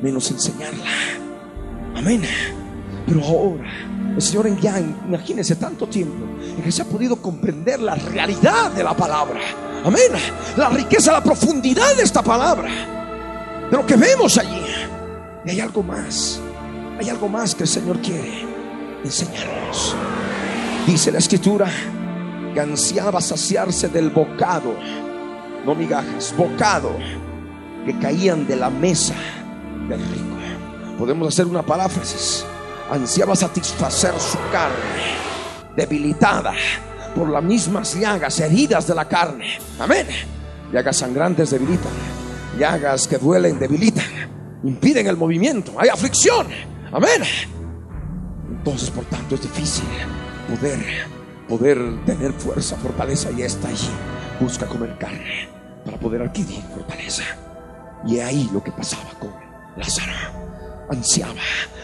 Menos 0.00 0.30
enseñarla. 0.30 0.84
Amén. 1.94 2.22
Pero 3.06 3.22
ahora, 3.22 3.70
el 4.14 4.22
Señor 4.22 4.46
en 4.46 4.58
ya, 4.58 4.80
imagínense 4.80 5.56
tanto 5.56 5.86
tiempo 5.86 6.24
en 6.40 6.62
que 6.62 6.72
se 6.72 6.82
ha 6.82 6.86
podido 6.86 7.16
comprender 7.16 7.80
la 7.80 7.94
realidad 7.94 8.72
de 8.72 8.82
la 8.82 8.96
palabra. 8.96 9.40
Amén. 9.84 10.12
La 10.56 10.70
riqueza, 10.70 11.12
la 11.12 11.22
profundidad 11.22 11.94
de 11.94 12.04
esta 12.04 12.22
palabra. 12.22 12.70
De 13.70 13.76
lo 13.76 13.84
que 13.84 13.96
vemos 13.96 14.38
allí. 14.38 14.62
Y 15.44 15.50
hay 15.50 15.60
algo 15.60 15.82
más. 15.82 16.40
Hay 16.98 17.10
algo 17.10 17.28
más 17.28 17.54
que 17.54 17.64
el 17.64 17.68
Señor 17.68 18.00
quiere 18.00 18.46
enseñarnos. 19.04 19.94
Dice 20.86 21.12
la 21.12 21.18
escritura 21.18 21.70
que 22.54 22.60
ansiaba 22.60 23.20
saciarse 23.20 23.88
del 23.88 24.08
bocado, 24.10 24.74
no 25.66 25.74
migajas, 25.74 26.34
bocado 26.36 26.96
que 27.84 27.98
caían 27.98 28.46
de 28.46 28.56
la 28.56 28.70
mesa 28.70 29.14
del 29.88 30.00
rico. 30.00 30.36
Podemos 30.98 31.28
hacer 31.28 31.46
una 31.46 31.62
paráfrasis. 31.62 32.46
Ansiaba 32.90 33.36
satisfacer 33.36 34.14
su 34.18 34.38
carne, 34.50 35.16
debilitada 35.76 36.54
por 37.14 37.28
las 37.28 37.42
mismas 37.42 37.94
llagas, 37.94 38.40
heridas 38.40 38.86
de 38.86 38.94
la 38.94 39.06
carne. 39.06 39.58
Amén. 39.78 40.06
Llagas 40.72 40.96
sangrantes 40.96 41.50
debilitan, 41.50 41.92
llagas 42.58 43.06
que 43.06 43.18
duelen 43.18 43.58
debilitan, 43.58 44.04
impiden 44.64 45.06
el 45.06 45.16
movimiento, 45.16 45.72
hay 45.78 45.88
aflicción. 45.88 46.48
Amén. 46.92 47.22
Entonces, 48.50 48.90
por 48.90 49.04
tanto, 49.04 49.34
es 49.34 49.42
difícil 49.42 49.84
poder, 50.48 50.78
poder 51.48 52.04
tener 52.04 52.32
fuerza, 52.32 52.76
fortaleza 52.76 53.30
y 53.30 53.42
está 53.42 53.68
allí. 53.68 53.90
Busca 54.40 54.66
comer 54.66 54.96
carne 54.98 55.48
para 55.84 55.98
poder 55.98 56.22
adquirir 56.22 56.62
fortaleza. 56.74 57.24
Y 58.06 58.18
ahí 58.18 58.48
lo 58.52 58.62
que 58.62 58.72
pasaba 58.72 59.10
con 59.18 59.32
Lázaro. 59.76 60.12
Ansiaba, 60.90 61.40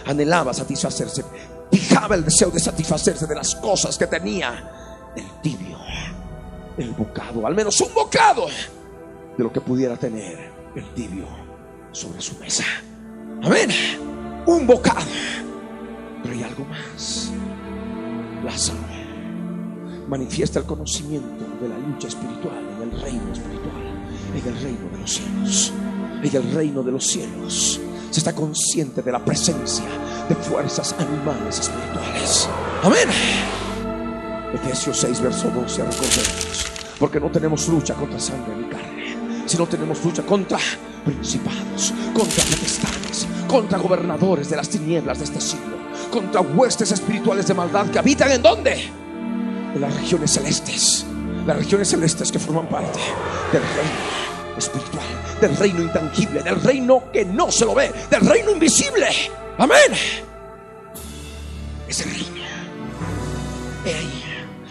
anhelaba 0.06 0.52
satisfacerse, 0.52 1.24
fijaba 1.70 2.14
el 2.14 2.24
deseo 2.24 2.50
de 2.50 2.60
satisfacerse 2.60 3.26
de 3.26 3.34
las 3.34 3.54
cosas 3.56 3.96
que 3.96 4.06
tenía. 4.06 4.79
El 5.16 5.40
tibio, 5.42 5.78
el 6.78 6.90
bocado, 6.92 7.46
al 7.46 7.54
menos 7.54 7.80
un 7.80 7.92
bocado 7.92 8.46
de 9.36 9.44
lo 9.44 9.52
que 9.52 9.60
pudiera 9.60 9.96
tener 9.96 10.50
el 10.74 10.94
tibio 10.94 11.26
sobre 11.92 12.20
su 12.20 12.38
mesa. 12.38 12.64
Amén. 13.42 13.70
Un 14.46 14.66
bocado. 14.66 15.06
Pero 16.22 16.34
hay 16.34 16.42
algo 16.42 16.64
más. 16.64 17.32
Lázaro 18.44 19.00
manifiesta 20.10 20.58
el 20.58 20.66
conocimiento 20.66 21.44
de 21.60 21.68
la 21.68 21.78
lucha 21.78 22.08
espiritual 22.08 22.58
en 22.76 22.82
el 22.82 23.00
reino 23.00 23.32
espiritual, 23.32 23.80
en 24.34 24.48
el 24.48 24.60
reino 24.60 24.90
de 24.90 24.98
los 24.98 25.12
cielos, 25.12 25.72
en 26.20 26.36
el 26.36 26.52
reino 26.52 26.82
de 26.82 26.92
los 26.92 27.06
cielos. 27.06 27.80
Se 28.10 28.18
está 28.18 28.34
consciente 28.34 29.02
de 29.02 29.12
la 29.12 29.24
presencia 29.24 29.84
de 30.28 30.34
fuerzas 30.34 30.96
animales 30.98 31.60
espirituales. 31.60 32.48
Amén. 32.82 33.08
Efesios 34.54 34.98
6, 34.98 35.20
verso 35.20 35.50
12, 35.50 35.82
recordemos. 35.82 36.66
Porque 36.98 37.20
no 37.20 37.30
tenemos 37.30 37.68
lucha 37.68 37.94
contra 37.94 38.18
sangre 38.18 38.54
ni 38.56 38.64
carne, 38.64 39.44
sino 39.46 39.66
tenemos 39.66 40.04
lucha 40.04 40.22
contra 40.22 40.58
principados, 41.04 41.94
contra 42.12 42.44
potestades, 42.44 43.26
contra 43.48 43.78
gobernadores 43.78 44.50
de 44.50 44.56
las 44.56 44.68
tinieblas 44.68 45.18
de 45.18 45.24
este 45.24 45.40
siglo, 45.40 45.76
contra 46.10 46.40
huestes 46.40 46.92
espirituales 46.92 47.46
de 47.46 47.54
maldad 47.54 47.86
que 47.86 47.98
habitan 47.98 48.30
en 48.32 48.42
dónde? 48.42 48.90
En 49.74 49.80
las 49.80 49.94
regiones 49.94 50.32
celestes, 50.32 51.06
las 51.46 51.56
regiones 51.56 51.88
celestes 51.88 52.30
que 52.30 52.38
forman 52.38 52.68
parte 52.68 52.98
del 53.52 53.62
reino 53.62 54.58
espiritual, 54.58 55.06
del 55.40 55.56
reino 55.56 55.82
intangible, 55.82 56.42
del 56.42 56.60
reino 56.60 57.04
que 57.12 57.24
no 57.24 57.50
se 57.50 57.64
lo 57.64 57.74
ve, 57.74 57.92
del 58.10 58.20
reino 58.20 58.50
invisible. 58.50 59.08
Amén. 59.58 59.92
Ese 61.88 62.04
reino. 62.04 62.40
He 63.84 63.94
ahí. 63.94 64.19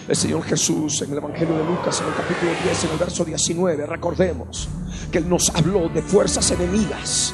El 0.09 0.15
Señor 0.15 0.41
Jesús 0.41 1.03
en 1.03 1.11
el 1.11 1.19
Evangelio 1.19 1.55
de 1.55 1.63
Lucas, 1.63 2.01
en 2.01 2.07
el 2.07 2.15
capítulo 2.15 2.51
10, 2.63 2.83
en 2.85 2.89
el 2.89 2.97
verso 2.97 3.23
19, 3.23 3.85
recordemos 3.85 4.67
que 5.11 5.19
Él 5.19 5.29
nos 5.29 5.51
habló 5.53 5.87
de 5.87 6.01
fuerzas 6.01 6.49
enemigas 6.49 7.31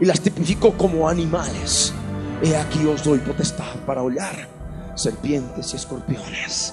y 0.00 0.06
las 0.06 0.18
tipificó 0.18 0.72
como 0.72 1.06
animales. 1.06 1.92
He 2.42 2.56
aquí 2.56 2.86
os 2.86 3.04
doy 3.04 3.18
potestad 3.18 3.76
para 3.84 4.02
hollar 4.02 4.48
serpientes 4.94 5.74
y 5.74 5.76
escorpiones 5.76 6.72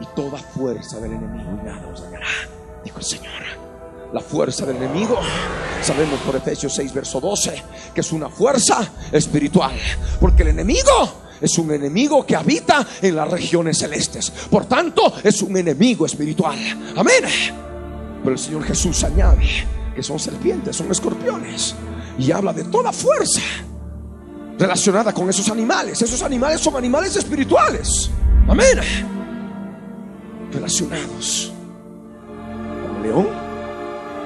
y 0.00 0.06
toda 0.14 0.36
fuerza 0.36 1.00
del 1.00 1.12
enemigo 1.12 1.58
y 1.62 1.64
nada 1.64 1.88
os 1.90 2.02
dañará, 2.02 2.26
dijo 2.84 2.98
el 2.98 3.04
Señor. 3.04 3.32
La 4.12 4.20
fuerza 4.20 4.66
del 4.66 4.76
enemigo, 4.76 5.18
sabemos 5.80 6.20
por 6.20 6.36
Efesios 6.36 6.74
6, 6.74 6.92
verso 6.92 7.22
12, 7.22 7.62
que 7.94 8.02
es 8.02 8.12
una 8.12 8.28
fuerza 8.28 8.86
espiritual. 9.12 9.72
Porque 10.20 10.42
el 10.42 10.48
enemigo 10.48 11.27
es 11.40 11.58
un 11.58 11.72
enemigo 11.72 12.24
que 12.24 12.36
habita 12.36 12.86
en 13.02 13.16
las 13.16 13.30
regiones 13.30 13.78
celestes. 13.78 14.30
Por 14.30 14.66
tanto, 14.66 15.14
es 15.22 15.42
un 15.42 15.56
enemigo 15.56 16.06
espiritual. 16.06 16.58
Amén. 16.96 17.24
Pero 18.22 18.32
el 18.32 18.38
Señor 18.38 18.64
Jesús 18.64 19.04
añade 19.04 19.66
que 19.94 20.02
son 20.04 20.18
serpientes, 20.18 20.76
son 20.76 20.90
escorpiones. 20.92 21.74
Y 22.18 22.30
habla 22.30 22.52
de 22.52 22.62
toda 22.64 22.92
fuerza 22.92 23.40
relacionada 24.58 25.12
con 25.12 25.28
esos 25.28 25.48
animales. 25.48 26.00
Esos 26.00 26.22
animales 26.22 26.60
son 26.60 26.76
animales 26.76 27.16
espirituales. 27.16 28.10
Amén. 28.48 28.78
Relacionados. 30.52 31.52
Como 32.86 33.02
león. 33.02 33.28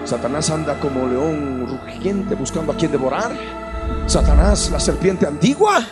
Satanás 0.05 0.51
anda 0.51 0.79
como 0.81 1.07
león 1.07 1.67
rugiente 1.67 2.35
buscando 2.35 2.73
a 2.73 2.77
quien 2.77 2.93
devorar. 2.93 3.33
Satanás, 4.07 4.71
la 4.71 4.81
serpiente 4.81 5.27
antigua, 5.27 5.87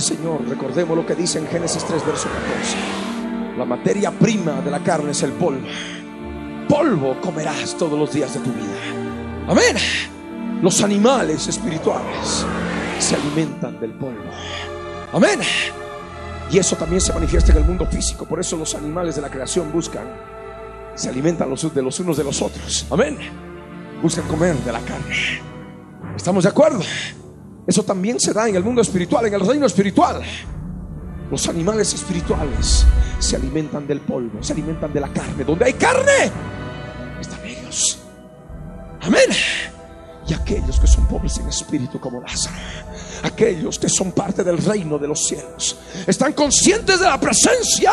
Señor, 0.00 0.46
recordemos 0.48 0.96
lo 0.96 1.06
que 1.06 1.14
dice 1.14 1.38
en 1.38 1.46
Génesis 1.46 1.84
3, 1.84 2.04
verso 2.04 2.28
14. 2.28 2.76
La 3.56 3.64
materia 3.64 4.10
prima 4.10 4.60
de 4.60 4.70
la 4.70 4.80
carne 4.80 5.12
es 5.12 5.22
el 5.22 5.32
polvo. 5.32 5.66
Polvo 6.68 7.20
comerás 7.20 7.76
todos 7.76 7.98
los 7.98 8.12
días 8.12 8.34
de 8.34 8.40
tu 8.40 8.50
vida. 8.50 9.46
Amén. 9.48 9.76
Los 10.62 10.82
animales 10.82 11.46
espirituales 11.46 12.44
se 12.98 13.14
alimentan 13.14 13.80
del 13.80 13.92
polvo. 13.92 14.24
Amén. 15.12 15.40
Y 16.50 16.58
eso 16.58 16.76
también 16.76 17.00
se 17.00 17.12
manifiesta 17.12 17.52
en 17.52 17.58
el 17.58 17.64
mundo 17.64 17.86
físico. 17.86 18.24
Por 18.24 18.40
eso 18.40 18.56
los 18.56 18.74
animales 18.74 19.16
de 19.16 19.22
la 19.22 19.30
creación 19.30 19.72
buscan, 19.72 20.04
se 20.94 21.08
alimentan 21.08 21.48
los, 21.48 21.72
de 21.72 21.82
los 21.82 21.98
unos 22.00 22.16
de 22.16 22.24
los 22.24 22.42
otros. 22.42 22.86
Amén. 22.90 23.16
Buscan 24.02 24.26
comer 24.26 24.56
de 24.56 24.72
la 24.72 24.80
carne. 24.80 25.40
¿Estamos 26.16 26.44
de 26.44 26.50
acuerdo? 26.50 26.80
Eso 27.68 27.84
también 27.84 28.18
se 28.18 28.32
da 28.32 28.48
en 28.48 28.56
el 28.56 28.64
mundo 28.64 28.82
espiritual, 28.82 29.26
en 29.26 29.34
el 29.34 29.46
reino 29.46 29.66
espiritual. 29.66 30.22
Los 31.30 31.46
animales 31.48 31.94
espirituales 31.94 32.84
se 33.20 33.36
alimentan 33.36 33.86
del 33.86 34.00
polvo, 34.00 34.42
se 34.42 34.54
alimentan 34.54 34.92
de 34.92 35.00
la 35.00 35.08
carne. 35.12 35.44
Donde 35.44 35.66
hay 35.66 35.74
carne, 35.74 36.32
están 37.20 37.44
ellos. 37.44 38.00
Amén 39.02 39.28
y 40.28 40.34
aquellos 40.34 40.78
que 40.78 40.86
son 40.86 41.06
pobres 41.06 41.38
en 41.38 41.48
espíritu 41.48 41.98
como 41.98 42.20
Lázaro, 42.20 42.56
aquellos 43.22 43.78
que 43.78 43.88
son 43.88 44.12
parte 44.12 44.44
del 44.44 44.58
reino 44.58 44.98
de 44.98 45.08
los 45.08 45.26
cielos, 45.26 45.78
están 46.06 46.34
conscientes 46.34 47.00
de 47.00 47.06
la 47.06 47.18
presencia 47.18 47.92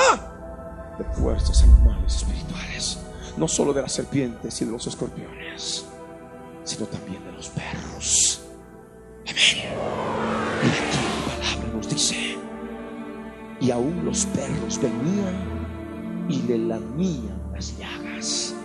de 0.98 1.04
fuerzas 1.22 1.64
animales 1.64 2.18
espirituales, 2.18 2.98
no 3.38 3.48
solo 3.48 3.74
de 3.74 3.82
las 3.82 3.94
serpientes 3.94 4.62
y 4.62 4.66
de 4.66 4.72
los 4.72 4.86
escorpiones, 4.86 5.86
sino 6.64 6.86
también 6.88 7.24
de 7.24 7.32
los 7.32 7.50
perros. 7.50 7.95
Y 9.54 10.68
aquí 10.68 10.98
la 11.28 11.36
palabra 11.36 11.74
nos 11.76 11.90
dice, 11.90 12.38
y 13.60 13.72
aún 13.72 14.04
los 14.04 14.26
perros 14.26 14.80
venían 14.82 15.36
y 16.28 16.42
le 16.44 16.58
lamían 16.58 17.40
las 17.54 17.78
llagas. 17.78 18.56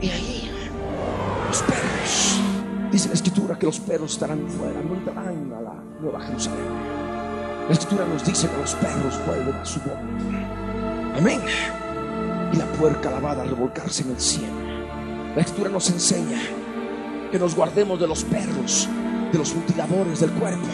Y 0.00 0.10
ahí 0.10 0.50
los 1.48 1.62
perros. 1.62 2.40
Dice 2.90 3.08
la 3.08 3.14
escritura 3.14 3.58
que 3.58 3.66
los 3.66 3.78
perros 3.78 4.12
estarán 4.12 4.48
fuera, 4.48 4.80
no 4.82 4.94
entrarán 4.94 5.52
a 5.52 5.60
la 5.60 5.74
Nueva 6.00 6.20
Jerusalén. 6.20 6.66
La 7.68 7.72
escritura 7.72 8.04
nos 8.06 8.24
dice 8.24 8.48
que 8.48 8.56
los 8.56 8.74
perros 8.74 9.20
vuelven 9.24 9.54
a 9.54 9.64
su 9.64 9.78
boca. 9.80 10.00
Amén. 11.16 11.40
Y 12.52 12.56
la 12.56 12.66
puerca 12.72 13.10
lavada 13.10 13.42
a 13.42 13.46
revolcarse 13.46 14.02
en 14.02 14.10
el 14.10 14.20
cielo. 14.20 14.52
La 15.36 15.42
escritura 15.42 15.70
nos 15.70 15.88
enseña 15.88 16.40
que 17.30 17.38
nos 17.38 17.54
guardemos 17.54 17.98
de 17.98 18.06
los 18.06 18.24
perros, 18.24 18.88
de 19.32 19.38
los 19.38 19.54
mutiladores 19.54 20.20
del 20.20 20.30
cuerpo. 20.32 20.66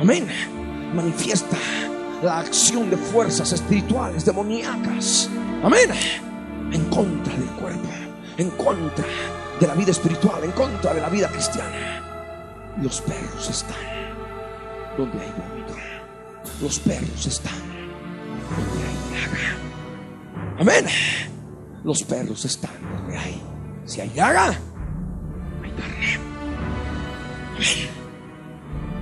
Amén. 0.00 0.26
Manifiesta 0.94 1.56
la 2.22 2.38
acción 2.38 2.90
de 2.90 2.96
fuerzas 2.96 3.52
espirituales 3.52 4.24
demoníacas. 4.24 5.28
Amén. 5.62 5.90
En 6.72 6.84
contra 6.86 7.34
del 7.34 7.50
cuerpo, 7.50 7.88
en 8.38 8.50
contra 8.50 9.04
de 9.60 9.66
la 9.66 9.74
vida 9.74 9.90
espiritual, 9.90 10.42
en 10.42 10.52
contra 10.52 10.94
de 10.94 11.00
la 11.00 11.08
vida 11.08 11.28
cristiana. 11.28 12.74
Los 12.82 13.00
perros 13.02 13.50
están 13.50 13.76
donde 14.96 15.20
hay 15.20 15.30
vómito. 15.30 15.74
Los 16.60 16.78
perros 16.80 17.26
están 17.26 17.52
donde 18.50 18.86
hay 18.88 19.20
llaga. 19.20 20.58
Amén. 20.58 20.86
Los 21.84 22.02
perros 22.02 22.44
están 22.44 22.72
donde 22.96 23.18
hay. 23.18 23.42
Si 23.84 24.00
hay 24.00 24.10
llaga, 24.14 24.48
hay. 24.48 26.33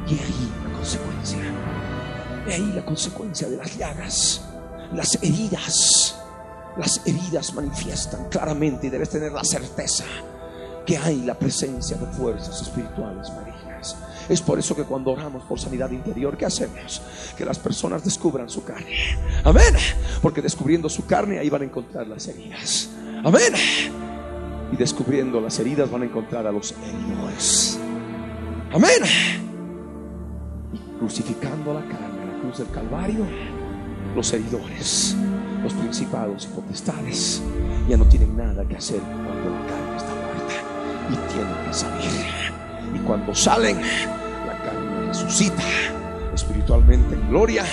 Y 0.07 0.13
ahí 0.13 0.53
la 0.65 0.77
consecuencia. 0.77 1.39
Y 2.47 2.53
ahí 2.53 2.73
la 2.75 2.85
consecuencia 2.85 3.49
de 3.49 3.57
las 3.57 3.77
llagas, 3.77 4.43
las 4.93 5.23
heridas. 5.23 6.19
Las 6.77 7.07
heridas 7.07 7.53
manifiestan 7.55 8.29
claramente 8.31 8.87
y 8.87 8.91
debes 8.91 9.11
tener 9.11 9.31
la 9.33 9.45
certeza 9.45 10.05
que 10.87 10.97
hay 10.97 11.23
la 11.23 11.35
presencia 11.35 11.97
de 11.97 12.07
fuerzas 12.07 12.63
espirituales 12.63 13.31
malignas. 13.31 13.97
Es 14.29 14.41
por 14.41 14.59
eso 14.59 14.75
que 14.75 14.85
cuando 14.85 15.11
oramos 15.11 15.45
por 15.45 15.59
sanidad 15.59 15.91
interior, 15.91 16.37
¿qué 16.37 16.47
hacemos? 16.47 17.03
Que 17.37 17.45
las 17.45 17.59
personas 17.59 18.05
descubran 18.05 18.49
su 18.49 18.65
carne. 18.65 19.19
Amén. 19.45 19.75
Porque 20.23 20.41
descubriendo 20.41 20.89
su 20.89 21.05
carne, 21.05 21.39
ahí 21.39 21.51
van 21.51 21.63
a 21.63 21.65
encontrar 21.67 22.07
las 22.07 22.27
heridas. 22.29 22.89
Amén. 23.25 23.53
Y 24.73 24.77
descubriendo 24.77 25.41
las 25.41 25.59
heridas 25.59 25.91
van 25.91 26.03
a 26.03 26.05
encontrar 26.07 26.47
a 26.47 26.53
los 26.53 26.73
heridos. 26.73 27.79
Amén. 28.75 29.03
Crucificando 30.99 31.75
la 31.75 31.81
carne 31.81 32.23
en 32.23 32.33
la 32.33 32.41
cruz 32.41 32.59
del 32.59 32.71
Calvario, 32.71 33.27
los 34.17 34.33
heridores, 34.33 35.15
los 35.63 35.75
principados 35.75 36.47
y 36.47 36.55
potestades, 36.55 37.43
ya 37.87 37.99
no 37.99 38.07
tienen 38.07 38.35
nada 38.35 38.65
que 38.65 38.77
hacer 38.77 39.01
cuando 39.01 39.51
la 39.51 39.67
carne 39.67 39.97
está 39.97 40.13
y 41.11 41.33
tienen 41.35 41.67
que 41.67 41.75
salir. 41.75 42.95
Y 42.95 42.99
cuando 43.01 43.35
salen, 43.35 43.77
la 43.79 44.57
carne 44.65 45.09
resucita 45.09 45.63
espiritualmente 46.35 47.15
en 47.15 47.29
gloria 47.29 47.65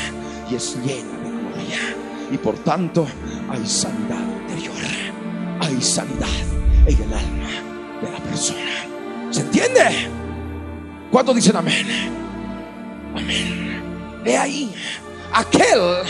y 0.51 0.55
es 0.55 0.75
llena 0.83 1.17
de 1.23 1.29
gloria. 1.29 1.77
Y 2.29 2.37
por 2.37 2.55
tanto 2.55 3.07
hay 3.49 3.65
sanidad 3.65 4.21
interior, 4.41 4.75
hay 5.61 5.81
sanidad 5.81 6.27
en 6.85 6.95
el 6.95 7.13
alma 7.13 8.01
de 8.01 8.11
la 8.11 8.19
persona. 8.19 9.31
¿Se 9.31 9.41
entiende? 9.41 10.18
¿Cuántos 11.11 11.35
dicen 11.35 11.55
amén? 11.55 11.87
Amén. 13.15 14.21
He 14.25 14.37
ahí 14.37 14.73
aquel 15.33 16.03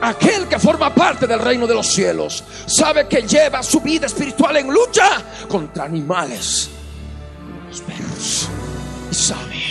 Aquel 0.00 0.46
que 0.46 0.58
forma 0.58 0.94
parte 0.94 1.26
del 1.26 1.40
reino 1.40 1.66
de 1.66 1.74
los 1.74 1.86
cielos 1.86 2.44
sabe 2.66 3.08
que 3.08 3.22
lleva 3.22 3.62
su 3.62 3.80
vida 3.80 4.06
espiritual 4.06 4.56
en 4.58 4.68
lucha 4.68 5.24
contra 5.48 5.84
animales, 5.84 6.68
los 7.66 7.80
perros, 7.80 8.48
y 9.10 9.14
sabe 9.14 9.62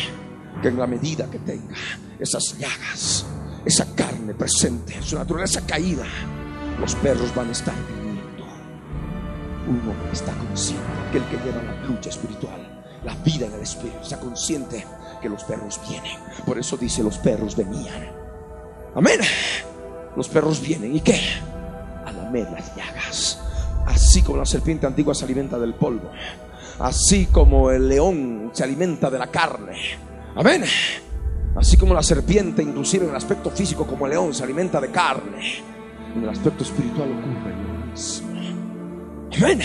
que 0.61 0.69
en 0.69 0.80
la 0.80 0.88
medida 0.88 1.30
que 1.30 1.38
tenga 1.39 1.76
esas 2.19 2.57
llagas, 2.57 3.26
esa 3.63 3.86
carne 3.93 4.34
presente, 4.34 4.99
su 5.03 5.15
naturaleza 5.15 5.63
caída, 5.65 6.05
los 6.80 6.95
perros 6.95 7.34
van 7.36 7.49
a 7.49 7.51
estar 7.51 7.76
viniendo. 7.88 8.45
Uno 9.67 9.93
está 10.11 10.34
consciente, 10.34 10.84
aquel 11.07 11.23
que 11.26 11.38
lleva 11.45 11.61
la 11.61 11.86
lucha 11.86 12.09
espiritual, 12.09 12.64
la 13.05 13.15
vida 13.15 13.45
en 13.45 13.53
el 13.53 13.61
espíritu, 13.61 13.99
está 14.01 14.19
consciente 14.19 14.85
que 15.21 15.29
los 15.29 15.45
perros 15.45 15.79
vienen. 15.89 16.17
Por 16.45 16.59
eso 16.59 16.75
dice 16.75 17.01
los 17.03 17.17
perros 17.19 17.55
venían. 17.55 18.11
Amén 18.95 19.19
los 20.15 20.29
perros 20.29 20.61
vienen 20.61 20.95
y 20.95 21.01
qué? 21.01 21.19
A 22.05 22.11
las 22.11 22.75
llagas. 22.75 23.39
Así 23.85 24.21
como 24.21 24.37
la 24.37 24.45
serpiente 24.45 24.85
antigua 24.85 25.13
se 25.13 25.25
alimenta 25.25 25.59
del 25.59 25.73
polvo. 25.75 26.09
Así 26.79 27.27
como 27.27 27.71
el 27.71 27.87
león 27.87 28.51
se 28.53 28.63
alimenta 28.63 29.09
de 29.09 29.19
la 29.19 29.27
carne. 29.27 29.77
Amén. 30.35 30.63
Así 31.55 31.77
como 31.77 31.93
la 31.93 32.03
serpiente, 32.03 32.61
inclusive 32.61 33.05
en 33.05 33.11
el 33.11 33.15
aspecto 33.15 33.49
físico, 33.49 33.85
como 33.85 34.05
el 34.05 34.11
león 34.11 34.33
se 34.33 34.43
alimenta 34.43 34.81
de 34.81 34.91
carne. 34.91 35.63
En 36.15 36.23
el 36.23 36.29
aspecto 36.29 36.63
espiritual 36.63 37.09
ocurre 37.11 37.53
lo 37.55 37.91
mismo. 37.91 38.27
Amén. 39.37 39.61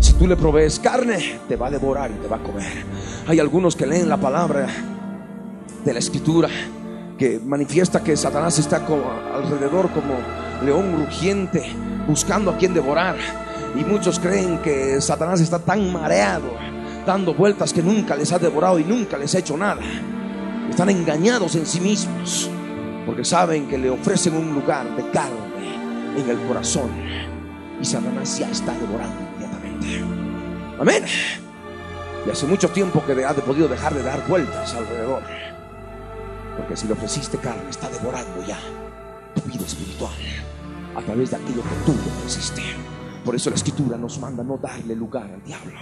Si 0.00 0.14
tú 0.14 0.26
le 0.26 0.36
provees 0.36 0.80
carne, 0.80 1.40
te 1.46 1.56
va 1.56 1.66
a 1.66 1.70
devorar 1.70 2.10
y 2.10 2.14
te 2.14 2.26
va 2.26 2.36
a 2.36 2.42
comer. 2.42 2.86
Hay 3.26 3.38
algunos 3.38 3.76
que 3.76 3.86
leen 3.86 4.08
la 4.08 4.16
palabra 4.16 4.66
de 5.84 5.92
la 5.92 5.98
escritura 5.98 6.48
que 7.18 7.38
manifiesta 7.38 8.02
que 8.02 8.16
Satanás 8.16 8.58
está 8.58 8.78
alrededor 8.78 9.90
como 9.90 10.14
león 10.64 11.04
rugiente, 11.04 11.62
buscando 12.08 12.50
a 12.50 12.56
quien 12.56 12.72
devorar. 12.72 13.16
Y 13.78 13.84
muchos 13.84 14.18
creen 14.18 14.58
que 14.62 15.02
Satanás 15.02 15.42
está 15.42 15.58
tan 15.58 15.92
mareado, 15.92 16.54
dando 17.06 17.34
vueltas 17.34 17.74
que 17.74 17.82
nunca 17.82 18.16
les 18.16 18.32
ha 18.32 18.38
devorado 18.38 18.78
y 18.78 18.84
nunca 18.84 19.18
les 19.18 19.34
ha 19.34 19.40
hecho 19.40 19.56
nada. 19.58 19.82
Están 20.70 20.88
engañados 20.88 21.56
en 21.56 21.66
sí 21.66 21.78
mismos, 21.78 22.50
porque 23.04 23.24
saben 23.24 23.68
que 23.68 23.76
le 23.76 23.90
ofrecen 23.90 24.34
un 24.34 24.54
lugar 24.54 24.96
de 24.96 25.10
carne 25.10 26.16
en 26.16 26.30
el 26.30 26.38
corazón. 26.48 26.90
Y 27.82 27.84
Satanás 27.84 28.38
ya 28.38 28.50
está 28.50 28.72
devorando. 28.72 29.29
Amén. 30.78 31.04
Y 32.26 32.30
hace 32.30 32.46
mucho 32.46 32.68
tiempo 32.68 33.02
que 33.04 33.24
ha 33.24 33.34
podido 33.34 33.68
dejar 33.68 33.94
de 33.94 34.02
dar 34.02 34.26
vueltas 34.28 34.74
alrededor. 34.74 35.22
Porque 36.56 36.76
si 36.76 36.86
le 36.86 36.92
ofreciste 36.92 37.38
carne, 37.38 37.70
está 37.70 37.88
devorando 37.88 38.44
ya 38.46 38.58
tu 39.34 39.42
vida 39.42 39.64
espiritual 39.64 40.12
a 40.96 41.00
través 41.02 41.30
de 41.30 41.36
aquello 41.36 41.62
que 41.62 41.86
tú 41.86 41.92
le 41.92 42.10
ofreciste. 42.18 42.62
Por 43.24 43.34
eso 43.34 43.50
la 43.50 43.56
escritura 43.56 43.96
nos 43.96 44.18
manda 44.18 44.42
no 44.42 44.56
darle 44.56 44.94
lugar 44.94 45.24
al 45.24 45.42
diablo. 45.44 45.72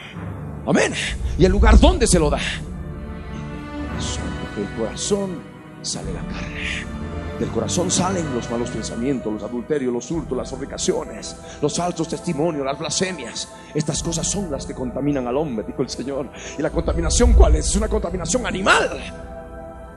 Amén. 0.67 0.93
¿Y 1.39 1.45
el 1.45 1.53
lugar 1.53 1.79
dónde 1.79 2.07
se 2.07 2.19
lo 2.19 2.31
da? 2.31 2.39
En 2.39 3.81
el 3.81 3.89
corazón, 3.89 4.25
porque 4.43 4.61
el 4.63 4.79
corazón 4.79 5.43
sale 5.83 6.13
la 6.13 6.21
carne. 6.23 7.08
Del 7.39 7.51
corazón 7.51 7.89
salen 7.89 8.35
los 8.35 8.51
malos 8.51 8.71
pensamientos, 8.71 9.33
los 9.33 9.43
adulterios, 9.45 9.93
los 9.93 10.11
hurtos, 10.11 10.37
las 10.37 10.53
obligaciones, 10.53 11.37
los 11.63 11.77
falsos 11.77 12.09
testimonios, 12.09 12.65
las 12.65 12.77
blasfemias. 12.77 13.49
Estas 13.73 14.03
cosas 14.03 14.27
son 14.27 14.51
las 14.51 14.67
que 14.67 14.75
contaminan 14.75 15.29
al 15.29 15.37
hombre, 15.37 15.65
dijo 15.65 15.83
el 15.83 15.89
Señor. 15.89 16.31
¿Y 16.59 16.63
la 16.63 16.71
contaminación 16.71 17.35
cuál 17.35 17.55
es? 17.55 17.67
Es 17.67 17.77
una 17.77 17.89
contaminación 17.89 18.45
animal, 18.45 18.91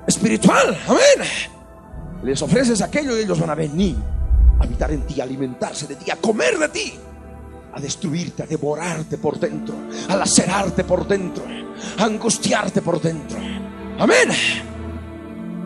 espiritual. 0.06 0.78
Amén. 0.88 1.28
Les 2.24 2.40
ofreces 2.44 2.80
aquello 2.84 3.18
y 3.18 3.22
ellos 3.22 3.40
van 3.40 3.50
a 3.50 3.56
venir 3.56 3.98
a 4.60 4.64
habitar 4.64 4.92
en 4.92 5.02
ti, 5.08 5.20
a 5.20 5.24
alimentarse 5.24 5.88
de 5.88 5.96
ti, 5.96 6.12
a 6.12 6.18
comer 6.18 6.60
de 6.60 6.70
ti, 6.70 6.94
a 7.74 7.82
destruirte, 7.82 8.44
a 8.44 8.46
devorarte 8.46 9.18
por 9.18 9.40
dentro, 9.40 9.74
a 10.10 10.16
lacerarte 10.16 10.84
por 10.84 11.08
dentro, 11.08 11.44
a 11.98 12.04
angustiarte 12.04 12.84
por 12.84 13.02
dentro. 13.02 13.40
Amén. 13.98 14.30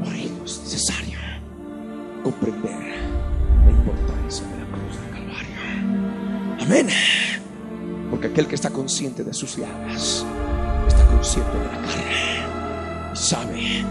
Por 0.01 0.13
ello 0.13 0.45
es 0.45 0.61
necesario 0.61 1.04
comprender 2.25 2.71
la 3.63 3.71
importancia 3.71 4.47
de 4.47 4.57
la 4.57 4.65
cruz 4.65 4.99
del 4.99 5.11
Calvario. 5.11 5.57
Amén. 6.59 6.87
Porque 8.09 8.27
aquel 8.27 8.47
que 8.47 8.55
está 8.55 8.71
consciente 8.71 9.23
de 9.23 9.31
sus 9.31 9.57
llagas 9.57 10.25
está 10.87 11.05
consciente 11.05 11.55
de 11.55 11.65
la 11.65 11.81
carne 11.85 13.13
y 13.13 13.15
sabe 13.15 13.85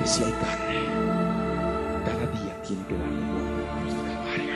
que 0.00 0.06
si 0.06 0.24
hay 0.24 0.32
carne, 0.32 0.80
cada 2.04 2.26
día 2.38 2.60
tiene 2.66 2.84
que 2.88 2.98
darle 2.98 3.22
vuelta 3.30 3.54
a 3.54 3.62
la 3.62 3.80
cruz 3.80 3.94
del 3.94 4.06
Calvario. 4.16 4.54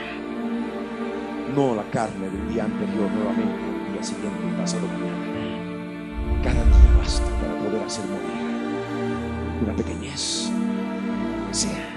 No 1.55 1.75
la 1.75 1.89
carne 1.91 2.29
del 2.29 2.49
día 2.53 2.65
anterior 2.65 3.09
nuevamente, 3.11 3.87
el 3.87 3.93
día 3.93 4.03
siguiente 4.03 4.43
y 4.45 4.59
pasado 4.59 4.85
mañana. 4.87 6.43
Cada 6.43 6.65
día 6.65 6.97
basta 6.97 7.25
para 7.39 7.57
poder 7.63 7.81
hacer 7.81 8.05
morir 8.07 9.63
una 9.63 9.73
pequeñez 9.73 10.51
que 11.47 11.53
sea 11.53 11.88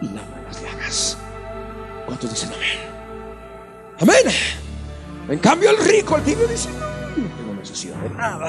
y 0.00 0.06
laman 0.06 0.44
las 0.44 0.62
llagas. 0.62 1.18
¿Cuántos 2.06 2.30
dicen 2.30 2.50
amén? 2.52 2.96
Amén. 4.00 4.34
En 5.28 5.38
cambio 5.38 5.70
el 5.70 5.78
rico, 5.78 6.16
el 6.16 6.22
tibio 6.22 6.46
dice, 6.46 6.68
no 6.70 7.36
tengo 7.36 7.54
necesidad 7.54 7.96
de 7.96 8.10
nada. 8.10 8.48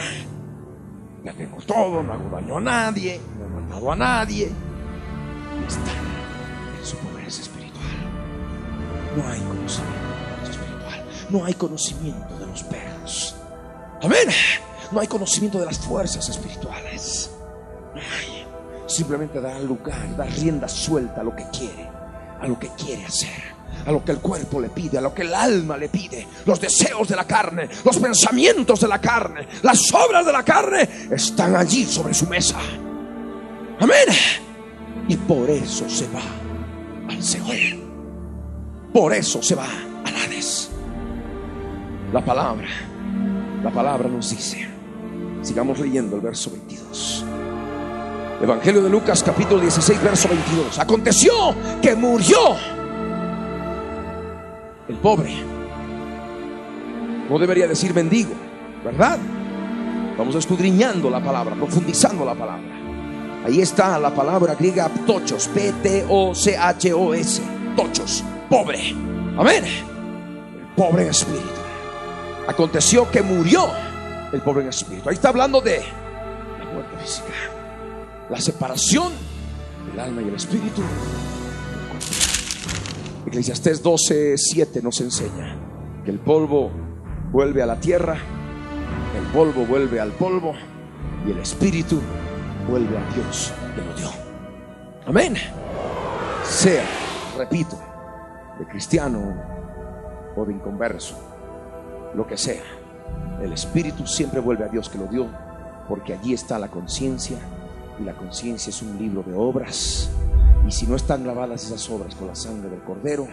Ya 1.24 1.34
tengo 1.34 1.58
todo, 1.66 2.04
no 2.04 2.14
hago 2.14 2.30
daño 2.30 2.58
a 2.58 2.62
nadie, 2.62 3.20
no 3.38 3.46
he 3.46 3.62
matado 3.62 3.92
a 3.92 3.96
nadie. 3.96 4.46
Y 4.46 5.68
está 5.68 5.92
en 6.80 6.86
su 6.86 6.96
pobreza 6.98 7.42
espiritual. 7.42 7.84
No 9.16 9.28
hay 9.28 9.40
conocimiento 9.40 10.52
espiritual. 10.52 11.06
No 11.30 11.46
hay 11.46 11.54
conocimiento 11.56 12.38
de 12.38 12.46
los 12.46 12.64
perros. 12.64 13.36
Amén. 14.02 14.28
No 14.92 15.00
hay 15.00 15.08
conocimiento 15.08 15.60
de 15.60 15.66
las 15.66 15.80
fuerzas 15.80 16.30
espirituales. 16.30 17.32
No 17.96 18.02
hay. 18.02 18.37
Simplemente 18.88 19.42
da 19.42 19.60
lugar, 19.60 20.16
da 20.16 20.24
rienda 20.24 20.68
suelta 20.68 21.22
a 21.22 21.24
lo 21.24 21.36
que 21.36 21.46
quiere, 21.52 21.88
a 22.40 22.48
lo 22.48 22.58
que 22.58 22.70
quiere 22.70 23.06
hacer, 23.06 23.44
a 23.86 23.92
lo 23.92 24.04
que 24.04 24.14
el 24.14 24.20
cuerpo 24.20 24.62
le 24.62 24.70
pide, 24.70 24.98
a 24.98 25.02
lo 25.02 25.14
que 25.14 25.24
el 25.24 25.34
alma 25.34 25.76
le 25.78 25.90
pide, 25.90 26.26
los 26.46 26.60
deseos 26.60 27.08
de 27.08 27.16
la 27.16 27.26
carne, 27.26 27.68
los 27.84 27.98
pensamientos 27.98 28.80
de 28.80 28.88
la 28.88 29.00
carne, 29.00 29.48
las 29.62 29.94
obras 29.94 30.26
de 30.26 30.32
la 30.32 30.44
carne 30.44 30.90
están 31.12 31.56
allí 31.56 31.86
sobre 31.86 32.14
su 32.14 32.28
mesa. 32.28 32.58
Amén. 33.80 34.08
Y 35.10 35.18
por 35.18 35.50
eso 35.50 35.90
se 35.90 36.08
va 36.08 36.22
al 37.10 37.22
Seol. 37.22 37.88
Por 38.94 39.14
eso 39.14 39.44
se 39.44 39.54
va 39.54 39.68
al 40.06 40.16
Hades. 40.16 40.72
La 42.14 42.24
palabra, 42.24 42.68
la 43.64 43.70
palabra 43.70 44.08
nos 44.08 44.30
dice, 44.30 44.68
sigamos 45.42 45.78
leyendo 45.80 46.16
el 46.16 46.22
verso 46.22 46.52
22. 46.52 47.26
Evangelio 48.42 48.84
de 48.84 48.90
Lucas 48.90 49.24
capítulo 49.24 49.60
16, 49.62 50.04
verso 50.04 50.30
22. 50.30 50.78
Aconteció 50.78 51.56
que 51.82 51.96
murió 51.96 52.56
el 54.88 54.96
pobre. 54.98 55.34
No 57.28 57.40
debería 57.40 57.68
decir 57.68 57.96
mendigo, 57.96 58.34
¿verdad? 58.86 59.18
Vamos 60.18 60.36
escudriñando 60.36 61.10
la 61.10 61.20
palabra, 61.20 61.56
profundizando 61.56 62.24
la 62.24 62.36
palabra. 62.36 62.78
Ahí 63.44 63.60
está 63.60 63.98
la 63.98 64.14
palabra 64.14 64.54
griega 64.54 64.88
tochos, 65.08 65.48
P-T-O-C-H-O-S, 65.48 67.42
tochos, 67.76 68.24
pobre. 68.50 68.96
Amén. 69.36 69.64
El 69.66 70.76
pobre 70.76 71.04
en 71.04 71.10
espíritu. 71.10 71.48
Aconteció 72.48 73.10
que 73.10 73.24
murió 73.24 73.68
el 74.32 74.42
pobre 74.42 74.62
en 74.62 74.70
espíritu. 74.70 75.10
Ahí 75.10 75.16
está 75.16 75.30
hablando 75.30 75.60
de 75.60 75.80
la 76.60 76.66
muerte 76.72 76.98
física 77.02 77.57
la 78.30 78.42
separación 78.42 79.14
del 79.90 80.00
alma 80.00 80.22
y 80.22 80.28
el 80.28 80.36
espíritu. 80.36 80.82
Eclesiastés 83.26 83.82
12, 83.82 84.38
7 84.38 84.82
nos 84.82 85.02
enseña 85.02 85.56
que 86.04 86.12
el 86.12 86.20
polvo 86.20 86.72
vuelve 87.32 87.62
a 87.62 87.66
la 87.66 87.80
tierra, 87.80 88.18
el 89.18 89.26
polvo 89.34 89.66
vuelve 89.66 90.00
al 90.00 90.12
polvo 90.12 90.54
y 91.26 91.32
el 91.32 91.40
espíritu 91.40 92.00
vuelve 92.70 92.98
a 92.98 93.14
Dios 93.14 93.54
que 93.76 93.82
lo 93.82 93.94
dio. 93.96 94.10
Amén. 95.06 95.36
Sea, 96.44 96.86
repito, 97.38 97.80
de 98.60 98.66
cristiano 98.68 99.36
o 100.36 100.46
de 100.46 100.54
inconverso, 100.54 101.18
lo 102.14 102.26
que 102.26 102.38
sea, 102.38 102.64
el 103.42 103.54
espíritu 103.54 104.06
siempre 104.08 104.40
vuelve 104.40 104.66
a 104.66 104.70
Dios 104.70 104.90
que 104.90 104.98
lo 104.98 105.08
dio, 105.08 105.28
porque 105.88 106.14
allí 106.14 106.34
está 106.34 106.58
la 106.60 106.70
conciencia 106.70 107.38
y 108.00 108.04
la 108.04 108.14
conciencia 108.14 108.70
es 108.70 108.82
un 108.82 108.98
libro 108.98 109.24
de 109.24 109.34
obras. 109.34 110.10
Y 110.68 110.72
si 110.72 110.86
no 110.86 110.96
están 110.96 111.24
grabadas 111.24 111.66
esas 111.66 111.90
obras 111.90 112.16
con 112.16 112.28
la 112.28 112.36
sangre 112.36 112.70
del 112.70 112.82
cordero, 112.82 113.28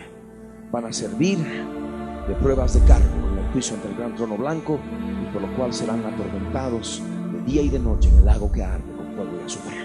van 0.70 0.86
a 0.86 0.92
servir 0.92 1.38
de 1.38 2.34
pruebas 2.36 2.74
de 2.74 2.80
cargo 2.80 3.28
en 3.32 3.38
el 3.38 3.52
juicio 3.52 3.74
ante 3.74 3.88
el 3.88 3.96
gran 3.96 4.14
trono 4.14 4.36
blanco 4.36 4.78
y 5.22 5.32
por 5.32 5.42
lo 5.42 5.56
cual 5.56 5.72
serán 5.72 6.04
atormentados 6.04 7.02
de 7.32 7.42
día 7.42 7.62
y 7.62 7.68
de 7.68 7.78
noche 7.78 8.08
en 8.08 8.18
el 8.18 8.24
lago 8.24 8.50
que 8.50 8.62
arde 8.62 8.84
con 8.96 9.14
fuego 9.14 9.30
y 9.40 9.44
azufre. 9.44 9.76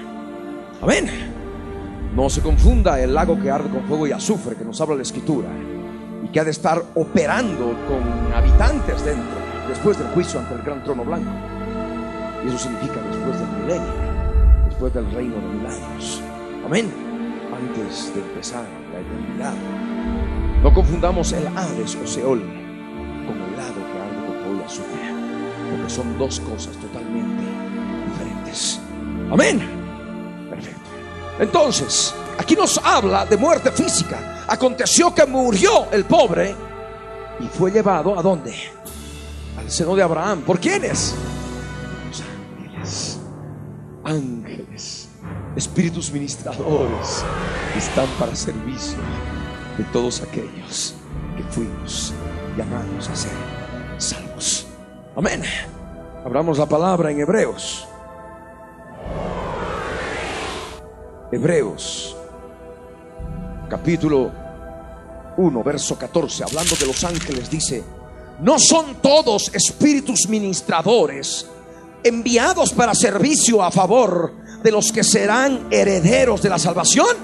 Amén. 0.82 1.10
No 2.16 2.30
se 2.30 2.42
confunda 2.42 3.00
el 3.00 3.14
lago 3.14 3.40
que 3.40 3.52
arde 3.52 3.70
con 3.70 3.84
fuego 3.84 4.08
y 4.08 4.12
azufre 4.12 4.56
que 4.56 4.66
nos 4.66 4.80
habla 4.80 4.96
la 4.96 5.02
escritura 5.02 5.50
y 6.24 6.30
que 6.30 6.40
ha 6.40 6.44
de 6.44 6.52
estar 6.52 6.82
operando 6.96 7.76
con 7.88 8.34
habitantes 8.34 9.04
dentro 9.04 9.40
después 9.68 9.98
del 9.98 10.08
juicio 10.10 10.40
ante 10.40 10.56
el 10.56 10.62
gran 10.62 10.84
trono 10.84 11.04
blanco. 11.04 11.32
Y 12.44 12.48
eso 12.48 12.58
significa 12.58 13.02
después 13.02 13.38
del 13.40 13.50
milenio 13.62 14.09
después 14.80 14.94
del 14.94 15.14
reino 15.14 15.36
de 15.36 15.42
mil 15.42 15.66
años. 15.66 16.22
Amén. 16.66 16.90
Antes 17.54 18.14
de 18.16 18.22
empezar 18.22 18.64
la 18.94 19.00
eternidad. 19.02 19.54
No 20.64 20.74
confundamos 20.74 21.34
el 21.34 21.46
Hades 21.48 21.98
o 22.02 22.08
Seol 22.08 22.40
con 22.40 23.42
el 23.42 23.58
lado 23.58 23.74
que 23.74 24.00
arde 24.00 24.26
con 24.26 24.36
fuego 24.38 24.62
y 24.62 24.64
azufre, 24.64 25.14
porque 25.70 25.90
son 25.90 26.18
dos 26.18 26.40
cosas 26.40 26.78
totalmente 26.78 27.44
diferentes. 28.10 28.80
Amén. 29.30 29.60
Perfecto. 30.50 30.90
Entonces, 31.40 32.16
aquí 32.38 32.56
nos 32.56 32.78
habla 32.78 33.26
de 33.26 33.36
muerte 33.36 33.74
física. 33.74 34.46
Aconteció 34.48 35.14
que 35.14 35.26
murió 35.26 35.88
el 35.92 36.06
pobre 36.06 36.56
y 37.42 37.48
fue 37.48 37.70
llevado 37.70 38.18
a 38.18 38.22
dónde? 38.22 38.56
Al 39.58 39.70
seno 39.70 39.94
de 39.94 40.04
Abraham. 40.04 40.44
¿Por 40.44 40.58
quiénes? 40.58 41.16
Ángeles 44.10 45.07
espíritus 45.55 46.12
ministradores 46.12 47.24
están 47.78 48.07
para 48.18 48.36
servicio 48.36 48.97
de 49.78 49.84
todos 49.93 50.24
aquellos 50.24 50.95
que 51.38 51.43
fuimos 51.43 52.12
llamados 52.57 53.07
a 53.07 53.16
ser 53.16 53.32
salvos. 53.99 54.66
Amén. 55.16 55.43
Abramos 56.26 56.57
la 56.57 56.66
palabra 56.66 57.12
en 57.12 57.20
Hebreos. 57.20 57.88
Hebreos, 61.32 62.18
capítulo 63.70 64.32
1, 65.38 65.64
verso 65.64 65.99
14, 65.99 66.45
hablando 66.45 66.76
de 66.76 66.88
los 66.88 67.03
ángeles, 67.03 67.47
dice, 67.47 67.84
no 68.41 68.57
son 68.57 68.95
todos 69.03 69.53
espíritus 69.53 70.28
ministradores 70.28 71.47
enviados 72.04 72.74
para 72.74 72.93
servicio 72.93 73.64
a 73.64 73.72
favor 73.72 74.34
de 74.64 74.72
los 74.72 74.91
que 74.91 75.04
serán 75.04 75.68
herederos 75.72 76.41
de 76.41 76.50
la 76.50 76.60
salvación. 76.60 77.16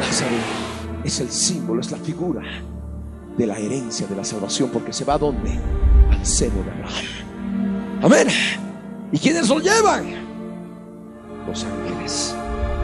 Lázaro 0.00 0.36
es 1.04 1.20
el 1.20 1.30
símbolo, 1.30 1.80
es 1.80 1.90
la 1.90 1.98
figura 1.98 2.42
de 3.36 3.46
la 3.46 3.58
herencia 3.58 4.06
de 4.06 4.16
la 4.16 4.24
salvación, 4.24 4.70
porque 4.72 4.92
se 4.92 5.04
va 5.04 5.14
a 5.14 5.18
dónde? 5.18 5.50
Al 6.10 6.26
seno 6.26 6.62
de 6.62 6.70
Abraham. 6.70 8.02
Amén. 8.02 8.28
¿Y 9.12 9.18
quiénes 9.18 9.48
lo 9.48 9.58
llevan? 9.58 10.28
Los 11.46 11.64
ángeles, 11.64 12.34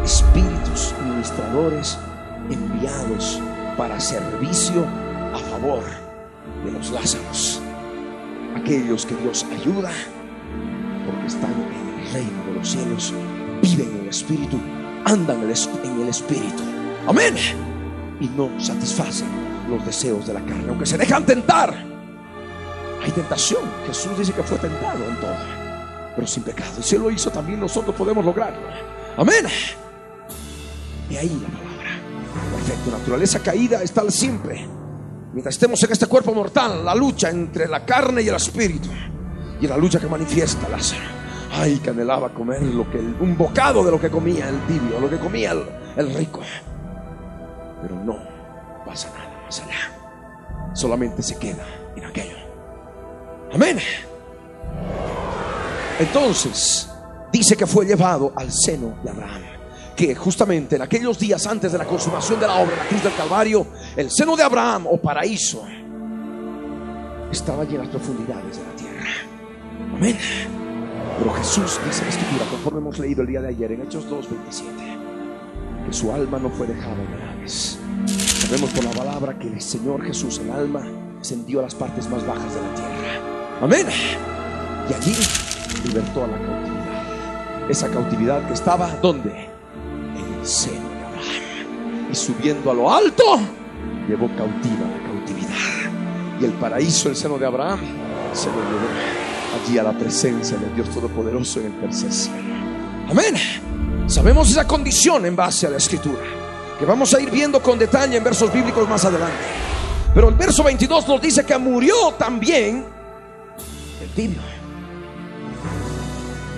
espíritus 0.05 0.95
ministradores 1.05 1.99
enviados 2.51 3.41
para 3.77 4.01
servicio 4.01 4.85
a 5.35 5.39
favor 5.39 5.83
de 6.65 6.73
los 6.73 6.91
Lázaros, 6.91 7.61
aquellos 8.57 9.05
que 9.07 9.15
Dios 9.17 9.47
ayuda 9.53 9.91
porque 11.07 11.27
están 11.27 11.53
en 11.53 12.01
el 12.01 12.13
reino 12.13 12.45
de 12.47 12.53
los 12.55 12.69
cielos, 12.69 13.15
viven 13.63 13.89
en 13.91 14.01
el 14.03 14.09
espíritu, 14.09 14.59
andan 15.05 15.37
en 15.39 16.01
el 16.01 16.09
espíritu. 16.09 16.63
Amén. 17.07 17.35
Y 18.21 18.29
no 18.29 18.51
satisfacen 18.59 19.29
los 19.69 19.85
deseos 19.85 20.27
de 20.27 20.35
la 20.35 20.41
carne, 20.41 20.65
aunque 20.69 20.87
se 20.87 20.99
dejan 20.99 21.25
tentar. 21.25 21.75
Hay 23.03 23.11
tentación. 23.13 23.63
Jesús 23.87 24.19
dice 24.19 24.33
que 24.33 24.43
fue 24.43 24.59
tentado 24.59 25.05
en 25.05 25.17
todo, 25.17 25.37
pero 26.15 26.27
sin 26.27 26.43
pecado. 26.43 26.73
Y 26.81 26.83
si 26.83 26.97
Él 26.97 27.03
lo 27.03 27.11
hizo, 27.11 27.31
también 27.31 27.61
nosotros 27.61 27.95
podemos 27.95 28.25
lograrlo. 28.25 28.67
Amén. 29.17 29.47
Y 31.09 31.17
ahí 31.17 31.29
la 31.29 31.49
palabra. 31.49 32.01
Perfecto. 32.57 32.91
Naturaleza 32.91 33.39
caída 33.41 33.83
está 33.83 34.11
siempre. 34.11 34.67
Mientras 35.37 35.57
estemos 35.57 35.83
en 35.83 35.93
este 35.93 36.07
cuerpo 36.07 36.33
mortal, 36.33 36.83
la 36.83 36.95
lucha 36.95 37.29
entre 37.29 37.69
la 37.69 37.85
carne 37.85 38.23
y 38.23 38.29
el 38.29 38.37
espíritu. 38.37 38.89
Y 39.61 39.67
la 39.67 39.77
lucha 39.77 40.01
que 40.01 40.07
manifiesta 40.07 40.67
Lázaro. 40.67 41.05
Ay, 41.53 41.77
que 41.77 41.91
anhelaba 41.91 42.31
comer 42.31 42.63
lo 42.63 42.91
que 42.91 42.97
un 42.97 43.37
bocado 43.37 43.85
de 43.85 43.91
lo 43.91 44.01
que 44.01 44.09
comía 44.09 44.49
el 44.49 44.59
tibio, 44.67 44.99
lo 44.99 45.11
que 45.11 45.19
comía 45.19 45.53
el, 45.53 45.63
el 45.97 46.15
rico. 46.15 46.41
Pero 47.83 47.97
no 48.03 48.17
pasa 48.87 49.11
nada 49.11 49.43
más 49.45 49.61
allá. 49.61 50.73
Solamente 50.73 51.23
se 51.23 51.37
queda 51.37 51.67
en 51.95 52.07
aquello. 52.07 52.39
Amén. 53.53 53.79
Entonces, 55.99 56.89
dice 57.31 57.59
que 57.59 57.67
fue 57.67 57.85
llevado 57.85 58.33
al 58.37 58.51
seno 58.51 58.97
de 59.05 59.11
Abraham. 59.11 59.56
Que 59.97 60.15
justamente 60.15 60.77
en 60.77 60.83
aquellos 60.83 61.19
días 61.19 61.47
antes 61.47 61.73
de 61.73 61.79
la 61.79 61.87
consumación 61.87 62.39
de 62.39 62.47
la 62.47 62.57
obra, 62.57 62.77
la 62.77 62.85
cruz 62.87 63.03
del 63.03 63.15
Calvario, 63.15 63.67
el 63.97 64.11
seno 64.11 64.37
de 64.37 64.43
Abraham 64.43 64.87
o 64.89 64.99
paraíso 64.99 65.65
estaba 67.33 67.65
lleno 67.65 67.83
de 67.83 67.89
profundidades 67.89 68.59
de 68.59 68.65
la 68.65 68.77
tierra. 68.77 69.11
Amén. 69.95 70.17
Pero 71.19 71.33
Jesús 71.35 71.81
dice 71.87 72.03
en 72.03 72.09
la 72.09 72.15
escritura, 72.15 72.45
conforme 72.51 72.81
hemos 72.81 72.99
leído 72.99 73.23
el 73.23 73.29
día 73.29 73.41
de 73.41 73.49
ayer 73.49 73.73
en 73.73 73.83
Hechos 73.83 74.07
2:27, 74.09 75.87
que 75.87 75.93
su 75.93 76.13
alma 76.13 76.39
no 76.39 76.51
fue 76.51 76.67
dejada 76.67 76.95
en 76.95 77.13
el 77.13 77.29
Hades. 77.29 77.79
Sabemos 78.07 78.71
por 78.71 78.85
la 78.85 78.91
palabra 78.91 79.39
que 79.39 79.49
el 79.49 79.61
Señor 79.61 80.05
Jesús, 80.05 80.39
el 80.39 80.51
alma, 80.51 80.83
ascendió 81.21 81.61
a 81.61 81.63
las 81.63 81.75
partes 81.75 82.09
más 82.09 82.27
bajas 82.27 82.55
de 82.55 82.61
la 82.61 82.75
tierra. 82.75 83.21
Amén. 83.63 83.87
Y 84.89 84.95
allí 84.95 85.17
libertó 85.85 86.25
a 86.25 86.27
la 86.27 86.37
cautividad. 86.37 87.71
Esa 87.71 87.89
cautividad 87.89 88.47
que 88.47 88.53
estaba, 88.53 88.91
¿dónde? 89.03 89.56
Seno 90.47 90.89
de 90.89 91.05
Abraham. 91.05 92.09
Y 92.11 92.15
subiendo 92.15 92.71
a 92.71 92.75
lo 92.75 92.93
alto, 92.93 93.39
llevó 94.09 94.29
cautiva 94.29 94.87
la 94.87 95.13
cautividad. 95.13 96.41
Y 96.41 96.45
el 96.45 96.53
paraíso, 96.53 97.09
el 97.09 97.17
seno 97.17 97.39
de 97.39 97.47
Abraham, 97.47 97.81
se 98.33 98.47
lo 98.47 98.55
llevó 98.55 98.87
allí 99.57 99.79
a 99.79 99.83
la 99.83 99.93
presencia 99.93 100.57
del 100.57 100.75
Dios 100.75 100.89
Todopoderoso 100.91 101.61
en 101.61 101.67
el 101.67 101.81
tercer 101.81 102.13
cielo. 102.13 102.55
Amén. 103.09 103.35
Sabemos 104.07 104.51
esa 104.51 104.67
condición 104.67 105.27
en 105.27 105.35
base 105.35 105.67
a 105.67 105.71
la 105.71 105.79
escritura, 105.79 106.23
que 106.79 106.85
vamos 106.85 107.13
a 107.15 107.21
ir 107.21 107.31
viendo 107.31 107.61
con 107.61 107.79
detalle 107.79 108.17
en 108.17 108.23
versos 108.23 108.53
bíblicos 108.53 108.89
más 108.89 109.05
adelante. 109.05 109.35
Pero 110.15 110.29
el 110.29 110.35
verso 110.35 110.63
22 110.63 111.09
nos 111.09 111.21
dice 111.21 111.45
que 111.45 111.59
murió 111.59 112.13
también 112.19 112.87
el 114.01 114.09
tibio. 114.11 114.41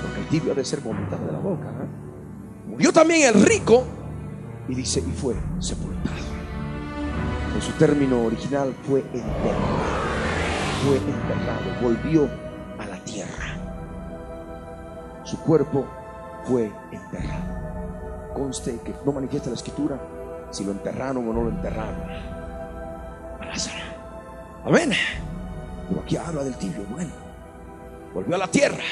Porque 0.03 0.20
el 0.20 0.28
tibio 0.28 0.53
ha 0.53 0.55
de 0.55 0.64
ser 0.64 0.80
vomitado 0.80 1.24
de 1.26 1.32
la 1.32 1.39
boca. 1.39 1.68
¿eh? 1.68 1.97
Murió 2.79 2.93
también 2.93 3.35
el 3.35 3.43
rico 3.45 3.85
y 4.68 4.74
dice, 4.76 5.01
y 5.01 5.11
fue 5.11 5.35
sepultado. 5.59 6.14
En 7.53 7.61
su 7.61 7.72
término 7.72 8.24
original 8.24 8.72
fue 8.87 9.01
enterrado. 9.01 9.59
Fue 10.85 10.97
enterrado, 10.99 11.83
volvió 11.83 12.31
a 12.79 12.87
la 12.87 13.03
tierra. 13.03 13.57
Su 15.24 15.41
cuerpo 15.41 15.89
fue 16.45 16.70
enterrado. 16.93 18.33
Conste 18.33 18.79
que 18.85 18.95
no 19.05 19.11
manifiesta 19.11 19.51
la 19.51 19.57
escritura 19.57 20.01
si 20.53 20.62
lo 20.62 20.70
enterraron 20.70 21.29
o 21.29 21.33
no 21.33 21.43
lo 21.43 21.49
enterraron 21.49 22.01
a 23.41 23.45
Lázaro. 23.45 23.85
Amén. 24.64 24.93
Pero 25.89 26.01
aquí 26.01 26.16
habla 26.16 26.45
del 26.45 26.55
tibio. 26.55 26.85
Bueno, 26.93 27.11
volvió 28.14 28.37
a 28.37 28.39
la 28.39 28.47
tierra. 28.47 28.85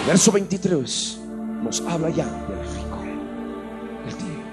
El 0.00 0.06
verso 0.08 0.32
23 0.32 1.20
habla 1.88 2.10
ya 2.10 2.24
del 2.24 2.58
rico, 2.58 2.98
del 4.04 4.14
tibio. 4.16 4.44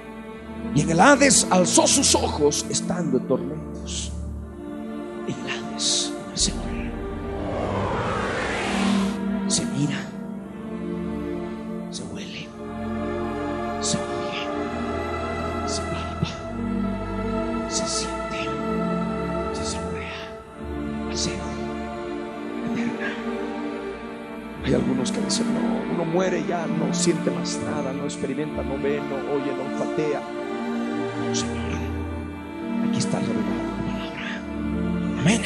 Y 0.75 0.81
en 0.81 0.89
el 0.89 0.99
Hades 0.99 1.47
alzó 1.49 1.87
sus 1.87 2.15
ojos 2.15 2.65
estando 2.69 3.17
en 3.17 3.27
tormentos. 3.27 4.11
En 5.27 5.33
el 5.33 5.51
Hades, 5.51 6.13
el 6.31 6.37
Señor. 6.37 6.61
Se 9.47 9.65
mira, 9.65 10.10
muere 26.11 26.43
ya, 26.47 26.67
no 26.67 26.93
siente 26.93 27.31
más 27.31 27.59
nada, 27.63 27.93
no 27.93 28.03
experimenta, 28.03 28.61
no 28.63 28.77
ve, 28.81 28.99
no 28.99 29.15
oye, 29.33 29.51
no 29.55 29.63
olfatea. 29.63 30.21
Señor, 31.33 31.55
aquí 32.89 32.97
está 32.97 33.19
revelada 33.19 33.63
la 33.63 33.77
palabra. 33.77 35.21
Amén. 35.21 35.41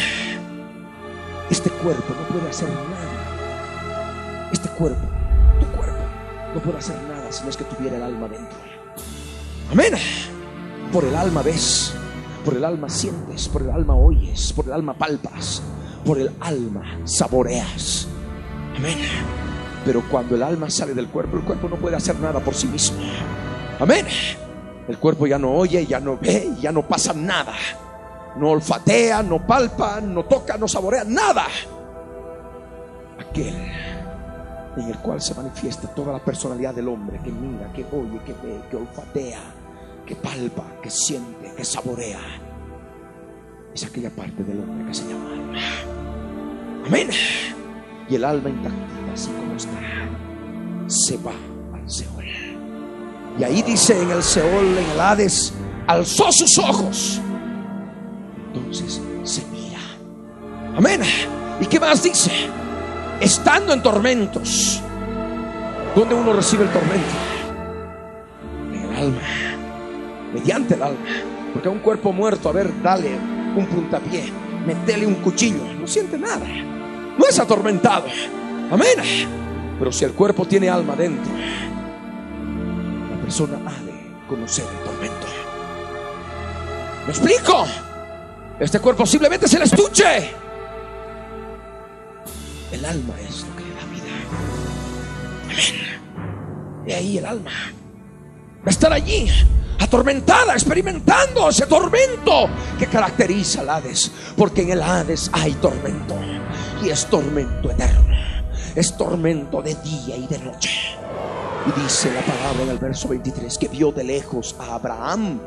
Este 1.50 1.70
cuerpo 1.70 2.14
no 2.14 2.28
puede 2.28 2.50
hacer 2.50 2.70
nada. 2.70 4.50
Este 4.52 4.70
cuerpo, 4.70 5.08
tu 5.60 5.68
cuerpo, 5.68 6.04
no 6.56 6.62
puede 6.62 6.78
hacer 6.80 7.02
nada 7.04 7.32
si 7.32 7.44
no 7.44 7.50
es 7.50 7.58
que 7.58 7.64
tuviera 7.66 7.98
el 7.98 8.04
alma 8.04 8.28
dentro. 8.28 8.58
Amén. 9.72 9.94
Por 10.92 11.04
el 11.06 11.16
alma 11.16 11.42
ves, 11.42 11.94
por 12.44 12.56
el 12.56 12.66
alma 12.66 12.90
sientes, 12.90 13.48
por 13.48 13.62
el 13.62 13.70
alma 13.70 13.96
oyes, 13.96 14.54
por 14.54 14.66
el 14.66 14.74
alma 14.74 14.94
palpas, 14.98 15.62
por 16.06 16.18
el 16.20 16.32
alma 16.40 17.02
saboreas. 17.04 18.08
Amén. 18.78 18.98
Pero 19.86 20.04
cuando 20.10 20.36
el 20.36 20.44
alma 20.44 20.70
sale 20.70 20.94
del 20.94 21.08
cuerpo, 21.08 21.38
el 21.38 21.44
cuerpo 21.44 21.70
no 21.70 21.76
puede 21.76 21.96
hacer 21.96 22.20
nada 22.20 22.40
por 22.40 22.56
sí 22.56 22.68
mismo. 22.68 22.98
Amén. 23.80 24.06
El 24.88 24.98
cuerpo 24.98 25.28
ya 25.28 25.38
no 25.38 25.52
oye, 25.54 25.86
ya 25.86 26.00
no 26.00 26.18
ve, 26.18 26.50
ya 26.60 26.72
no 26.72 26.82
pasa 26.88 27.14
nada. 27.14 27.54
No 28.38 28.50
olfatea, 28.50 29.24
no 29.24 29.46
palpa, 29.46 30.02
no 30.02 30.26
toca, 30.26 30.58
no 30.58 30.68
saborea, 30.68 31.04
nada. 31.06 31.46
Aquel 33.20 33.56
en 34.78 34.90
el 34.90 34.98
cual 34.98 35.22
se 35.22 35.34
manifiesta 35.34 35.88
toda 35.88 36.14
la 36.14 36.20
personalidad 36.20 36.74
del 36.74 36.88
hombre 36.88 37.20
que 37.24 37.32
mira, 37.32 37.72
que 37.72 37.86
oye, 37.92 38.20
que 38.26 38.34
ve, 38.34 38.62
que 38.70 38.76
olfatea, 38.76 39.40
que 40.06 40.16
palpa, 40.16 40.64
que 40.82 40.90
siente, 40.90 41.54
que 41.56 41.64
saborea. 41.64 42.20
Es 43.74 43.86
aquella 43.86 44.10
parte 44.10 44.44
del 44.44 44.60
hombre 44.60 44.88
que 44.88 44.94
se 44.94 45.08
llama 45.08 45.32
alma. 45.32 45.60
Amén. 46.88 47.10
Y 48.10 48.16
el 48.16 48.24
alma 48.24 48.50
intacta, 48.50 49.05
así 49.16 49.30
como 49.30 49.56
está, 49.56 49.70
se 50.88 51.18
va 51.18 51.32
al 51.74 51.90
Seol. 51.90 52.26
Y 53.40 53.44
ahí 53.44 53.62
dice 53.62 54.00
en 54.02 54.12
el 54.12 54.22
Seol, 54.22 54.78
en 54.78 54.92
el 54.92 55.00
Hades, 55.00 55.54
alzó 55.88 56.32
sus 56.32 56.58
ojos. 56.58 57.22
Entonces 58.54 59.02
se 59.24 59.42
mira. 59.52 59.80
Amén. 60.78 61.02
¿Y 61.62 61.66
qué 61.66 61.80
más 61.80 62.04
dice? 62.04 62.32
Estando 63.22 63.74
en 63.74 63.82
tormentos. 63.82 64.82
¿Dónde 65.96 66.14
uno 66.14 66.34
recibe 66.34 66.66
el 66.66 66.70
tormento? 66.72 67.06
En 68.74 68.82
el 68.82 68.96
alma. 68.98 69.22
Mediante 70.34 70.74
el 70.74 70.84
alma. 70.84 71.00
Porque 71.54 71.70
a 71.70 71.72
un 71.72 71.80
cuerpo 71.80 72.12
muerto, 72.12 72.50
a 72.50 72.52
ver, 72.52 72.70
dale 72.84 73.16
un 73.56 73.66
puntapié, 73.68 74.26
metele 74.66 75.06
un 75.06 75.16
cuchillo, 75.16 75.64
no 75.80 75.88
siente 75.88 76.18
nada. 76.18 76.46
No 77.18 77.26
es 77.26 77.40
atormentado. 77.40 78.08
Amén. 78.72 79.28
Pero 79.78 79.92
si 79.92 80.06
el 80.06 80.14
cuerpo 80.14 80.46
tiene 80.46 80.70
alma 80.70 80.96
dentro, 80.96 81.32
la 83.12 83.22
persona 83.22 83.58
ha 83.66 83.84
de 83.84 83.94
conocer 84.28 84.66
el 84.66 84.84
tormento. 84.84 85.28
¿Me 87.06 87.12
explico? 87.12 87.66
Este 88.60 88.80
cuerpo 88.80 89.06
simplemente 89.06 89.48
se 89.48 89.60
le 89.60 89.66
estuche. 89.66 90.32
El 92.72 92.86
alma 92.86 93.14
es 93.28 93.46
lo 93.46 93.56
que 93.56 93.64
da 93.64 93.86
vida. 93.92 94.14
Amén. 95.44 96.88
Y 96.88 96.92
ahí 96.92 97.18
el 97.18 97.26
alma. 97.26 97.52
Va 97.52 98.68
a 98.68 98.70
estar 98.70 98.92
allí, 98.92 99.28
atormentada, 99.80 100.54
experimentando 100.54 101.50
ese 101.50 101.68
tormento 101.68 102.50
que 102.80 102.88
caracteriza 102.88 103.62
al 103.62 103.70
Hades. 103.70 104.12
Porque 104.36 104.64
en 104.64 104.72
el 104.72 104.82
Hades 104.82 105.30
hay 105.34 105.54
tormento. 105.54 106.16
Y 106.84 106.90
es 106.90 107.06
tormento 107.06 107.72
eterno. 107.72 108.35
Es 108.76 108.98
tormento 108.98 109.62
de 109.62 109.74
día 109.76 110.18
y 110.18 110.28
de 110.28 110.38
noche. 110.40 110.98
Y 111.66 111.82
dice 111.82 112.14
la 112.14 112.22
palabra 112.22 112.64
en 112.64 112.70
el 112.70 112.78
verso 112.78 113.08
23 113.08 113.58
que 113.58 113.70
vio 113.70 113.92
de 113.92 114.04
lejos 114.04 114.54
a 114.60 114.76
Abraham 114.76 115.40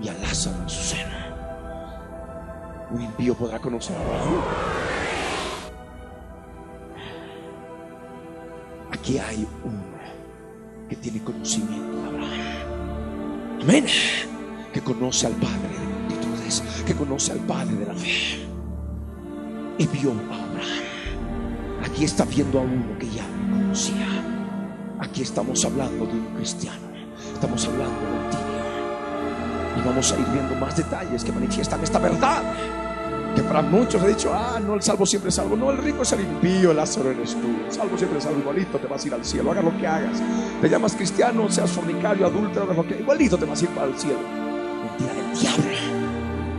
y 0.00 0.08
a 0.08 0.14
Lázaro 0.14 0.62
en 0.62 0.68
su 0.68 0.82
seno. 0.82 1.16
Un 2.92 3.02
impío 3.02 3.34
podrá 3.34 3.58
conocer 3.58 3.96
a 3.96 4.00
Abraham. 4.00 4.42
Aquí 8.92 9.18
hay 9.18 9.46
uno 9.64 9.88
que 10.88 10.96
tiene 10.96 11.22
conocimiento 11.22 12.02
de 12.02 12.08
Abraham. 12.08 13.62
Amén. 13.62 13.86
Que 14.72 14.80
conoce 14.80 15.26
al 15.26 15.34
Padre 15.34 15.68
de 15.72 16.14
multitudes, 16.14 16.62
que 16.86 16.94
conoce 16.94 17.32
al 17.32 17.40
Padre 17.40 17.74
de 17.74 17.86
la 17.86 17.94
fe. 17.94 18.46
Y 19.76 19.86
vio 19.88 20.10
a 20.10 20.44
Abraham. 20.44 20.87
Aquí 21.90 22.04
está 22.04 22.24
viendo 22.24 22.58
a 22.58 22.62
uno 22.62 22.98
que 22.98 23.08
ya 23.08 23.24
conocía. 23.50 24.06
Aquí 25.00 25.22
estamos 25.22 25.64
hablando 25.64 26.06
de 26.06 26.12
un 26.12 26.26
cristiano. 26.36 26.86
Estamos 27.32 27.64
hablando 27.66 27.98
de 27.98 28.06
un 28.06 28.30
tibio. 28.30 29.78
Y 29.78 29.86
vamos 29.86 30.12
a 30.12 30.18
ir 30.18 30.26
viendo 30.32 30.54
más 30.56 30.76
detalles 30.76 31.24
que 31.24 31.32
manifiestan 31.32 31.82
esta 31.82 31.98
verdad. 31.98 32.42
Que 33.34 33.42
para 33.42 33.62
muchos 33.62 34.02
he 34.02 34.08
dicho, 34.08 34.32
ah, 34.34 34.60
no, 34.64 34.74
el 34.74 34.82
salvo 34.82 35.06
siempre 35.06 35.30
es 35.30 35.36
salvo. 35.36 35.56
No, 35.56 35.70
el 35.70 35.78
rico 35.78 36.02
es 36.02 36.12
el 36.12 36.20
impío, 36.20 36.74
Lázaro 36.74 37.10
eres 37.10 37.32
tú. 37.32 37.48
El 37.66 37.72
salvo 37.72 37.96
siempre 37.96 38.18
es 38.18 38.24
salvo, 38.24 38.40
igualito 38.40 38.78
te 38.78 38.86
vas 38.86 39.02
a 39.02 39.06
ir 39.06 39.14
al 39.14 39.24
cielo. 39.24 39.50
Haga 39.50 39.62
lo 39.62 39.76
que 39.78 39.86
hagas. 39.86 40.22
Te 40.60 40.68
llamas 40.68 40.94
cristiano, 40.94 41.50
seas 41.50 41.70
fornicario, 41.70 42.26
adúltero, 42.26 42.72
lo 42.72 42.86
que 42.86 42.98
igualito 42.98 43.38
te 43.38 43.46
vas 43.46 43.60
a 43.62 43.64
ir 43.64 43.70
para 43.70 43.86
el 43.86 43.98
cielo. 43.98 44.20
Mentira 44.84 45.14
del 45.14 45.40
diablo. 45.40 45.64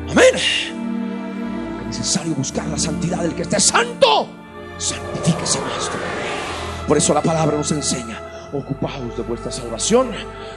Amén. 0.10 0.36
Es 0.36 1.98
necesario 2.00 2.34
buscar 2.34 2.66
la 2.68 2.78
santidad 2.80 3.22
del 3.22 3.36
que 3.36 3.44
esté 3.44 3.60
santo. 3.60 4.39
Santifíquese 4.80 5.60
todavía. 5.60 6.88
Por 6.88 6.98
eso 6.98 7.14
la 7.14 7.22
palabra 7.22 7.58
nos 7.58 7.72
enseña. 7.72 8.50
Ocupaos 8.54 9.16
de 9.16 9.24
vuestra 9.24 9.52
salvación 9.52 10.10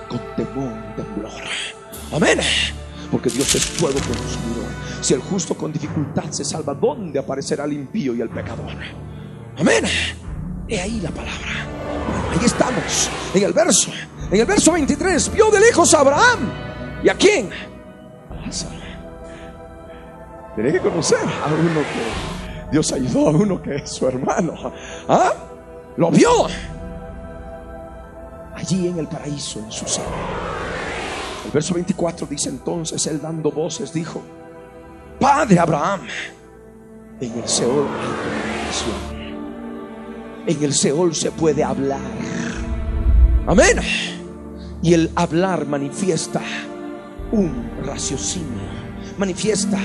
con 0.08 0.20
temor 0.36 0.72
y 0.92 0.96
temblor. 0.96 1.32
Amén. 2.12 2.38
Porque 3.10 3.28
Dios 3.28 3.54
es 3.54 3.66
fuego 3.66 3.98
consumidor. 3.98 4.70
Si 5.02 5.12
el 5.12 5.20
justo 5.20 5.54
con 5.54 5.72
dificultad 5.72 6.30
se 6.30 6.44
salva, 6.44 6.72
¿dónde 6.72 7.18
aparecerá 7.18 7.64
el 7.64 7.74
impío 7.74 8.14
y 8.14 8.22
el 8.22 8.30
pecador? 8.30 8.72
Amén. 9.58 9.84
He 10.68 10.80
ahí 10.80 11.00
la 11.00 11.10
palabra. 11.10 11.66
Bueno, 12.06 12.40
ahí 12.40 12.46
estamos. 12.46 13.10
En 13.34 13.42
el 13.42 13.52
verso. 13.52 13.90
En 14.30 14.40
el 14.40 14.46
verso 14.46 14.72
23. 14.72 15.34
Vio 15.34 15.50
de 15.50 15.60
lejos 15.60 15.92
a 15.92 16.00
Abraham. 16.00 16.50
¿Y 17.02 17.08
a 17.08 17.14
quién? 17.14 17.50
A 18.30 18.46
Lázaro. 18.46 18.80
Tiene 20.54 20.72
que 20.72 20.80
conocer 20.80 21.18
a 21.18 21.46
uno 21.48 21.80
que 21.80 22.41
Dios 22.72 22.90
ayudó, 22.92 23.28
a 23.28 23.30
uno 23.32 23.60
que 23.60 23.76
es 23.76 23.90
su 23.90 24.08
hermano. 24.08 24.54
¿Ah? 25.06 25.32
Lo 25.96 26.10
vio. 26.10 26.46
Allí 28.54 28.88
en 28.88 28.98
el 28.98 29.06
paraíso, 29.06 29.60
en 29.60 29.70
su 29.70 29.86
seno. 29.86 30.08
El 31.44 31.50
verso 31.50 31.74
24 31.74 32.26
dice 32.26 32.48
entonces, 32.48 33.06
él 33.06 33.20
dando 33.20 33.50
voces, 33.50 33.92
dijo, 33.92 34.22
Padre 35.20 35.58
Abraham, 35.58 36.00
en 37.20 37.38
el 37.38 37.48
Seol 37.48 37.86
hay 37.86 38.12
comunicación. 38.24 39.12
En 40.46 40.64
el 40.64 40.72
Seol 40.72 41.14
se 41.14 41.30
puede 41.30 41.62
hablar. 41.62 42.00
Amén. 43.46 43.78
Y 44.82 44.94
el 44.94 45.10
hablar 45.14 45.66
manifiesta 45.66 46.40
un 47.32 47.70
raciocinio, 47.84 48.62
manifiesta 49.18 49.78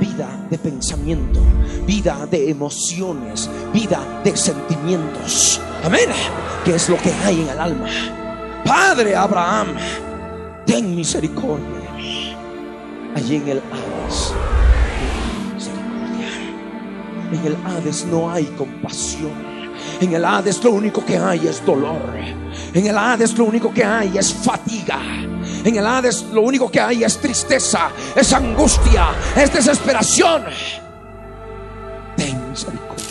vida 0.00 0.28
de 0.50 0.58
pensamiento, 0.58 1.40
vida 1.86 2.26
de 2.30 2.50
emociones, 2.50 3.48
vida 3.72 4.00
de 4.24 4.36
sentimientos. 4.36 5.60
Amén. 5.84 6.08
Que 6.64 6.74
es 6.74 6.88
lo 6.88 6.96
que 6.96 7.12
hay 7.24 7.42
en 7.42 7.48
el 7.48 7.60
alma. 7.60 7.88
Padre 8.64 9.14
Abraham, 9.14 9.68
ten 10.66 10.94
misericordia 10.94 11.80
de 11.80 12.02
mí. 12.02 12.36
Allí 13.14 13.36
en 13.36 13.48
el 13.48 13.58
Hades, 13.58 14.32
ten 14.88 15.54
misericordia. 15.54 16.28
En 17.32 17.46
el 17.46 17.56
Hades 17.66 18.06
no 18.06 18.30
hay 18.30 18.44
compasión. 18.44 19.50
En 20.00 20.14
el 20.14 20.24
Hades 20.24 20.62
lo 20.64 20.70
único 20.72 21.04
que 21.04 21.18
hay 21.18 21.46
es 21.46 21.64
dolor. 21.64 22.00
En 22.72 22.86
el 22.86 22.96
Hades 22.96 23.36
lo 23.36 23.44
único 23.44 23.72
que 23.72 23.84
hay 23.84 24.16
es 24.16 24.32
fatiga. 24.32 24.98
En 25.64 25.76
el 25.76 25.86
Hades 25.86 26.24
lo 26.32 26.42
único 26.42 26.70
que 26.70 26.80
hay 26.80 27.04
es 27.04 27.18
tristeza, 27.18 27.90
es 28.14 28.32
angustia, 28.32 29.10
es 29.36 29.52
desesperación. 29.52 30.44
Ten 32.16 32.50
misericordia. 32.50 33.06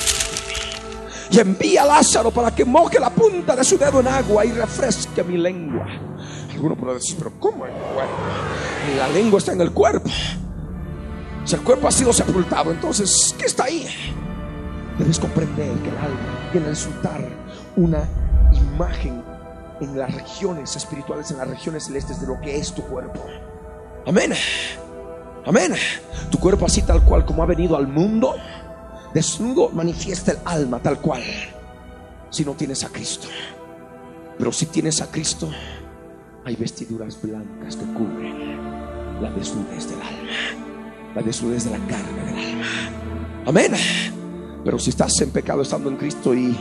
Y 1.31 1.39
envía 1.39 1.83
a 1.83 1.85
Lázaro 1.85 2.31
para 2.31 2.49
que 2.53 2.65
moje 2.65 2.99
la 2.99 3.11
punta 3.11 3.55
de 3.55 3.63
su 3.63 3.77
dedo 3.77 3.99
en 3.99 4.07
agua 4.07 4.45
y 4.45 4.51
refresque 4.51 5.23
mi 5.23 5.37
lengua. 5.37 5.85
Alguno 6.51 6.75
podrá 6.75 6.95
decir, 6.95 7.15
pero 7.17 7.31
¿cómo 7.39 7.65
en 7.65 7.71
el 7.71 7.81
cuerpo? 7.81 8.13
La 8.97 9.07
lengua 9.09 9.37
está 9.37 9.53
en 9.53 9.61
el 9.61 9.71
cuerpo. 9.71 10.09
Si 11.45 11.55
el 11.55 11.61
cuerpo 11.61 11.87
ha 11.87 11.91
sido 11.91 12.11
sepultado, 12.11 12.71
entonces, 12.71 13.35
¿qué 13.37 13.45
está 13.45 13.65
ahí? 13.65 13.87
Debes 14.97 15.19
comprender 15.19 15.71
que 15.77 15.89
el 15.89 15.97
alma 15.97 16.49
viene 16.51 16.67
a 16.67 16.69
resultar 16.71 17.21
una 17.75 18.03
imagen 18.51 19.23
en 19.81 19.97
las 19.97 20.13
regiones 20.13 20.75
espirituales, 20.75 21.31
en 21.31 21.37
las 21.37 21.47
regiones 21.47 21.85
celestes 21.85 22.19
de 22.21 22.27
lo 22.27 22.39
que 22.41 22.57
es 22.57 22.73
tu 22.73 22.81
cuerpo. 22.83 23.25
Amén. 24.05 24.33
Amén. 25.45 25.73
Tu 26.29 26.37
cuerpo 26.37 26.65
así 26.65 26.81
tal 26.81 27.03
cual 27.03 27.25
como 27.25 27.43
ha 27.43 27.45
venido 27.45 27.75
al 27.75 27.87
mundo, 27.87 28.35
desnudo, 29.13 29.69
manifiesta 29.69 30.31
el 30.31 30.39
alma 30.45 30.79
tal 30.79 30.99
cual. 30.99 31.23
Si 32.29 32.45
no 32.45 32.53
tienes 32.53 32.83
a 32.83 32.89
Cristo. 32.89 33.27
Pero 34.37 34.51
si 34.51 34.67
tienes 34.67 35.01
a 35.01 35.11
Cristo, 35.11 35.49
hay 36.45 36.55
vestiduras 36.55 37.21
blancas 37.21 37.75
que 37.75 37.85
cubren 37.93 39.21
la 39.21 39.29
desnudez 39.31 39.89
del 39.89 40.01
alma, 40.01 41.13
la 41.15 41.21
desnudez 41.21 41.65
de 41.65 41.71
la 41.71 41.87
carne 41.87 42.23
del 42.23 42.37
alma. 42.37 42.65
Amén. 43.45 43.73
Pero 44.63 44.79
si 44.79 44.91
estás 44.91 45.19
en 45.21 45.31
pecado 45.31 45.61
estando 45.61 45.89
en 45.89 45.97
Cristo 45.97 46.33
y 46.33 46.55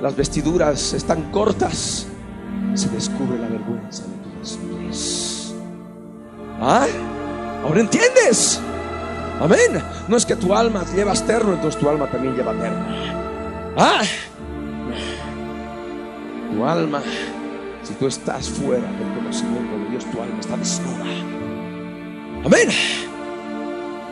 las 0.00 0.14
vestiduras 0.14 0.92
están 0.92 1.32
cortas, 1.32 2.06
se 2.74 2.88
descubre 2.90 3.38
la 3.38 3.48
vergüenza 3.48 4.04
de 4.04 4.16
tu 4.18 4.38
desnudez. 4.38 5.54
¿Ah? 6.60 6.86
¿Ahora 7.64 7.80
entiendes? 7.80 8.60
Amén. 9.40 9.82
No 10.08 10.16
es 10.16 10.24
que 10.24 10.36
tu 10.36 10.54
alma 10.54 10.84
llevas 10.94 11.26
terno, 11.26 11.54
entonces 11.54 11.80
tu 11.80 11.88
alma 11.88 12.06
también 12.06 12.34
lleva 12.34 12.52
terno. 12.52 12.84
¿Ah? 13.76 14.02
Tu 16.52 16.64
alma, 16.64 17.02
si 17.82 17.94
tú 17.94 18.06
estás 18.06 18.48
fuera 18.48 18.90
del 18.92 19.14
conocimiento 19.14 19.78
de 19.78 19.90
Dios, 19.90 20.04
tu 20.10 20.22
alma 20.22 20.40
está 20.40 20.56
desnuda. 20.56 21.04
Amén. 22.44 22.68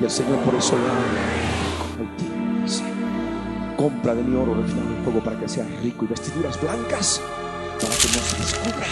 Y 0.01 0.05
el 0.05 0.11
Señor 0.11 0.39
por 0.41 0.55
eso 0.55 0.77
le 0.77 0.83
habla. 0.83 2.63
Dice, 2.63 2.83
compra 3.77 4.15
de 4.15 4.23
mi 4.23 4.37
oro 4.37 4.55
refinado 4.55 4.89
en 4.89 5.05
fuego 5.05 5.21
para 5.21 5.39
que 5.39 5.49
sea 5.49 5.67
rico 5.83 6.05
y 6.05 6.09
vestiduras 6.09 6.61
blancas 6.61 7.21
no 8.15 8.23
se 8.23 8.37
descubra 8.37 8.87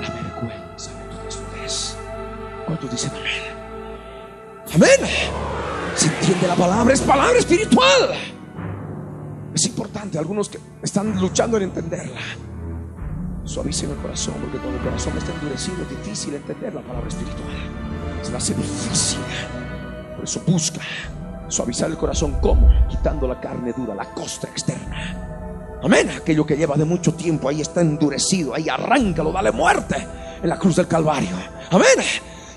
la 0.00 0.10
vergüenza 0.10 0.90
de 0.92 1.04
tu 1.04 1.24
desnudez. 1.24 1.96
¿Cuántos 2.66 2.90
dicen 2.90 3.10
amén? 3.10 3.60
Amén. 4.74 5.10
Se 5.96 6.06
entiende 6.06 6.46
la 6.46 6.54
palabra, 6.54 6.94
es 6.94 7.00
palabra 7.00 7.38
espiritual. 7.38 8.10
Es 9.54 9.66
importante, 9.66 10.18
algunos 10.18 10.48
que 10.48 10.58
están 10.82 11.20
luchando 11.20 11.56
en 11.56 11.64
entenderla. 11.64 12.20
Suavicen 13.44 13.90
el 13.90 13.96
corazón, 13.96 14.34
porque 14.40 14.58
cuando 14.58 14.78
el 14.78 14.84
corazón 14.84 15.18
está 15.18 15.32
endurecido 15.32 15.82
es 15.82 15.90
difícil 15.90 16.34
entender 16.34 16.72
la 16.72 16.82
palabra 16.82 17.08
espiritual. 17.08 17.48
Se 18.22 18.30
le 18.30 18.36
hace 18.36 18.54
difícil. 18.54 19.20
Por 20.14 20.24
eso 20.24 20.40
busca 20.46 20.80
suavizar 21.48 21.90
el 21.90 21.96
corazón. 21.96 22.38
¿Cómo? 22.40 22.70
Quitando 22.88 23.26
la 23.26 23.40
carne 23.40 23.72
dura, 23.72 23.94
la 23.94 24.04
costra 24.14 24.50
externa. 24.50 25.39
Amén. 25.82 26.10
Aquello 26.10 26.44
que 26.44 26.56
lleva 26.56 26.76
de 26.76 26.84
mucho 26.84 27.14
tiempo 27.14 27.48
ahí 27.48 27.60
está 27.60 27.80
endurecido. 27.80 28.54
Ahí 28.54 28.68
arráncalo, 28.68 29.32
dale 29.32 29.52
muerte 29.52 29.96
en 30.42 30.48
la 30.48 30.58
cruz 30.58 30.76
del 30.76 30.86
Calvario. 30.86 31.30
Amén. 31.70 32.04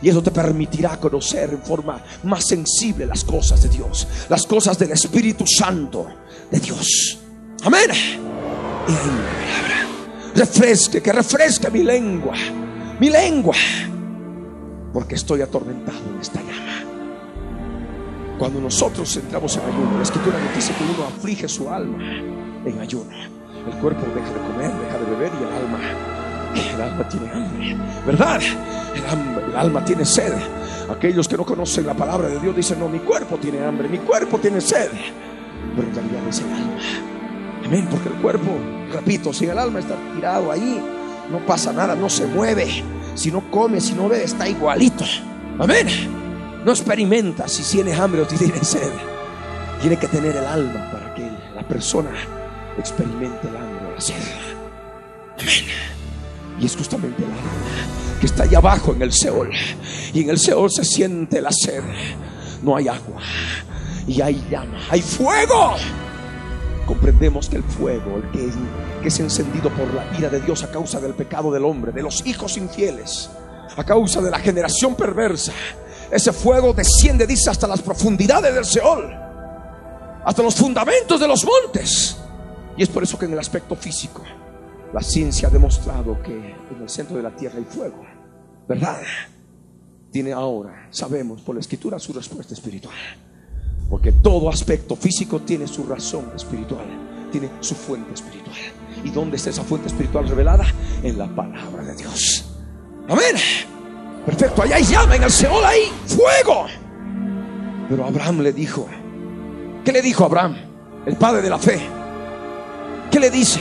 Y 0.01 0.09
eso 0.09 0.21
te 0.21 0.31
permitirá 0.31 0.97
conocer 0.99 1.51
en 1.51 1.61
forma 1.61 2.03
más 2.23 2.45
sensible 2.45 3.05
las 3.05 3.23
cosas 3.23 3.63
de 3.63 3.69
Dios, 3.69 4.05
las 4.27 4.45
cosas 4.45 4.77
del 4.77 4.91
Espíritu 4.91 5.45
Santo 5.47 6.07
de 6.51 6.59
Dios. 6.59 7.19
Amén. 7.63 7.89
Y 7.89 8.91
ahí 8.91 8.97
la 8.97 9.61
palabra. 9.61 9.87
Refresque, 10.35 11.01
que 11.01 11.13
refresque 11.13 11.71
mi 11.71 11.83
lengua, 11.83 12.33
mi 12.99 13.09
lengua, 13.09 13.55
porque 14.91 15.15
estoy 15.15 15.41
atormentado 15.41 15.99
en 16.13 16.19
esta 16.19 16.41
llama. 16.41 16.83
Cuando 18.37 18.59
nosotros 18.59 19.15
entramos 19.15 19.55
en 19.55 19.61
ayuno, 19.61 19.95
la 19.95 20.03
escritura 20.03 20.37
nos 20.37 20.53
dice 20.53 20.73
que 20.73 20.83
uno 20.83 21.07
aflige 21.07 21.47
su 21.47 21.69
alma 21.69 22.03
en 22.65 22.79
ayuno. 22.79 23.11
El 23.67 23.77
cuerpo 23.79 24.05
deja 24.13 24.29
de 24.29 24.39
comer, 24.41 24.71
deja 24.71 24.97
de 24.97 25.05
beber 25.05 25.31
y 25.39 25.43
el 25.43 25.53
alma 25.53 25.79
El 26.75 26.81
alma 26.81 27.07
tiene 27.07 27.31
hambre, 27.31 27.77
¿verdad? 28.05 28.41
El, 28.95 29.55
alma 29.55 29.85
tiene 29.85 30.05
sed. 30.05 30.33
Aquellos 30.89 31.27
que 31.27 31.37
no 31.37 31.45
conocen 31.45 31.87
la 31.87 31.93
palabra 31.93 32.27
de 32.27 32.39
Dios 32.39 32.55
dicen, 32.55 32.79
no, 32.79 32.89
mi 32.89 32.99
cuerpo 32.99 33.37
tiene 33.37 33.63
hambre, 33.63 33.87
mi 33.87 33.99
cuerpo 33.99 34.37
tiene 34.37 34.59
sed. 34.59 34.89
Pero 35.75 35.87
en 35.87 35.95
realidad 35.95 36.27
es 36.29 36.39
el 36.39 36.51
alma. 36.51 36.77
Amén, 37.65 37.87
porque 37.89 38.09
el 38.09 38.15
cuerpo, 38.15 38.51
repito, 38.91 39.31
si 39.31 39.45
el 39.45 39.57
alma 39.57 39.79
está 39.79 39.95
tirado 40.13 40.51
ahí, 40.51 40.83
no 41.31 41.39
pasa 41.39 41.71
nada, 41.71 41.95
no 41.95 42.09
se 42.09 42.25
mueve. 42.27 42.83
Si 43.15 43.31
no 43.31 43.49
come, 43.49 43.79
si 43.79 43.93
no 43.93 44.09
ve, 44.09 44.23
está 44.23 44.47
igualito. 44.47 45.05
Amén. 45.59 45.87
No 46.65 46.71
experimenta 46.71 47.47
si 47.47 47.63
tiene 47.63 47.93
hambre 47.93 48.21
o 48.21 48.29
si 48.29 48.37
tiene 48.37 48.63
sed. 48.63 48.91
Tiene 49.81 49.97
que 49.97 50.07
tener 50.07 50.35
el 50.35 50.45
alma 50.45 50.89
para 50.91 51.13
que 51.15 51.29
la 51.55 51.67
persona 51.67 52.09
experimente 52.77 53.47
el 53.47 53.55
hambre 53.57 53.87
o 53.87 53.95
la 53.95 54.01
sed. 54.01 54.15
Amén. 55.39 55.65
Y 56.59 56.65
es 56.65 56.75
justamente 56.75 57.23
el 57.23 57.31
alma 57.31 57.93
que 58.23 58.27
está 58.27 58.43
allá 58.43 58.59
abajo 58.59 58.93
en 58.93 59.01
el 59.01 59.11
Seol. 59.11 59.51
Y 60.13 60.21
en 60.21 60.29
el 60.29 60.39
Seol 60.39 60.71
se 60.71 60.85
siente 60.85 61.41
la 61.41 61.51
sed. 61.51 61.83
No 62.61 62.77
hay 62.77 62.87
agua. 62.87 63.21
Y 64.07 64.21
hay 64.21 64.41
llama. 64.49 64.79
Hay 64.89 65.01
fuego. 65.01 65.73
Comprendemos 66.85 67.49
que 67.49 67.57
el 67.57 67.63
fuego, 67.63 68.15
el 68.15 68.31
que 68.31 68.47
es, 68.47 68.53
que 69.01 69.09
es 69.09 69.19
encendido 69.19 69.69
por 69.71 69.93
la 69.93 70.05
ira 70.17 70.29
de 70.29 70.39
Dios 70.39 70.63
a 70.63 70.71
causa 70.71 71.01
del 71.01 71.13
pecado 71.15 71.51
del 71.51 71.65
hombre, 71.65 71.91
de 71.91 72.01
los 72.01 72.25
hijos 72.25 72.55
infieles, 72.55 73.29
a 73.75 73.83
causa 73.83 74.21
de 74.21 74.31
la 74.31 74.39
generación 74.39 74.95
perversa, 74.95 75.51
ese 76.09 76.31
fuego 76.31 76.71
desciende, 76.73 77.27
dice, 77.27 77.49
hasta 77.49 77.67
las 77.67 77.81
profundidades 77.81 78.55
del 78.55 78.63
Seol, 78.63 79.13
hasta 80.23 80.41
los 80.41 80.55
fundamentos 80.55 81.19
de 81.19 81.27
los 81.27 81.43
montes. 81.43 82.22
Y 82.77 82.83
es 82.83 82.89
por 82.89 83.03
eso 83.03 83.19
que 83.19 83.25
en 83.25 83.33
el 83.33 83.39
aspecto 83.39 83.75
físico, 83.75 84.23
la 84.93 85.01
ciencia 85.01 85.47
ha 85.47 85.51
demostrado 85.51 86.21
que 86.21 86.33
en 86.33 86.81
el 86.81 86.89
centro 86.89 87.17
de 87.17 87.23
la 87.23 87.35
tierra 87.35 87.57
hay 87.57 87.65
fuego, 87.65 88.03
¿verdad? 88.67 89.01
Tiene 90.11 90.31
ahora, 90.31 90.87
sabemos 90.91 91.41
por 91.41 91.55
la 91.55 91.61
escritura, 91.61 91.99
su 91.99 92.13
respuesta 92.13 92.53
espiritual. 92.53 92.95
Porque 93.89 94.11
todo 94.11 94.49
aspecto 94.49 94.95
físico 94.95 95.41
tiene 95.41 95.67
su 95.67 95.83
razón 95.85 96.31
espiritual, 96.35 96.85
tiene 97.31 97.49
su 97.59 97.75
fuente 97.75 98.13
espiritual. 98.13 98.57
¿Y 99.03 99.09
dónde 99.09 99.37
está 99.37 99.49
esa 99.49 99.63
fuente 99.63 99.87
espiritual 99.87 100.27
revelada? 100.27 100.65
En 101.01 101.17
la 101.17 101.27
palabra 101.27 101.83
de 101.83 101.95
Dios. 101.95 102.45
Amén. 103.09 103.35
Perfecto, 104.25 104.61
allá 104.61 104.77
hay 104.77 104.83
llama 104.83 105.15
en 105.15 105.23
el 105.23 105.31
Seol, 105.31 105.65
hay 105.65 105.81
fuego. 106.05 106.67
Pero 107.89 108.05
Abraham 108.05 108.39
le 108.39 108.53
dijo, 108.53 108.87
¿qué 109.83 109.91
le 109.91 110.01
dijo 110.01 110.23
Abraham? 110.23 110.55
El 111.05 111.17
padre 111.17 111.41
de 111.41 111.49
la 111.49 111.59
fe. 111.59 112.02
¿Qué 113.13 113.19
le 113.19 113.29
dice? 113.29 113.59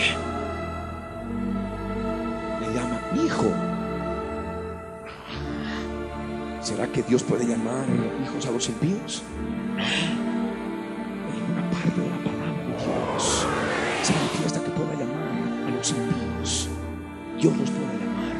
Le 2.59 2.73
llama 2.73 2.99
hijo. 3.23 3.53
¿Será 6.62 6.87
que 6.87 7.03
Dios 7.03 7.23
puede 7.23 7.45
llamar 7.45 7.85
hijos 8.24 8.47
a 8.47 8.51
los 8.51 8.66
impíos? 8.70 9.23
En 9.77 11.35
ninguna 11.35 11.70
parte 11.70 12.01
de 12.01 12.09
la 12.09 12.16
palabra 12.16 12.62
de 12.62 12.77
Dios 12.83 13.47
se 14.03 14.15
manifiesta 14.15 14.65
que 14.65 14.70
pueda 14.70 14.95
llamar 14.95 15.66
a 15.66 15.70
los 15.70 15.91
impíos. 15.91 16.70
Dios 17.39 17.55
los 17.59 17.70
puede 17.70 17.99
llamar 17.99 18.37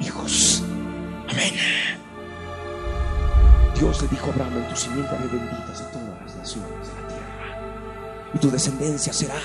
hijos. 0.00 0.62
Amén. 1.28 1.52
Dios 3.78 4.00
le 4.00 4.08
dijo 4.08 4.30
a 4.30 4.32
Abraham, 4.32 4.56
en 4.56 4.68
tu 4.70 4.76
simiente 4.76 5.14
haré 5.14 5.26
benditas 5.26 5.82
a 5.82 5.90
todas 5.90 6.22
las 6.24 6.36
naciones 6.36 6.70
de 6.70 7.02
la 7.02 7.08
tierra. 7.08 8.30
Y 8.32 8.38
tu 8.38 8.50
descendencia 8.50 9.12
será 9.12 9.36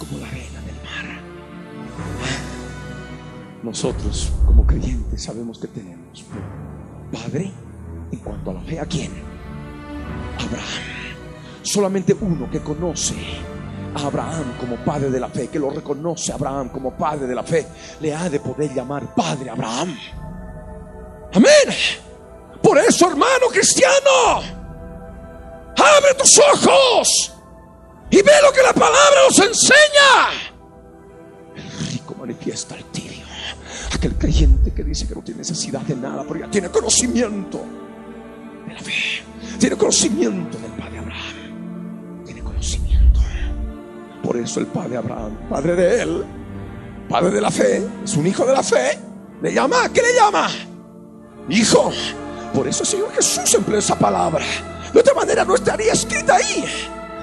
como 0.00 0.18
la 0.18 0.26
arena 0.26 0.60
del 0.62 0.74
mar. 0.76 1.20
Nosotros, 3.62 4.32
como 4.46 4.66
creyentes, 4.66 5.22
sabemos 5.22 5.58
que 5.58 5.68
tenemos 5.68 6.24
Padre 7.12 7.52
en 8.10 8.18
cuanto 8.20 8.50
a 8.50 8.54
la 8.54 8.60
fe. 8.62 8.80
¿A 8.80 8.86
quién? 8.86 9.10
Abraham. 10.38 10.82
Solamente 11.62 12.16
uno 12.18 12.50
que 12.50 12.60
conoce 12.60 13.14
a 13.94 14.06
Abraham 14.06 14.54
como 14.58 14.76
padre 14.76 15.10
de 15.10 15.20
la 15.20 15.28
fe, 15.28 15.48
que 15.48 15.58
lo 15.58 15.70
reconoce 15.70 16.32
a 16.32 16.36
Abraham 16.36 16.70
como 16.70 16.96
padre 16.96 17.26
de 17.26 17.34
la 17.34 17.42
fe, 17.42 17.66
le 18.00 18.14
ha 18.14 18.28
de 18.28 18.40
poder 18.40 18.72
llamar 18.72 19.14
Padre 19.14 19.50
Abraham. 19.50 19.94
Amén. 21.34 21.76
Por 22.62 22.78
eso, 22.78 23.08
hermano 23.08 23.48
cristiano, 23.52 24.40
abre 25.76 26.14
tus 26.16 26.38
ojos 26.38 27.34
y 28.10 28.16
ve 28.16 28.32
lo 28.42 28.52
que 28.52 28.62
la 28.62 28.72
palabra 28.72 29.20
nos 29.28 29.38
enseña. 29.38 30.30
El 31.54 31.92
rico 31.92 32.14
manifiesta 32.18 32.74
al 32.74 32.84
tibio. 32.86 33.24
Aquel 33.94 34.16
creyente 34.16 34.72
que 34.72 34.82
dice 34.82 35.06
que 35.06 35.14
no 35.14 35.22
tiene 35.22 35.38
necesidad 35.38 35.80
de 35.82 35.94
nada, 35.94 36.24
pero 36.26 36.40
ya 36.40 36.50
tiene 36.50 36.68
conocimiento 36.70 37.60
de 38.66 38.74
la 38.74 38.80
fe. 38.80 38.92
Tiene 39.58 39.76
conocimiento 39.76 40.58
del 40.58 40.72
Padre 40.72 40.98
Abraham. 40.98 42.24
Tiene 42.24 42.42
conocimiento. 42.42 43.20
Por 44.22 44.36
eso 44.36 44.60
el 44.60 44.66
Padre 44.66 44.96
Abraham, 44.96 45.38
Padre 45.48 45.76
de 45.76 46.02
él, 46.02 46.24
Padre 47.08 47.30
de 47.30 47.40
la 47.40 47.50
fe, 47.50 47.86
es 48.04 48.16
un 48.16 48.26
hijo 48.26 48.44
de 48.44 48.52
la 48.52 48.62
fe. 48.62 48.98
Le 49.42 49.52
llama, 49.52 49.88
¿qué 49.92 50.02
le 50.02 50.14
llama? 50.14 50.48
Hijo. 51.48 51.92
Por 52.54 52.66
eso 52.66 52.82
el 52.82 52.88
Señor 52.88 53.12
Jesús 53.12 53.54
empleó 53.54 53.78
esa 53.78 53.98
palabra. 53.98 54.44
De 54.92 55.00
otra 55.00 55.14
manera 55.14 55.44
no 55.44 55.54
estaría 55.54 55.92
escrita 55.92 56.36
ahí. 56.36 56.64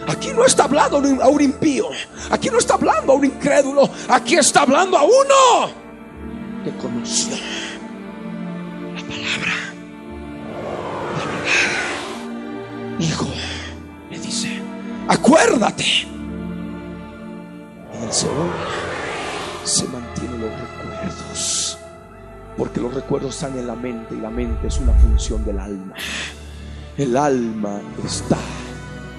Aquí 0.07 0.31
no 0.33 0.45
está 0.45 0.63
hablando 0.63 0.97
a 0.97 1.27
un 1.27 1.41
impío. 1.41 1.89
Aquí 2.31 2.49
no 2.49 2.57
está 2.57 2.75
hablando 2.75 3.11
a 3.11 3.15
un 3.15 3.25
incrédulo. 3.25 3.89
Aquí 4.07 4.35
está 4.35 4.61
hablando 4.61 4.97
a 4.97 5.03
uno 5.03 5.87
que 6.63 6.71
conoció 6.77 7.35
la 8.95 9.01
palabra. 9.01 9.53
Hijo, 12.99 13.27
le 14.09 14.19
dice, 14.19 14.61
acuérdate. 15.07 16.07
En 17.93 18.03
el 18.03 18.13
Seol 18.13 18.49
se 19.63 19.87
mantienen 19.87 20.41
los 20.41 20.51
recuerdos. 20.51 21.77
Porque 22.57 22.79
los 22.79 22.93
recuerdos 22.93 23.35
están 23.35 23.57
en 23.59 23.67
la 23.67 23.75
mente 23.75 24.15
y 24.15 24.21
la 24.21 24.29
mente 24.29 24.67
es 24.67 24.79
una 24.79 24.93
función 24.93 25.45
del 25.45 25.59
alma. 25.59 25.93
El 26.97 27.15
alma 27.15 27.79
está 28.03 28.37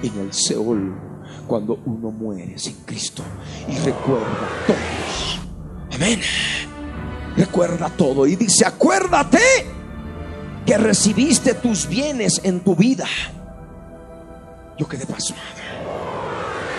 en 0.03 0.19
el 0.19 0.33
Seol 0.33 1.09
cuando 1.47 1.79
uno 1.85 2.11
muere 2.11 2.57
sin 2.57 2.75
Cristo 2.85 3.23
y 3.67 3.77
recuerda 3.79 4.49
todo. 4.67 5.95
Amén. 5.95 6.19
Recuerda 7.35 7.89
todo 7.89 8.27
y 8.27 8.35
dice, 8.35 8.65
acuérdate 8.65 9.39
que 10.65 10.77
recibiste 10.77 11.55
tus 11.55 11.87
bienes 11.87 12.41
en 12.43 12.59
tu 12.59 12.75
vida. 12.75 13.07
Yo 14.77 14.87
quedé 14.87 15.05
pasmado. 15.05 15.43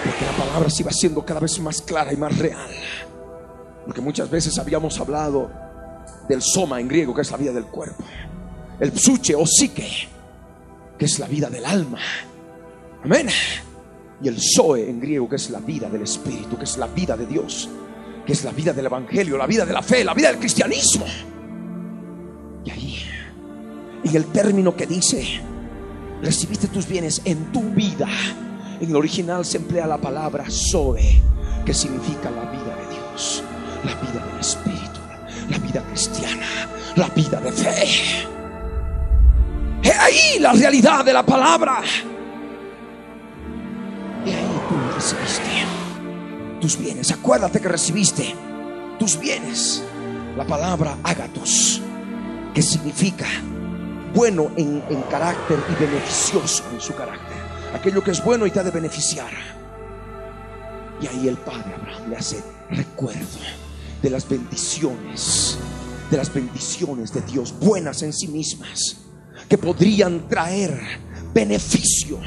Porque 0.04 0.24
la 0.24 0.44
palabra 0.44 0.70
se 0.70 0.82
iba 0.82 0.92
siendo 0.92 1.24
cada 1.24 1.40
vez 1.40 1.58
más 1.60 1.82
clara 1.82 2.12
y 2.12 2.16
más 2.16 2.36
real. 2.38 2.70
Porque 3.84 4.00
muchas 4.00 4.30
veces 4.30 4.58
habíamos 4.58 4.98
hablado 5.00 5.50
del 6.28 6.42
soma 6.42 6.80
en 6.80 6.88
griego, 6.88 7.14
que 7.14 7.22
es 7.22 7.30
la 7.30 7.36
vida 7.36 7.52
del 7.52 7.66
cuerpo. 7.66 8.04
El 8.78 8.92
psuche 8.92 9.34
o 9.34 9.44
psique, 9.46 10.08
que 10.96 11.04
es 11.04 11.18
la 11.18 11.26
vida 11.26 11.50
del 11.50 11.64
alma. 11.66 11.98
Amén. 13.04 13.28
Y 14.22 14.28
el 14.28 14.36
zoe 14.38 14.88
en 14.88 15.00
griego, 15.00 15.28
que 15.28 15.36
es 15.36 15.50
la 15.50 15.60
vida 15.60 15.88
del 15.88 16.02
espíritu, 16.02 16.56
que 16.58 16.64
es 16.64 16.76
la 16.76 16.86
vida 16.86 17.16
de 17.16 17.26
Dios, 17.26 17.68
que 18.26 18.32
es 18.32 18.44
la 18.44 18.52
vida 18.52 18.72
del 18.72 18.86
evangelio, 18.86 19.36
la 19.38 19.46
vida 19.46 19.64
de 19.64 19.72
la 19.72 19.82
fe, 19.82 20.04
la 20.04 20.14
vida 20.14 20.28
del 20.28 20.38
cristianismo. 20.38 21.06
Y 22.64 22.70
ahí, 22.70 22.96
en 24.04 24.16
el 24.16 24.26
término 24.26 24.76
que 24.76 24.86
dice, 24.86 25.40
recibiste 26.22 26.68
tus 26.68 26.86
bienes 26.86 27.22
en 27.24 27.50
tu 27.52 27.62
vida, 27.70 28.08
en 28.80 28.90
el 28.90 28.96
original 28.96 29.44
se 29.44 29.56
emplea 29.56 29.86
la 29.86 29.98
palabra 29.98 30.44
zoe, 30.50 31.22
que 31.64 31.72
significa 31.72 32.30
la 32.30 32.50
vida 32.50 32.76
de 32.76 32.94
Dios, 32.94 33.42
la 33.84 33.94
vida 33.94 34.26
del 34.26 34.40
espíritu 34.40 35.00
la 35.50 35.58
vida 35.58 35.82
cristiana, 35.82 36.46
la 36.96 37.08
vida 37.08 37.40
de 37.40 37.52
fe. 37.52 37.86
He 39.82 39.92
ahí 39.92 40.38
la 40.38 40.52
realidad 40.52 41.04
de 41.04 41.12
la 41.12 41.24
palabra. 41.24 41.82
Recibiste 45.00 45.64
tus 46.60 46.78
bienes. 46.78 47.10
Acuérdate 47.10 47.58
que 47.58 47.68
recibiste 47.68 48.34
tus 48.98 49.18
bienes. 49.18 49.82
La 50.36 50.46
palabra 50.46 50.98
ágatos, 51.02 51.80
que 52.52 52.60
significa 52.60 53.24
bueno 54.14 54.50
en, 54.58 54.84
en 54.90 55.00
carácter 55.04 55.58
y 55.70 55.82
beneficioso 55.82 56.64
en 56.74 56.82
su 56.82 56.94
carácter. 56.94 57.38
Aquello 57.74 58.04
que 58.04 58.10
es 58.10 58.22
bueno 58.22 58.44
y 58.44 58.50
te 58.50 58.60
ha 58.60 58.62
de 58.62 58.72
beneficiar. 58.72 59.32
Y 61.00 61.06
ahí 61.06 61.28
el 61.28 61.38
Padre 61.38 61.76
Abraham 61.76 62.10
le 62.10 62.16
hace 62.16 62.44
recuerdo 62.68 63.38
de 64.02 64.10
las 64.10 64.28
bendiciones, 64.28 65.56
de 66.10 66.16
las 66.18 66.30
bendiciones 66.34 67.14
de 67.14 67.22
Dios, 67.22 67.54
buenas 67.58 68.02
en 68.02 68.12
sí 68.12 68.28
mismas, 68.28 68.98
que 69.48 69.56
podrían 69.56 70.28
traer 70.28 70.78
beneficio 71.32 72.20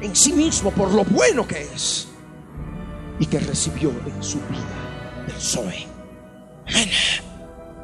en 0.00 0.14
sí 0.14 0.32
mismo 0.32 0.70
por 0.70 0.92
lo 0.92 1.04
bueno 1.04 1.46
que 1.46 1.62
es 1.62 2.08
y 3.18 3.26
que 3.26 3.40
recibió 3.40 3.90
en 3.90 4.22
su 4.22 4.38
vida 4.38 5.24
del 5.26 5.40
Zoe. 5.40 5.86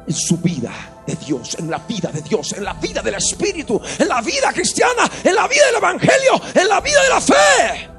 En 0.07 0.13
su 0.13 0.37
vida 0.37 0.71
de 1.07 1.15
Dios, 1.15 1.55
en 1.57 1.69
la 1.69 1.79
vida 1.79 2.11
de 2.11 2.21
Dios, 2.21 2.53
en 2.53 2.63
la 2.63 2.73
vida 2.73 3.01
del 3.01 3.15
Espíritu, 3.15 3.81
en 3.97 4.07
la 4.07 4.21
vida 4.21 4.53
cristiana, 4.53 5.09
en 5.23 5.33
la 5.33 5.47
vida 5.47 5.65
del 5.65 5.75
Evangelio, 5.75 6.41
en 6.53 6.67
la 6.67 6.79
vida 6.79 7.01
de 7.01 7.09
la 7.09 7.21
fe. 7.21 7.89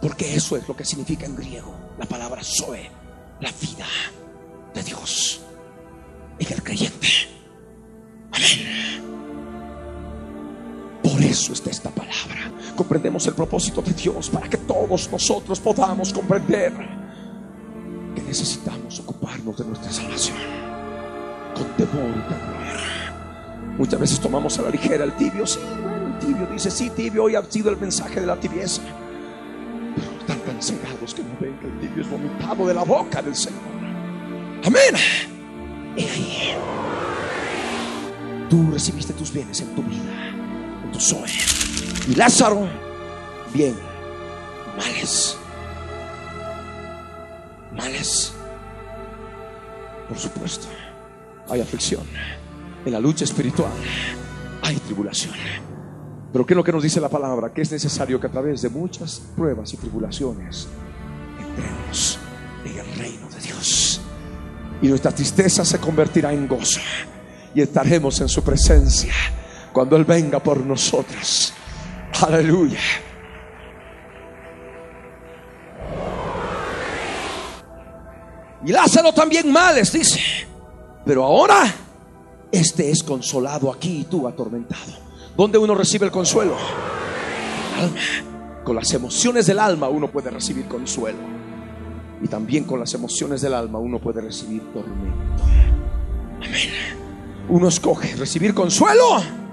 Porque 0.00 0.34
eso 0.34 0.56
es 0.56 0.68
lo 0.68 0.76
que 0.76 0.84
significa 0.84 1.26
en 1.26 1.34
griego 1.34 1.74
la 1.98 2.06
palabra 2.06 2.42
Zoe, 2.44 2.90
la 3.40 3.50
vida 3.60 3.86
de 4.74 4.82
Dios 4.82 5.40
en 6.38 6.52
el 6.52 6.62
creyente. 6.62 7.08
Amén. 8.32 9.13
Por 11.04 11.22
eso 11.22 11.52
está 11.52 11.70
esta 11.70 11.90
palabra. 11.90 12.50
Comprendemos 12.74 13.26
el 13.26 13.34
propósito 13.34 13.82
de 13.82 13.92
Dios 13.92 14.30
para 14.30 14.48
que 14.48 14.56
todos 14.56 15.10
nosotros 15.12 15.60
podamos 15.60 16.12
comprender 16.12 16.72
que 18.14 18.22
necesitamos 18.22 19.00
ocuparnos 19.00 19.56
de 19.58 19.64
nuestra 19.66 19.92
salvación 19.92 20.38
con 21.54 21.66
temor 21.76 22.10
y 22.10 22.22
temor. 22.22 22.64
Muchas 23.78 24.00
veces 24.00 24.20
tomamos 24.20 24.58
a 24.58 24.62
la 24.62 24.70
ligera 24.70 25.04
el 25.04 25.12
tibio. 25.16 25.46
Sí, 25.46 25.58
bueno, 25.82 26.18
tibio 26.18 26.46
dice, 26.46 26.70
sí, 26.70 26.90
tibio, 26.90 27.24
hoy 27.24 27.34
ha 27.34 27.42
sido 27.44 27.70
el 27.70 27.76
mensaje 27.76 28.20
de 28.20 28.26
la 28.26 28.36
tibieza. 28.40 28.82
Pero 29.96 30.10
están 30.18 30.38
tan 30.40 30.62
cegados 30.62 31.14
que 31.14 31.22
no 31.22 31.36
ven 31.40 31.58
que 31.58 31.66
el 31.66 31.80
tibio 31.80 32.02
es 32.02 32.10
vomitado 32.10 32.66
de 32.66 32.74
la 32.74 32.84
boca 32.84 33.20
del 33.20 33.34
Señor. 33.34 33.60
Amén. 34.64 34.94
Tú 38.48 38.70
recibiste 38.72 39.12
tus 39.12 39.32
bienes 39.32 39.60
en 39.60 39.74
tu 39.74 39.82
vida, 39.82 40.33
tu 40.94 41.00
Zoe. 41.00 41.26
Y 42.08 42.14
Lázaro, 42.14 42.68
bien, 43.52 43.74
males. 44.78 45.36
Males. 47.76 48.32
Por 50.08 50.18
supuesto, 50.18 50.68
hay 51.48 51.60
aflicción. 51.60 52.02
En 52.86 52.92
la 52.92 53.00
lucha 53.00 53.24
espiritual 53.24 53.72
hay 54.62 54.76
tribulación. 54.76 55.34
Pero 56.32 56.46
¿qué 56.46 56.52
es 56.52 56.56
lo 56.56 56.64
que 56.64 56.72
nos 56.72 56.82
dice 56.82 57.00
la 57.00 57.08
palabra? 57.08 57.52
Que 57.52 57.62
es 57.62 57.72
necesario 57.72 58.20
que 58.20 58.28
a 58.28 58.30
través 58.30 58.62
de 58.62 58.68
muchas 58.68 59.20
pruebas 59.36 59.72
y 59.74 59.76
tribulaciones 59.76 60.68
entremos 61.38 62.18
en 62.64 62.78
el 62.78 62.94
reino 62.96 63.28
de 63.30 63.40
Dios. 63.40 64.00
Y 64.82 64.88
nuestra 64.88 65.12
tristeza 65.12 65.64
se 65.64 65.78
convertirá 65.78 66.32
en 66.32 66.46
gozo. 66.46 66.80
Y 67.54 67.62
estaremos 67.62 68.20
en 68.20 68.28
su 68.28 68.42
presencia 68.42 69.12
cuando 69.74 69.96
Él 69.96 70.04
venga 70.04 70.38
por 70.38 70.64
nosotros. 70.64 71.52
Aleluya. 72.22 72.78
Y 78.64 78.70
Lázaro 78.70 79.12
también 79.12 79.50
males, 79.52 79.92
dice. 79.92 80.20
Pero 81.04 81.24
ahora, 81.24 81.64
este 82.52 82.88
es 82.88 83.02
consolado 83.02 83.70
aquí 83.70 84.02
y 84.02 84.04
tú 84.04 84.28
atormentado. 84.28 84.92
¿Dónde 85.36 85.58
uno 85.58 85.74
recibe 85.74 86.06
el 86.06 86.12
consuelo? 86.12 86.56
Con 88.62 88.76
las 88.76 88.94
emociones 88.94 89.46
del 89.46 89.58
alma 89.58 89.88
uno 89.88 90.08
puede 90.10 90.30
recibir 90.30 90.66
consuelo. 90.66 91.18
Y 92.22 92.28
también 92.28 92.62
con 92.62 92.78
las 92.78 92.94
emociones 92.94 93.42
del 93.42 93.54
alma 93.54 93.80
uno 93.80 93.98
puede 93.98 94.20
recibir 94.20 94.62
tormento. 94.72 95.44
Amén. 96.36 96.70
Uno 97.48 97.68
escoge 97.68 98.14
recibir 98.14 98.54
consuelo 98.54 99.43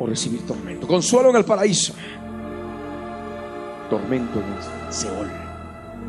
o 0.00 0.06
recibir 0.06 0.44
tormento. 0.46 0.86
Consuelo 0.86 1.30
en 1.30 1.36
el 1.36 1.44
paraíso. 1.44 1.94
Tormento 3.90 4.40
en 4.40 4.46
el 4.46 4.92
Seol, 4.92 5.30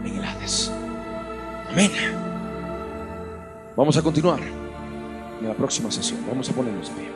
en 0.05 0.15
el 0.15 0.23
Hades. 0.23 0.71
Amén. 1.69 1.91
Vamos 3.75 3.97
a 3.97 4.01
continuar 4.01 4.39
en 4.39 5.47
la 5.47 5.53
próxima 5.53 5.91
sesión. 5.91 6.19
Vamos 6.27 6.49
a 6.49 6.53
ponernos 6.53 6.89
en 6.89 6.95
pie. 6.95 7.09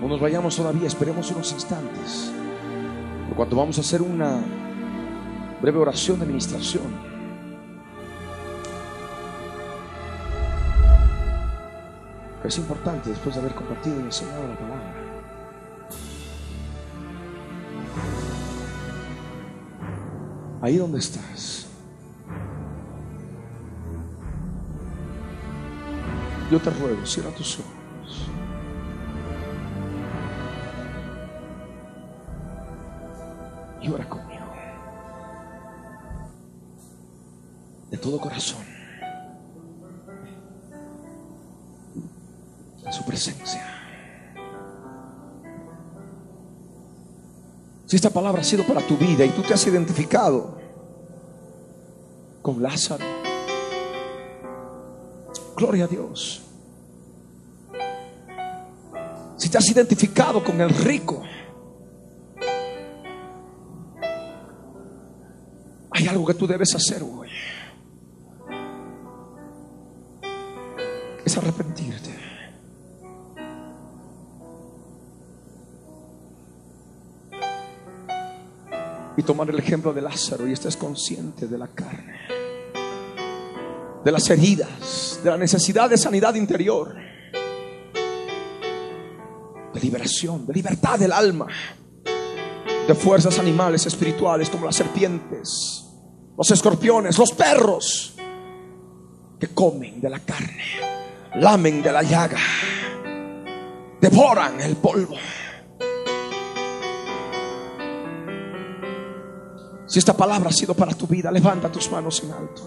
No 0.00 0.08
nos 0.08 0.20
vayamos 0.20 0.54
todavía, 0.56 0.86
esperemos 0.86 1.30
unos 1.30 1.52
instantes. 1.52 2.30
Por 3.28 3.36
cuanto 3.36 3.56
vamos 3.56 3.78
a 3.78 3.80
hacer 3.80 4.02
una 4.02 4.42
breve 5.62 5.78
oración 5.78 6.18
de 6.18 6.24
administración. 6.24 7.13
Es 12.44 12.58
importante 12.58 13.08
después 13.08 13.34
de 13.34 13.40
haber 13.40 13.54
compartido 13.54 13.98
y 13.98 14.02
enseñado 14.02 14.46
la 14.46 14.58
palabra. 14.58 14.94
Ahí 20.60 20.76
donde 20.76 20.98
estás. 20.98 21.68
Yo 26.50 26.60
te 26.60 26.68
ruego, 26.68 27.06
cierra 27.06 27.30
tus 27.30 27.60
ojos. 27.60 28.28
Y 33.80 33.88
ora 33.88 34.06
conmigo. 34.06 34.44
De 37.90 37.96
todo 37.96 38.20
corazón. 38.20 38.73
Si 47.94 47.96
esta 47.96 48.10
palabra 48.10 48.40
ha 48.40 48.44
sido 48.44 48.64
para 48.64 48.80
tu 48.80 48.96
vida 48.96 49.24
y 49.24 49.28
tú 49.28 49.42
te 49.42 49.54
has 49.54 49.64
identificado 49.68 50.58
con 52.42 52.60
Lázaro, 52.60 53.04
gloria 55.56 55.84
a 55.84 55.86
Dios. 55.86 56.42
Si 59.36 59.48
te 59.48 59.58
has 59.58 59.68
identificado 59.68 60.42
con 60.42 60.60
el 60.60 60.70
rico, 60.70 61.22
hay 65.92 66.08
algo 66.08 66.26
que 66.26 66.34
tú 66.34 66.48
debes 66.48 66.74
hacer 66.74 67.00
hoy. 67.00 67.28
Es 71.24 71.38
arrepentirte. 71.38 72.13
Y 79.16 79.22
tomar 79.22 79.48
el 79.50 79.58
ejemplo 79.58 79.92
de 79.92 80.02
Lázaro 80.02 80.46
y 80.48 80.52
estés 80.52 80.76
consciente 80.76 81.46
de 81.46 81.58
la 81.58 81.68
carne, 81.68 82.20
de 84.04 84.12
las 84.12 84.28
heridas, 84.30 85.20
de 85.22 85.30
la 85.30 85.36
necesidad 85.36 85.88
de 85.88 85.96
sanidad 85.96 86.34
interior, 86.34 86.94
de 89.72 89.80
liberación, 89.80 90.46
de 90.46 90.52
libertad 90.52 90.98
del 90.98 91.12
alma, 91.12 91.46
de 92.86 92.94
fuerzas 92.94 93.38
animales 93.38 93.86
espirituales 93.86 94.50
como 94.50 94.66
las 94.66 94.76
serpientes, 94.76 95.86
los 96.36 96.50
escorpiones, 96.50 97.18
los 97.18 97.32
perros, 97.32 98.14
que 99.38 99.48
comen 99.48 100.00
de 100.00 100.10
la 100.10 100.20
carne, 100.20 100.64
lamen 101.36 101.82
de 101.82 101.92
la 101.92 102.02
llaga, 102.02 102.38
devoran 104.00 104.60
el 104.60 104.76
polvo. 104.76 105.16
Si 109.94 110.00
esta 110.00 110.16
palabra 110.16 110.50
ha 110.50 110.52
sido 110.52 110.74
para 110.74 110.92
tu 110.92 111.06
vida, 111.06 111.30
levanta 111.30 111.70
tus 111.70 111.88
manos 111.88 112.20
en 112.24 112.32
alto. 112.32 112.62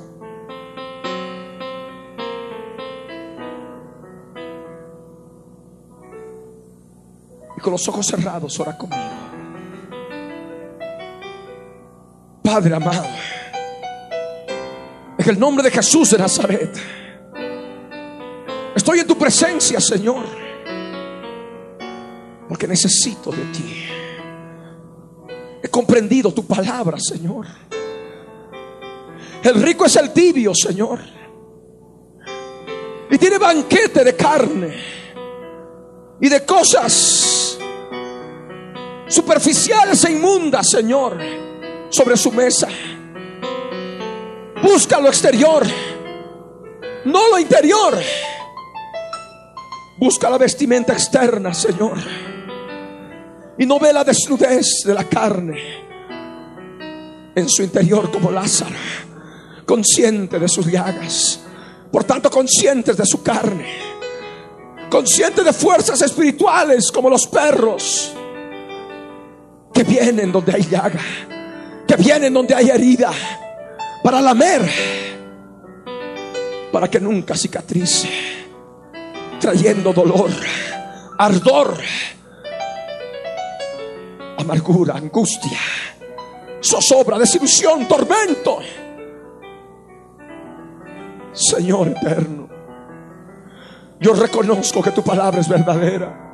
Y 7.58 7.60
con 7.60 7.74
los 7.74 7.86
ojos 7.90 8.08
cerrados, 8.08 8.58
ora 8.62 8.78
conmigo. 8.78 9.02
Padre 12.42 12.76
amado, 12.76 13.08
en 15.18 15.30
el 15.30 15.38
nombre 15.38 15.66
de 15.66 15.72
Jesús 15.72 16.12
de 16.12 16.20
Nazaret, 16.20 16.80
estoy 18.74 19.00
en 19.00 19.06
tu 19.06 19.18
presencia, 19.18 19.82
Señor, 19.82 20.24
porque 22.48 22.70
necesito 22.70 23.32
de 23.32 23.44
ti. 23.52 23.87
Comprendido 25.78 26.34
tu 26.34 26.44
palabra, 26.44 26.98
Señor. 27.00 27.46
El 29.44 29.62
rico 29.62 29.86
es 29.86 29.96
el 29.98 30.12
tibio, 30.12 30.56
Señor. 30.56 31.00
Y 33.12 33.18
tiene 33.20 33.38
banquete 33.38 34.04
de 34.04 34.16
carne 34.16 34.76
y 36.20 36.30
de 36.30 36.44
cosas 36.44 37.60
superficiales 39.08 40.04
e 40.06 40.14
inmundas, 40.14 40.68
Señor, 40.68 41.16
sobre 41.90 42.18
su 42.18 42.32
mesa. 42.32 42.70
Busca 44.64 45.00
lo 45.00 45.10
exterior, 45.10 45.64
no 47.06 47.30
lo 47.30 47.38
interior. 47.38 48.00
Busca 50.00 50.28
la 50.28 50.40
vestimenta 50.40 50.94
externa, 50.94 51.54
Señor 51.54 52.27
y 53.58 53.66
no 53.66 53.80
ve 53.80 53.92
la 53.92 54.04
desnudez 54.04 54.84
de 54.86 54.94
la 54.94 55.04
carne 55.04 55.88
en 57.36 57.50
su 57.50 57.64
interior 57.64 58.12
como 58.12 58.32
Lázaro. 58.32 58.76
consciente 59.66 60.40
de 60.40 60.48
sus 60.48 60.66
llagas, 60.66 61.42
por 61.92 62.06
tanto 62.06 62.30
conscientes 62.32 62.96
de 62.96 63.06
su 63.06 63.22
carne, 63.22 63.68
consciente 64.90 65.44
de 65.44 65.52
fuerzas 65.52 66.02
espirituales 66.02 66.90
como 66.90 67.10
los 67.10 67.28
perros 67.28 68.14
que 69.74 69.84
vienen 69.84 70.32
donde 70.32 70.54
hay 70.56 70.64
llaga, 70.64 71.02
que 71.86 71.96
vienen 71.98 72.34
donde 72.34 72.56
hay 72.56 72.70
herida, 72.70 73.12
para 74.02 74.22
lamer, 74.22 74.68
para 76.72 76.90
que 76.90 77.00
nunca 77.00 77.36
cicatrice, 77.36 78.10
trayendo 79.40 79.92
dolor, 79.92 80.32
ardor, 81.20 81.78
amargura, 84.38 84.96
angustia, 84.96 85.60
zozobra, 86.62 87.18
desilusión, 87.18 87.88
tormento. 87.88 88.60
Señor 91.34 91.90
eterno, 91.90 92.50
yo 94.00 94.14
reconozco 94.14 94.82
que 94.82 94.92
tu 94.92 95.04
palabra 95.04 95.40
es 95.40 95.48
verdadera. 95.48 96.28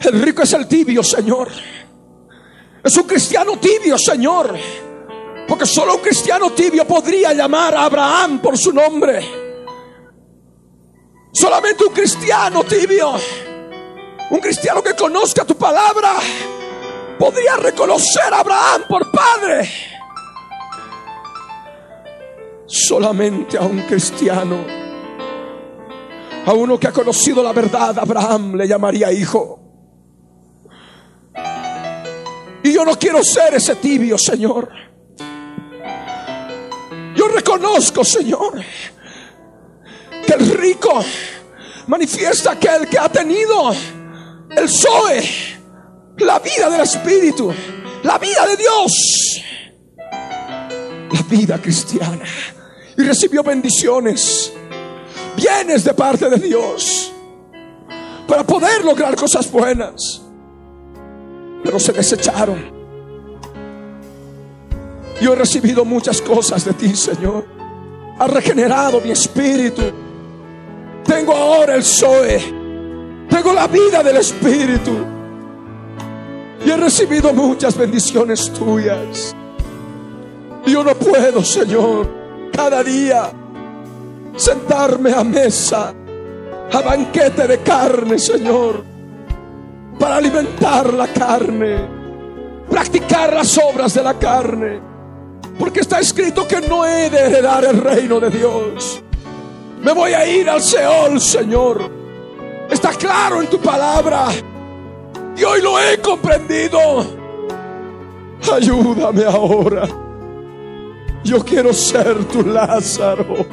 El 0.00 0.20
rico 0.20 0.42
es 0.42 0.52
el 0.52 0.66
tibio, 0.66 1.02
Señor. 1.02 1.48
Es 2.82 2.96
un 2.96 3.04
cristiano 3.04 3.58
tibio, 3.58 3.96
Señor. 3.96 4.54
Porque 5.48 5.66
solo 5.66 5.96
un 5.96 6.00
cristiano 6.00 6.50
tibio 6.50 6.86
podría 6.86 7.32
llamar 7.32 7.74
a 7.74 7.84
Abraham 7.84 8.40
por 8.40 8.58
su 8.58 8.72
nombre. 8.72 9.24
Solamente 11.32 11.84
un 11.84 11.92
cristiano 11.92 12.64
tibio, 12.64 13.14
un 14.34 14.40
cristiano 14.40 14.82
que 14.82 14.94
conozca 14.94 15.44
tu 15.44 15.56
palabra, 15.56 16.14
podría 17.16 17.54
reconocer 17.56 18.34
a 18.34 18.40
Abraham 18.40 18.82
por 18.88 19.08
padre. 19.12 19.70
Solamente 22.66 23.56
a 23.56 23.60
un 23.60 23.82
cristiano, 23.82 24.64
a 26.44 26.52
uno 26.52 26.80
que 26.80 26.88
ha 26.88 26.92
conocido 26.92 27.44
la 27.44 27.52
verdad, 27.52 27.96
Abraham 27.96 28.56
le 28.56 28.66
llamaría 28.66 29.12
hijo. 29.12 29.60
Y 32.64 32.72
yo 32.72 32.84
no 32.84 32.98
quiero 32.98 33.22
ser 33.22 33.54
ese 33.54 33.76
tibio, 33.76 34.18
Señor. 34.18 34.68
Yo 37.14 37.28
reconozco, 37.28 38.02
Señor, 38.02 38.60
que 40.26 40.32
el 40.32 40.50
rico 40.50 41.04
manifiesta 41.86 42.52
aquel 42.52 42.88
que 42.88 42.98
ha 42.98 43.08
tenido 43.08 43.72
el 44.56 44.68
Zoe, 44.68 45.22
la 46.18 46.38
vida 46.38 46.70
del 46.70 46.80
Espíritu, 46.80 47.52
la 48.02 48.18
vida 48.18 48.46
de 48.46 48.56
Dios, 48.56 49.40
la 51.12 51.22
vida 51.28 51.60
cristiana. 51.60 52.24
Y 52.96 53.02
recibió 53.02 53.42
bendiciones, 53.42 54.52
bienes 55.36 55.84
de 55.84 55.94
parte 55.94 56.28
de 56.30 56.38
Dios, 56.38 57.12
para 58.28 58.44
poder 58.44 58.84
lograr 58.84 59.16
cosas 59.16 59.50
buenas 59.50 60.24
pero 61.64 61.80
se 61.80 61.92
desecharon. 61.92 62.72
Yo 65.20 65.32
he 65.32 65.36
recibido 65.36 65.84
muchas 65.84 66.20
cosas 66.20 66.64
de 66.64 66.74
ti, 66.74 66.94
Señor. 66.94 67.46
Ha 68.18 68.26
regenerado 68.26 69.00
mi 69.00 69.10
espíritu. 69.10 69.82
Tengo 71.04 71.34
ahora 71.34 71.74
el 71.74 71.82
Zoe. 71.82 72.63
Tengo 73.34 73.52
la 73.52 73.66
vida 73.66 74.02
del 74.02 74.18
Espíritu. 74.18 74.92
Y 76.64 76.70
he 76.70 76.76
recibido 76.76 77.32
muchas 77.32 77.76
bendiciones 77.76 78.52
tuyas. 78.52 79.34
Yo 80.66 80.84
no 80.84 80.94
puedo, 80.94 81.42
Señor, 81.42 82.08
cada 82.52 82.82
día 82.82 83.30
sentarme 84.36 85.12
a 85.12 85.24
mesa, 85.24 85.92
a 86.72 86.80
banquete 86.80 87.46
de 87.46 87.58
carne, 87.58 88.18
Señor 88.18 88.94
para 89.98 90.16
alimentar 90.16 90.92
la 90.92 91.08
carne, 91.08 91.88
practicar 92.68 93.32
las 93.32 93.56
obras 93.58 93.94
de 93.94 94.02
la 94.02 94.14
carne. 94.14 94.80
Porque 95.58 95.80
está 95.80 96.00
escrito 96.00 96.48
que 96.48 96.60
no 96.60 96.84
he 96.84 97.08
de 97.10 97.18
heredar 97.20 97.64
el 97.64 97.80
reino 97.80 98.18
de 98.18 98.30
Dios. 98.30 99.02
Me 99.80 99.92
voy 99.92 100.12
a 100.12 100.26
ir 100.26 100.50
al 100.50 100.60
Seol, 100.60 101.20
Señor. 101.20 102.03
Está 102.70 102.90
claro 102.92 103.42
en 103.42 103.48
tu 103.48 103.58
palabra. 103.60 104.28
Y 105.36 105.44
hoy 105.44 105.62
lo 105.62 105.78
he 105.80 105.98
comprendido. 105.98 107.04
Ayúdame 108.52 109.24
ahora. 109.24 109.88
Yo 111.24 111.42
quiero 111.44 111.72
ser 111.72 112.24
tu 112.26 112.42
Lázaro. 112.42 113.46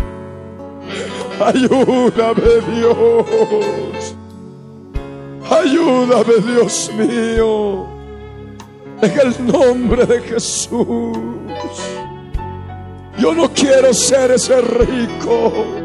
Ayúdame, 1.40 2.62
Dios. 2.76 4.16
Ayúdame, 5.50 6.34
Dios 6.46 6.92
mío. 6.94 7.86
En 9.02 9.20
el 9.20 9.52
nombre 9.52 10.06
de 10.06 10.22
Jesús. 10.22 11.18
Yo 13.18 13.34
no 13.34 13.50
quiero 13.50 13.94
ser 13.94 14.32
ese 14.32 14.62
rico. 14.62 15.81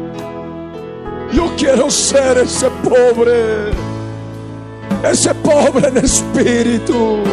Yo 1.31 1.51
quiero 1.57 1.89
ser 1.89 2.37
ese 2.37 2.69
pobre. 2.83 3.71
Ese 5.03 5.33
pobre 5.35 5.87
en 5.89 5.97
espíritu. 5.97 7.23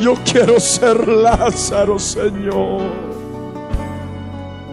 Yo 0.00 0.14
quiero 0.24 0.58
ser 0.58 1.06
Lázaro, 1.06 1.98
Señor. 1.98 2.80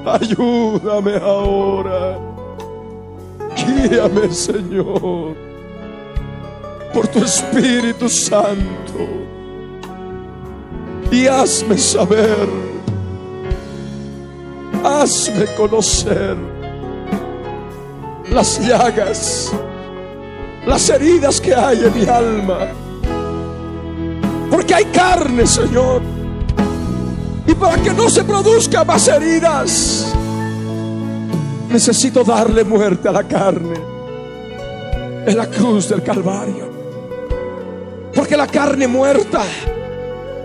Ayúdame 0.06 1.18
ahora. 1.18 2.18
Guíame, 3.58 4.32
Señor, 4.32 5.36
por 6.94 7.08
tu 7.08 7.24
Espíritu 7.24 8.08
Santo. 8.08 9.06
Y 11.12 11.28
hazme 11.28 11.78
saber, 11.78 12.48
hazme 14.84 15.46
conocer 15.56 16.38
las 18.32 18.60
llagas, 18.60 19.52
las 20.66 20.90
heridas 20.90 21.40
que 21.42 21.54
hay 21.54 21.86
en 21.86 21.94
mi 21.94 22.06
alma. 22.06 22.68
Porque 24.50 24.74
hay 24.74 24.86
carne, 24.86 25.46
Señor. 25.46 26.02
Y 27.46 27.54
para 27.54 27.82
que 27.82 27.92
no 27.92 28.10
se 28.10 28.24
produzcan 28.24 28.86
más 28.86 29.08
heridas, 29.08 30.14
Necesito 31.70 32.24
darle 32.24 32.64
muerte 32.64 33.10
a 33.10 33.12
la 33.12 33.28
carne 33.28 33.76
en 35.26 35.38
la 35.38 35.48
cruz 35.48 35.90
del 35.90 36.02
Calvario. 36.02 36.72
Porque 38.16 38.38
la 38.38 38.48
carne 38.48 38.88
muerta 38.88 39.44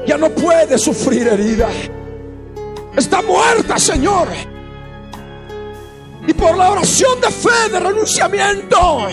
ya 0.04 0.18
no 0.18 0.30
puede 0.30 0.76
sufrir 0.78 1.28
herida. 1.28 1.68
Está 2.96 3.22
muerta, 3.22 3.78
Señor. 3.78 4.26
Y 6.26 6.32
por 6.34 6.56
la 6.56 6.70
oración 6.70 7.20
de 7.20 7.28
fe, 7.28 7.70
de 7.70 7.80
renunciamiento, 7.80 9.08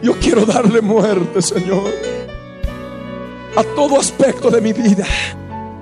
yo 0.00 0.16
quiero 0.20 0.46
darle 0.46 0.80
muerte, 0.80 1.42
Señor, 1.42 1.90
a 3.56 3.64
todo 3.74 3.98
aspecto 3.98 4.48
de 4.50 4.60
mi 4.60 4.72
vida. 4.72 5.04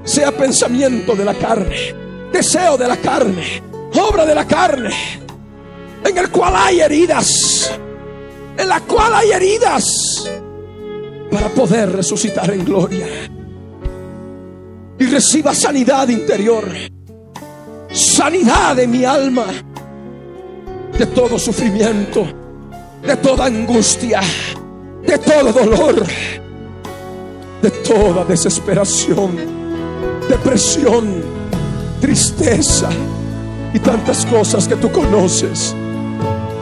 Sea 0.05 0.33
pensamiento 0.33 1.15
de 1.15 1.25
la 1.25 1.35
carne, 1.35 1.95
deseo 2.33 2.79
de 2.79 2.89
la 2.89 2.97
carne, 2.97 3.63
obra 4.01 4.25
de 4.25 4.35
la 4.35 4.47
carne, 4.47 4.91
en 6.03 6.17
el 6.17 6.31
cual 6.31 6.55
hay 6.57 6.81
heridas, 6.81 7.71
en 8.57 8.69
la 8.69 8.81
cual 8.81 9.13
hay 9.15 9.33
heridas, 9.33 10.31
para 11.31 11.49
poder 11.51 11.93
resucitar 11.93 12.51
en 12.53 12.65
gloria. 12.65 13.07
Y 14.99 15.05
reciba 15.05 15.55
sanidad 15.55 16.09
interior, 16.09 16.65
sanidad 17.97 18.77
de 18.77 18.87
mi 18.87 19.05
alma, 19.05 19.47
de 20.99 21.07
todo 21.07 21.39
sufrimiento, 21.39 22.27
de 23.03 23.17
toda 23.17 23.47
angustia, 23.47 24.21
de 25.07 25.19
todo 25.19 25.53
dolor, 25.53 26.05
de 27.63 27.71
toda 27.71 28.25
desesperación, 28.25 29.37
depresión, 30.29 31.23
tristeza 32.01 32.91
y 33.73 33.79
tantas 33.79 34.27
cosas 34.27 34.69
que 34.69 34.77
tú 34.77 34.91
conoces 34.93 35.75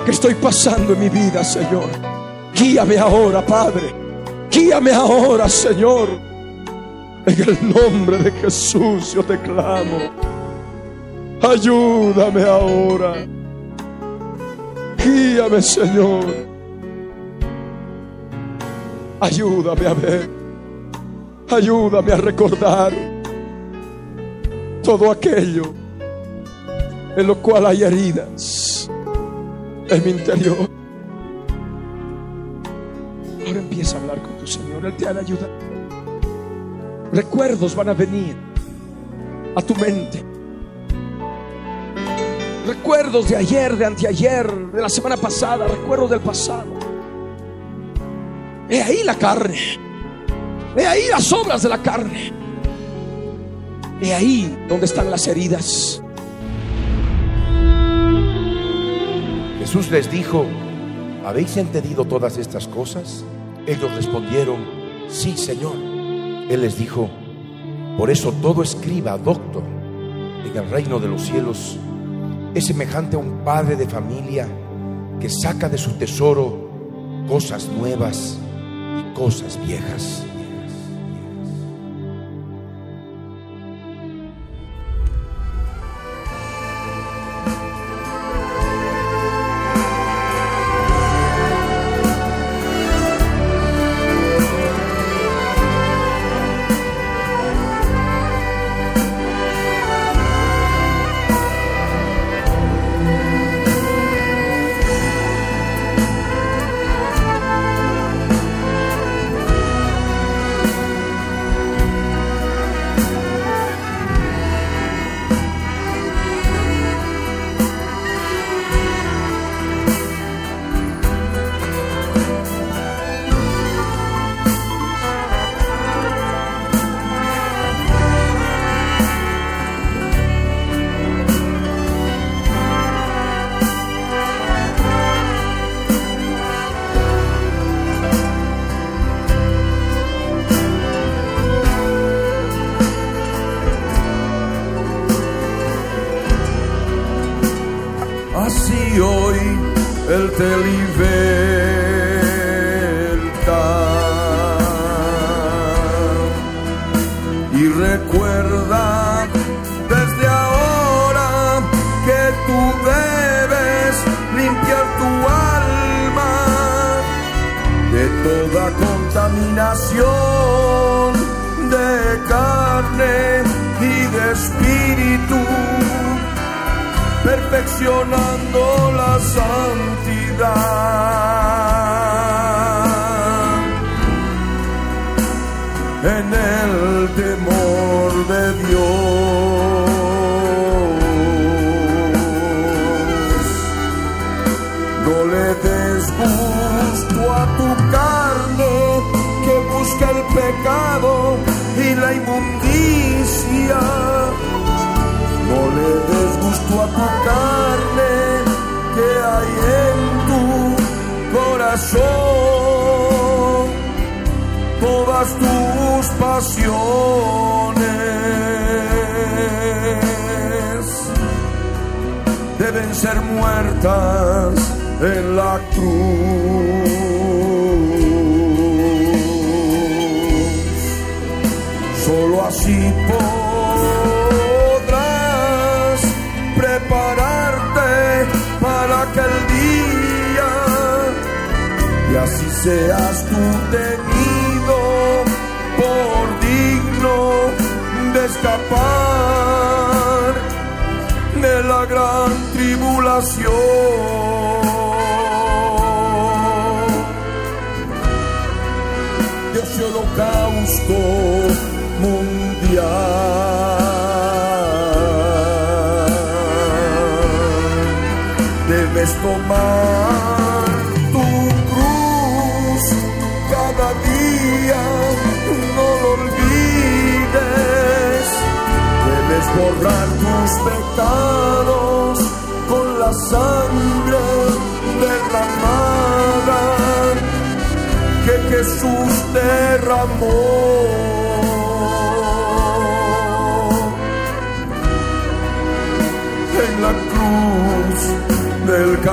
que 0.05 0.11
estoy 0.11 0.35
pasando 0.35 0.93
en 0.93 1.01
mi 1.01 1.09
vida, 1.09 1.43
Señor. 1.43 1.89
Guíame 2.55 2.99
ahora, 2.99 3.45
Padre. 3.45 3.93
Guíame 4.51 4.93
ahora, 4.93 5.49
Señor. 5.49 6.09
En 7.27 7.41
el 7.41 7.75
nombre 7.75 8.19
de 8.19 8.31
Jesús 8.33 9.15
yo 9.15 9.25
te 9.25 9.39
clamo. 9.41 10.44
Ayúdame 11.43 12.43
ahora. 12.43 13.27
Guíame, 14.97 15.63
Señor. 15.63 16.25
Ayúdame 19.21 19.87
a 19.87 19.95
ver. 19.95 20.31
Ayúdame 21.51 22.13
a 22.13 22.17
recordar 22.17 22.93
todo 24.83 25.11
aquello 25.11 25.73
en 27.17 27.27
lo 27.27 27.37
cual 27.37 27.67
hay 27.67 27.83
heridas 27.83 28.91
en 29.89 30.05
mi 30.05 30.11
interior. 30.11 30.69
Ahora 33.47 33.59
empieza 33.61 33.97
a 33.97 34.01
hablar 34.01 34.23
con 34.23 34.37
tu 34.39 34.47
Señor, 34.47 34.85
Él 34.85 34.97
te 34.97 35.07
ha 35.07 35.13
de 35.13 35.21
ayudar. 35.21 35.51
Recuerdos 37.13 37.75
van 37.77 37.91
a 37.91 37.95
venir 37.95 38.37
a 39.55 39.63
tu 39.63 39.75
mente. 39.77 40.34
Recuerdos 42.67 43.29
de 43.29 43.37
ayer, 43.37 43.77
de 43.77 43.85
anteayer, 43.85 44.51
de 44.73 44.81
la 44.81 44.89
semana 44.89 45.19
pasada, 45.19 45.69
recuerdos 45.69 46.09
del 46.09 46.21
pasado. 46.21 46.65
He 48.71 48.83
ahí 48.83 49.03
la 49.05 49.17
carne. 49.17 49.59
He 50.75 50.87
ahí 50.87 51.03
las 51.11 51.31
obras 51.31 51.63
de 51.63 51.69
la 51.69 51.83
carne. 51.83 52.33
He 54.01 54.15
ahí 54.15 54.67
donde 54.67 54.87
están 54.87 55.11
las 55.11 55.27
heridas. 55.27 56.03
Jesús 59.59 59.91
les 59.91 60.11
dijo, 60.11 60.47
¿habéis 61.27 61.59
entendido 61.59 62.07
todas 62.07 62.39
estas 62.39 62.67
cosas? 62.67 63.25
Ellos 63.67 63.95
respondieron, 63.95 64.65
sí, 65.09 65.37
Señor. 65.37 65.77
Él 65.77 66.63
les 66.63 66.79
dijo, 66.79 67.11
por 67.99 68.11
eso 68.11 68.33
todo 68.41 68.63
escriba, 68.63 69.19
doctor, 69.19 69.63
en 70.47 70.57
el 70.57 70.71
reino 70.71 70.99
de 70.99 71.09
los 71.09 71.23
cielos 71.23 71.79
es 72.55 72.67
semejante 72.67 73.17
a 73.17 73.19
un 73.19 73.45
padre 73.45 73.77
de 73.77 73.87
familia 73.87 74.47
que 75.21 75.29
saca 75.29 75.69
de 75.69 75.79
su 75.79 75.93
tesoro 75.93 76.71
cosas 77.29 77.69
nuevas 77.69 78.39
y 78.99 79.15
cosas 79.15 79.59
viejas. 79.67 80.23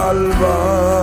salvar. 0.02 1.01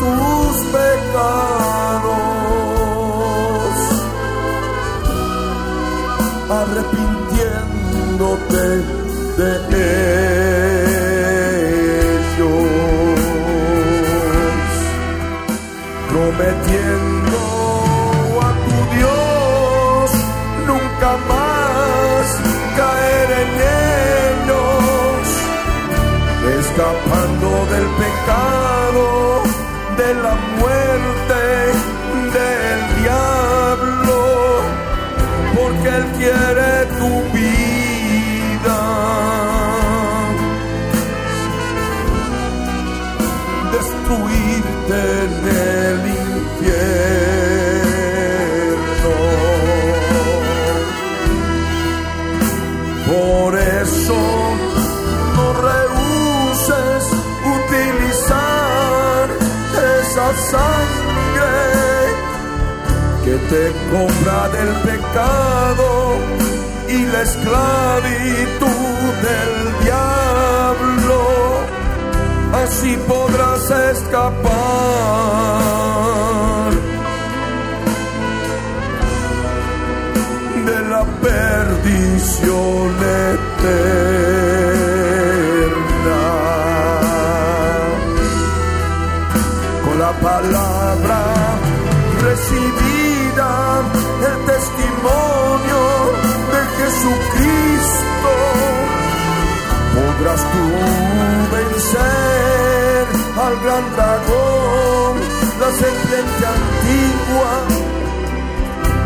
Tus 0.00 0.56
pecados, 0.76 2.16
arrepintiéndote 6.50 8.66
de 9.36 9.50
ellos, 12.16 13.20
prometiendo 16.10 17.38
a 18.40 18.42
tu 18.64 18.76
Dios 18.96 20.08
nunca 20.66 21.10
más 21.28 22.24
caer 22.76 23.28
en 23.42 23.50
ellos, 24.44 25.26
escapando 26.60 27.48
del 27.72 27.86
pecado, 28.02 29.04
de 29.96 30.14
la 30.14 30.34
muerte, 30.58 31.42
del 32.36 33.02
diablo, 33.02 34.60
porque 35.54 35.88
Él 35.88 36.04
quiere 36.18 36.86
tu 36.98 37.10
vida. 37.36 38.80
Destruirte 43.72 45.25
te 63.38 63.72
compra 63.90 64.48
del 64.48 64.68
pecado 64.88 66.16
y 66.88 67.06
la 67.06 67.22
esclavitud 67.22 68.66
del 69.26 69.52
diablo. 69.84 71.20
Así 72.64 72.96
podrás 73.06 73.70
escapar 73.94 74.46
de 80.66 80.78
la 80.88 81.04
perdición 81.28 82.90
eterna. 83.30 83.82
Con 89.84 89.96
la 89.98 90.12
palabra 90.12 90.65
el 93.78 94.36
testimonio 94.46 95.82
de 96.52 96.60
Jesucristo, 96.78 98.32
podrás 99.94 100.42
tú 100.52 100.64
vencer 101.56 103.04
al 103.38 103.54
gran 103.64 103.84
dragón, 103.94 105.14
la 105.60 105.70
serpiente 105.72 106.42
antigua 106.58 107.52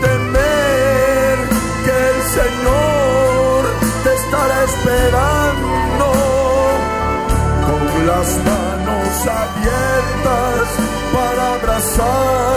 temer 0.00 1.36
que 1.84 1.96
el 2.10 2.20
Señor 2.38 3.60
te 4.02 4.14
estará 4.14 4.64
esperando 4.64 6.06
con 7.66 8.06
las 8.06 8.28
manos 8.48 9.26
abiertas 9.42 10.68
para 11.12 11.54
abrazar 11.54 12.49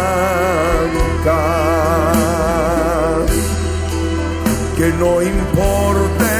que 4.76 4.88
no 5.02 5.12
importe 5.22 6.32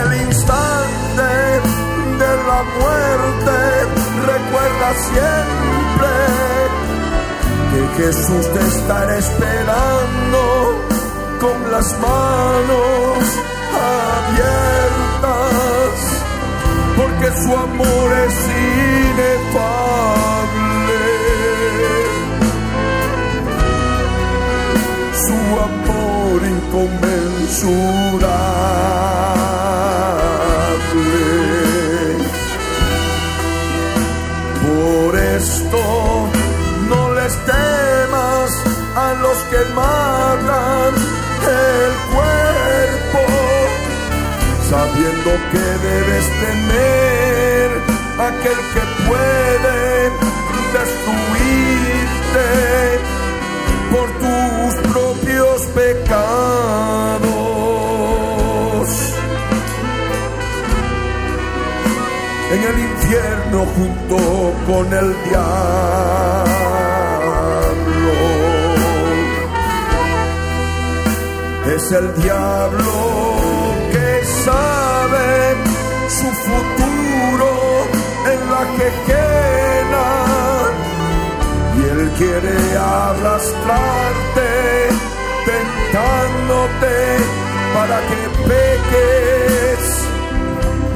el 0.00 0.10
instante 0.26 1.30
de 2.22 2.32
la 2.50 2.60
muerte, 2.80 3.56
recuerda 4.34 4.88
siempre 5.10 6.12
que 7.70 7.80
Jesús 8.02 8.44
te 8.52 8.60
estará 8.66 9.14
esperando 9.16 10.40
con 11.40 11.58
las 11.70 11.88
manos 12.00 13.18
abiertas, 14.26 15.38
porque 16.96 17.28
su 17.42 17.50
amor 17.56 18.08
es 18.26 18.36
inefable. 18.48 19.27
Inconmensurable. 27.48 28.28
Por 34.62 35.16
esto 35.16 35.82
no 36.88 37.14
les 37.14 37.34
temas 37.46 38.50
a 38.96 39.14
los 39.22 39.38
que 39.50 39.64
matan 39.74 40.94
el 41.44 41.92
cuerpo, 42.14 43.22
sabiendo 44.68 45.30
que 45.52 45.66
debes 45.88 46.26
temer 46.44 47.68
aquel 48.28 48.58
que 48.74 48.84
puede 49.08 49.78
destruirte 50.76 52.48
por 53.92 54.08
tus 54.20 54.92
propios 54.92 55.58
pecados. 55.74 56.47
Infierno 63.48 63.66
junto 63.66 64.16
con 64.66 64.92
el 64.92 65.14
diablo. 65.24 65.38
Es 71.74 71.92
el 71.92 72.22
diablo 72.22 72.92
que 73.92 74.24
sabe 74.44 75.56
su 76.08 76.26
futuro 76.26 77.50
en 78.32 78.40
la 78.50 78.64
quejena 78.78 80.06
y 81.76 81.80
él 81.90 82.10
quiere 82.18 82.56
arrastrarte, 82.76 84.50
tentándote 85.46 86.96
para 87.74 87.98
que 88.08 88.20
peques. 88.48 89.82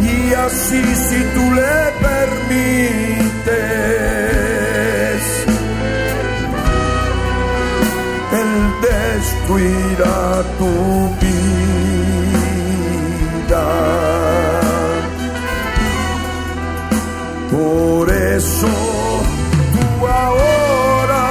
Y 0.00 0.34
así 0.34 0.82
si 0.96 1.22
tú 1.34 1.52
le 1.54 1.91
permites, 2.22 3.52
Él 8.40 8.52
destruirá 8.90 10.20
tu 10.58 10.72
vida. 11.22 12.08
Por 17.50 18.04
eso 18.10 18.72
tú 19.74 19.84
ahora 20.06 21.26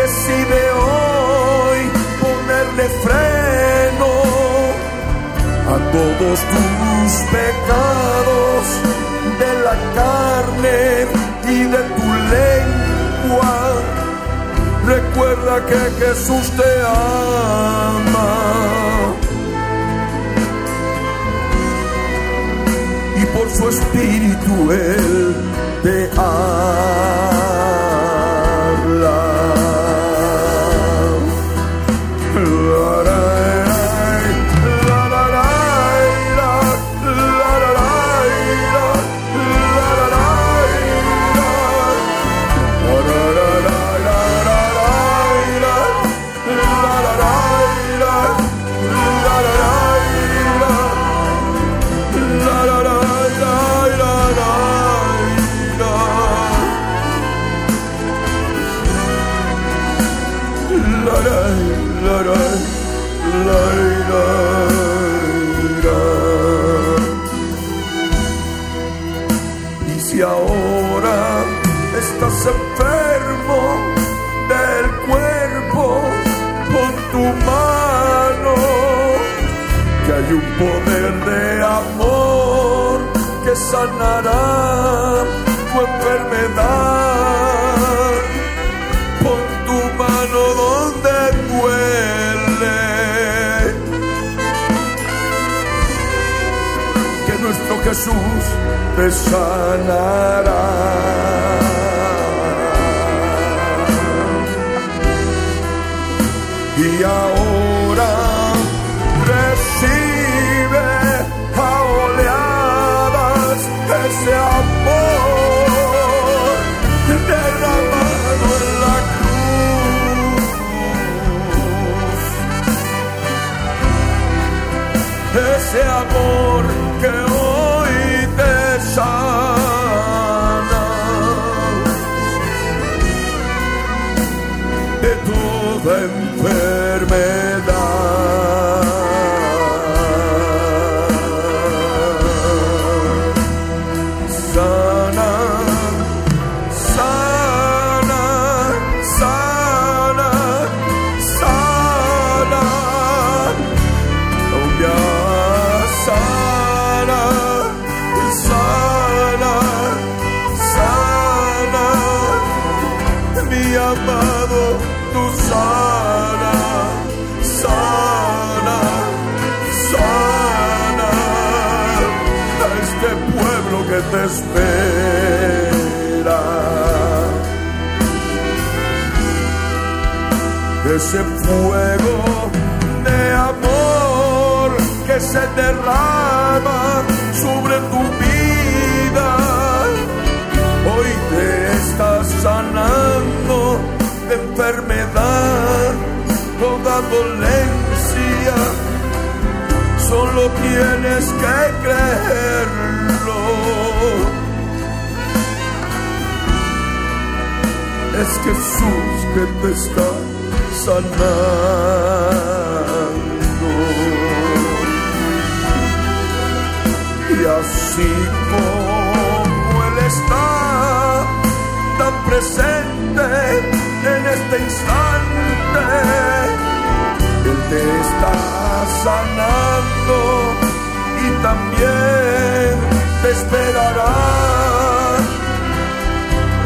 decide 0.00 0.60
hoy 0.90 1.80
ponerle 2.24 2.86
freno 3.04 4.12
a 5.74 5.76
todos 5.96 6.36
tus 6.52 7.12
pecados 7.34 8.63
carne 9.94 11.06
y 11.48 11.58
de 11.64 11.82
tu 11.96 12.08
lengua. 12.34 13.54
Recuerda 14.86 15.66
que 15.66 16.04
Jesús 16.04 16.50
te 16.56 16.70
ama. 16.86 18.32
Y 23.16 23.26
por 23.26 23.50
su 23.50 23.68
espíritu 23.68 24.72
Él 24.72 25.34
te 25.82 26.10
ama. 26.16 27.43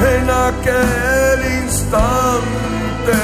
en 0.01 0.31
aquel 0.31 1.45
instante. 1.65 3.19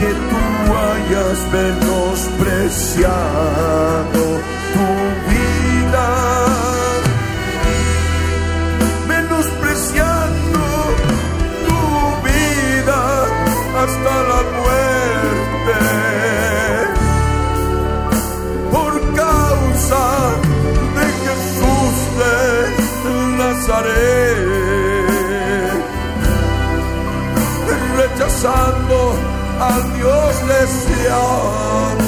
Que 0.00 0.10
tú 0.30 0.42
hayas 0.86 1.38
menospreciado 1.52 4.22
tu 4.74 4.88
rezando 28.44 29.14
a 29.58 29.80
Dios 29.96 30.42
les 30.48 30.72
amo, 31.10 32.04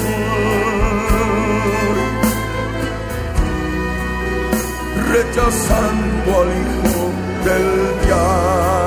rechazando 5.11 6.41
al 6.41 6.49
Hijo 6.61 7.11
del 7.43 7.67
Diablo. 8.05 8.86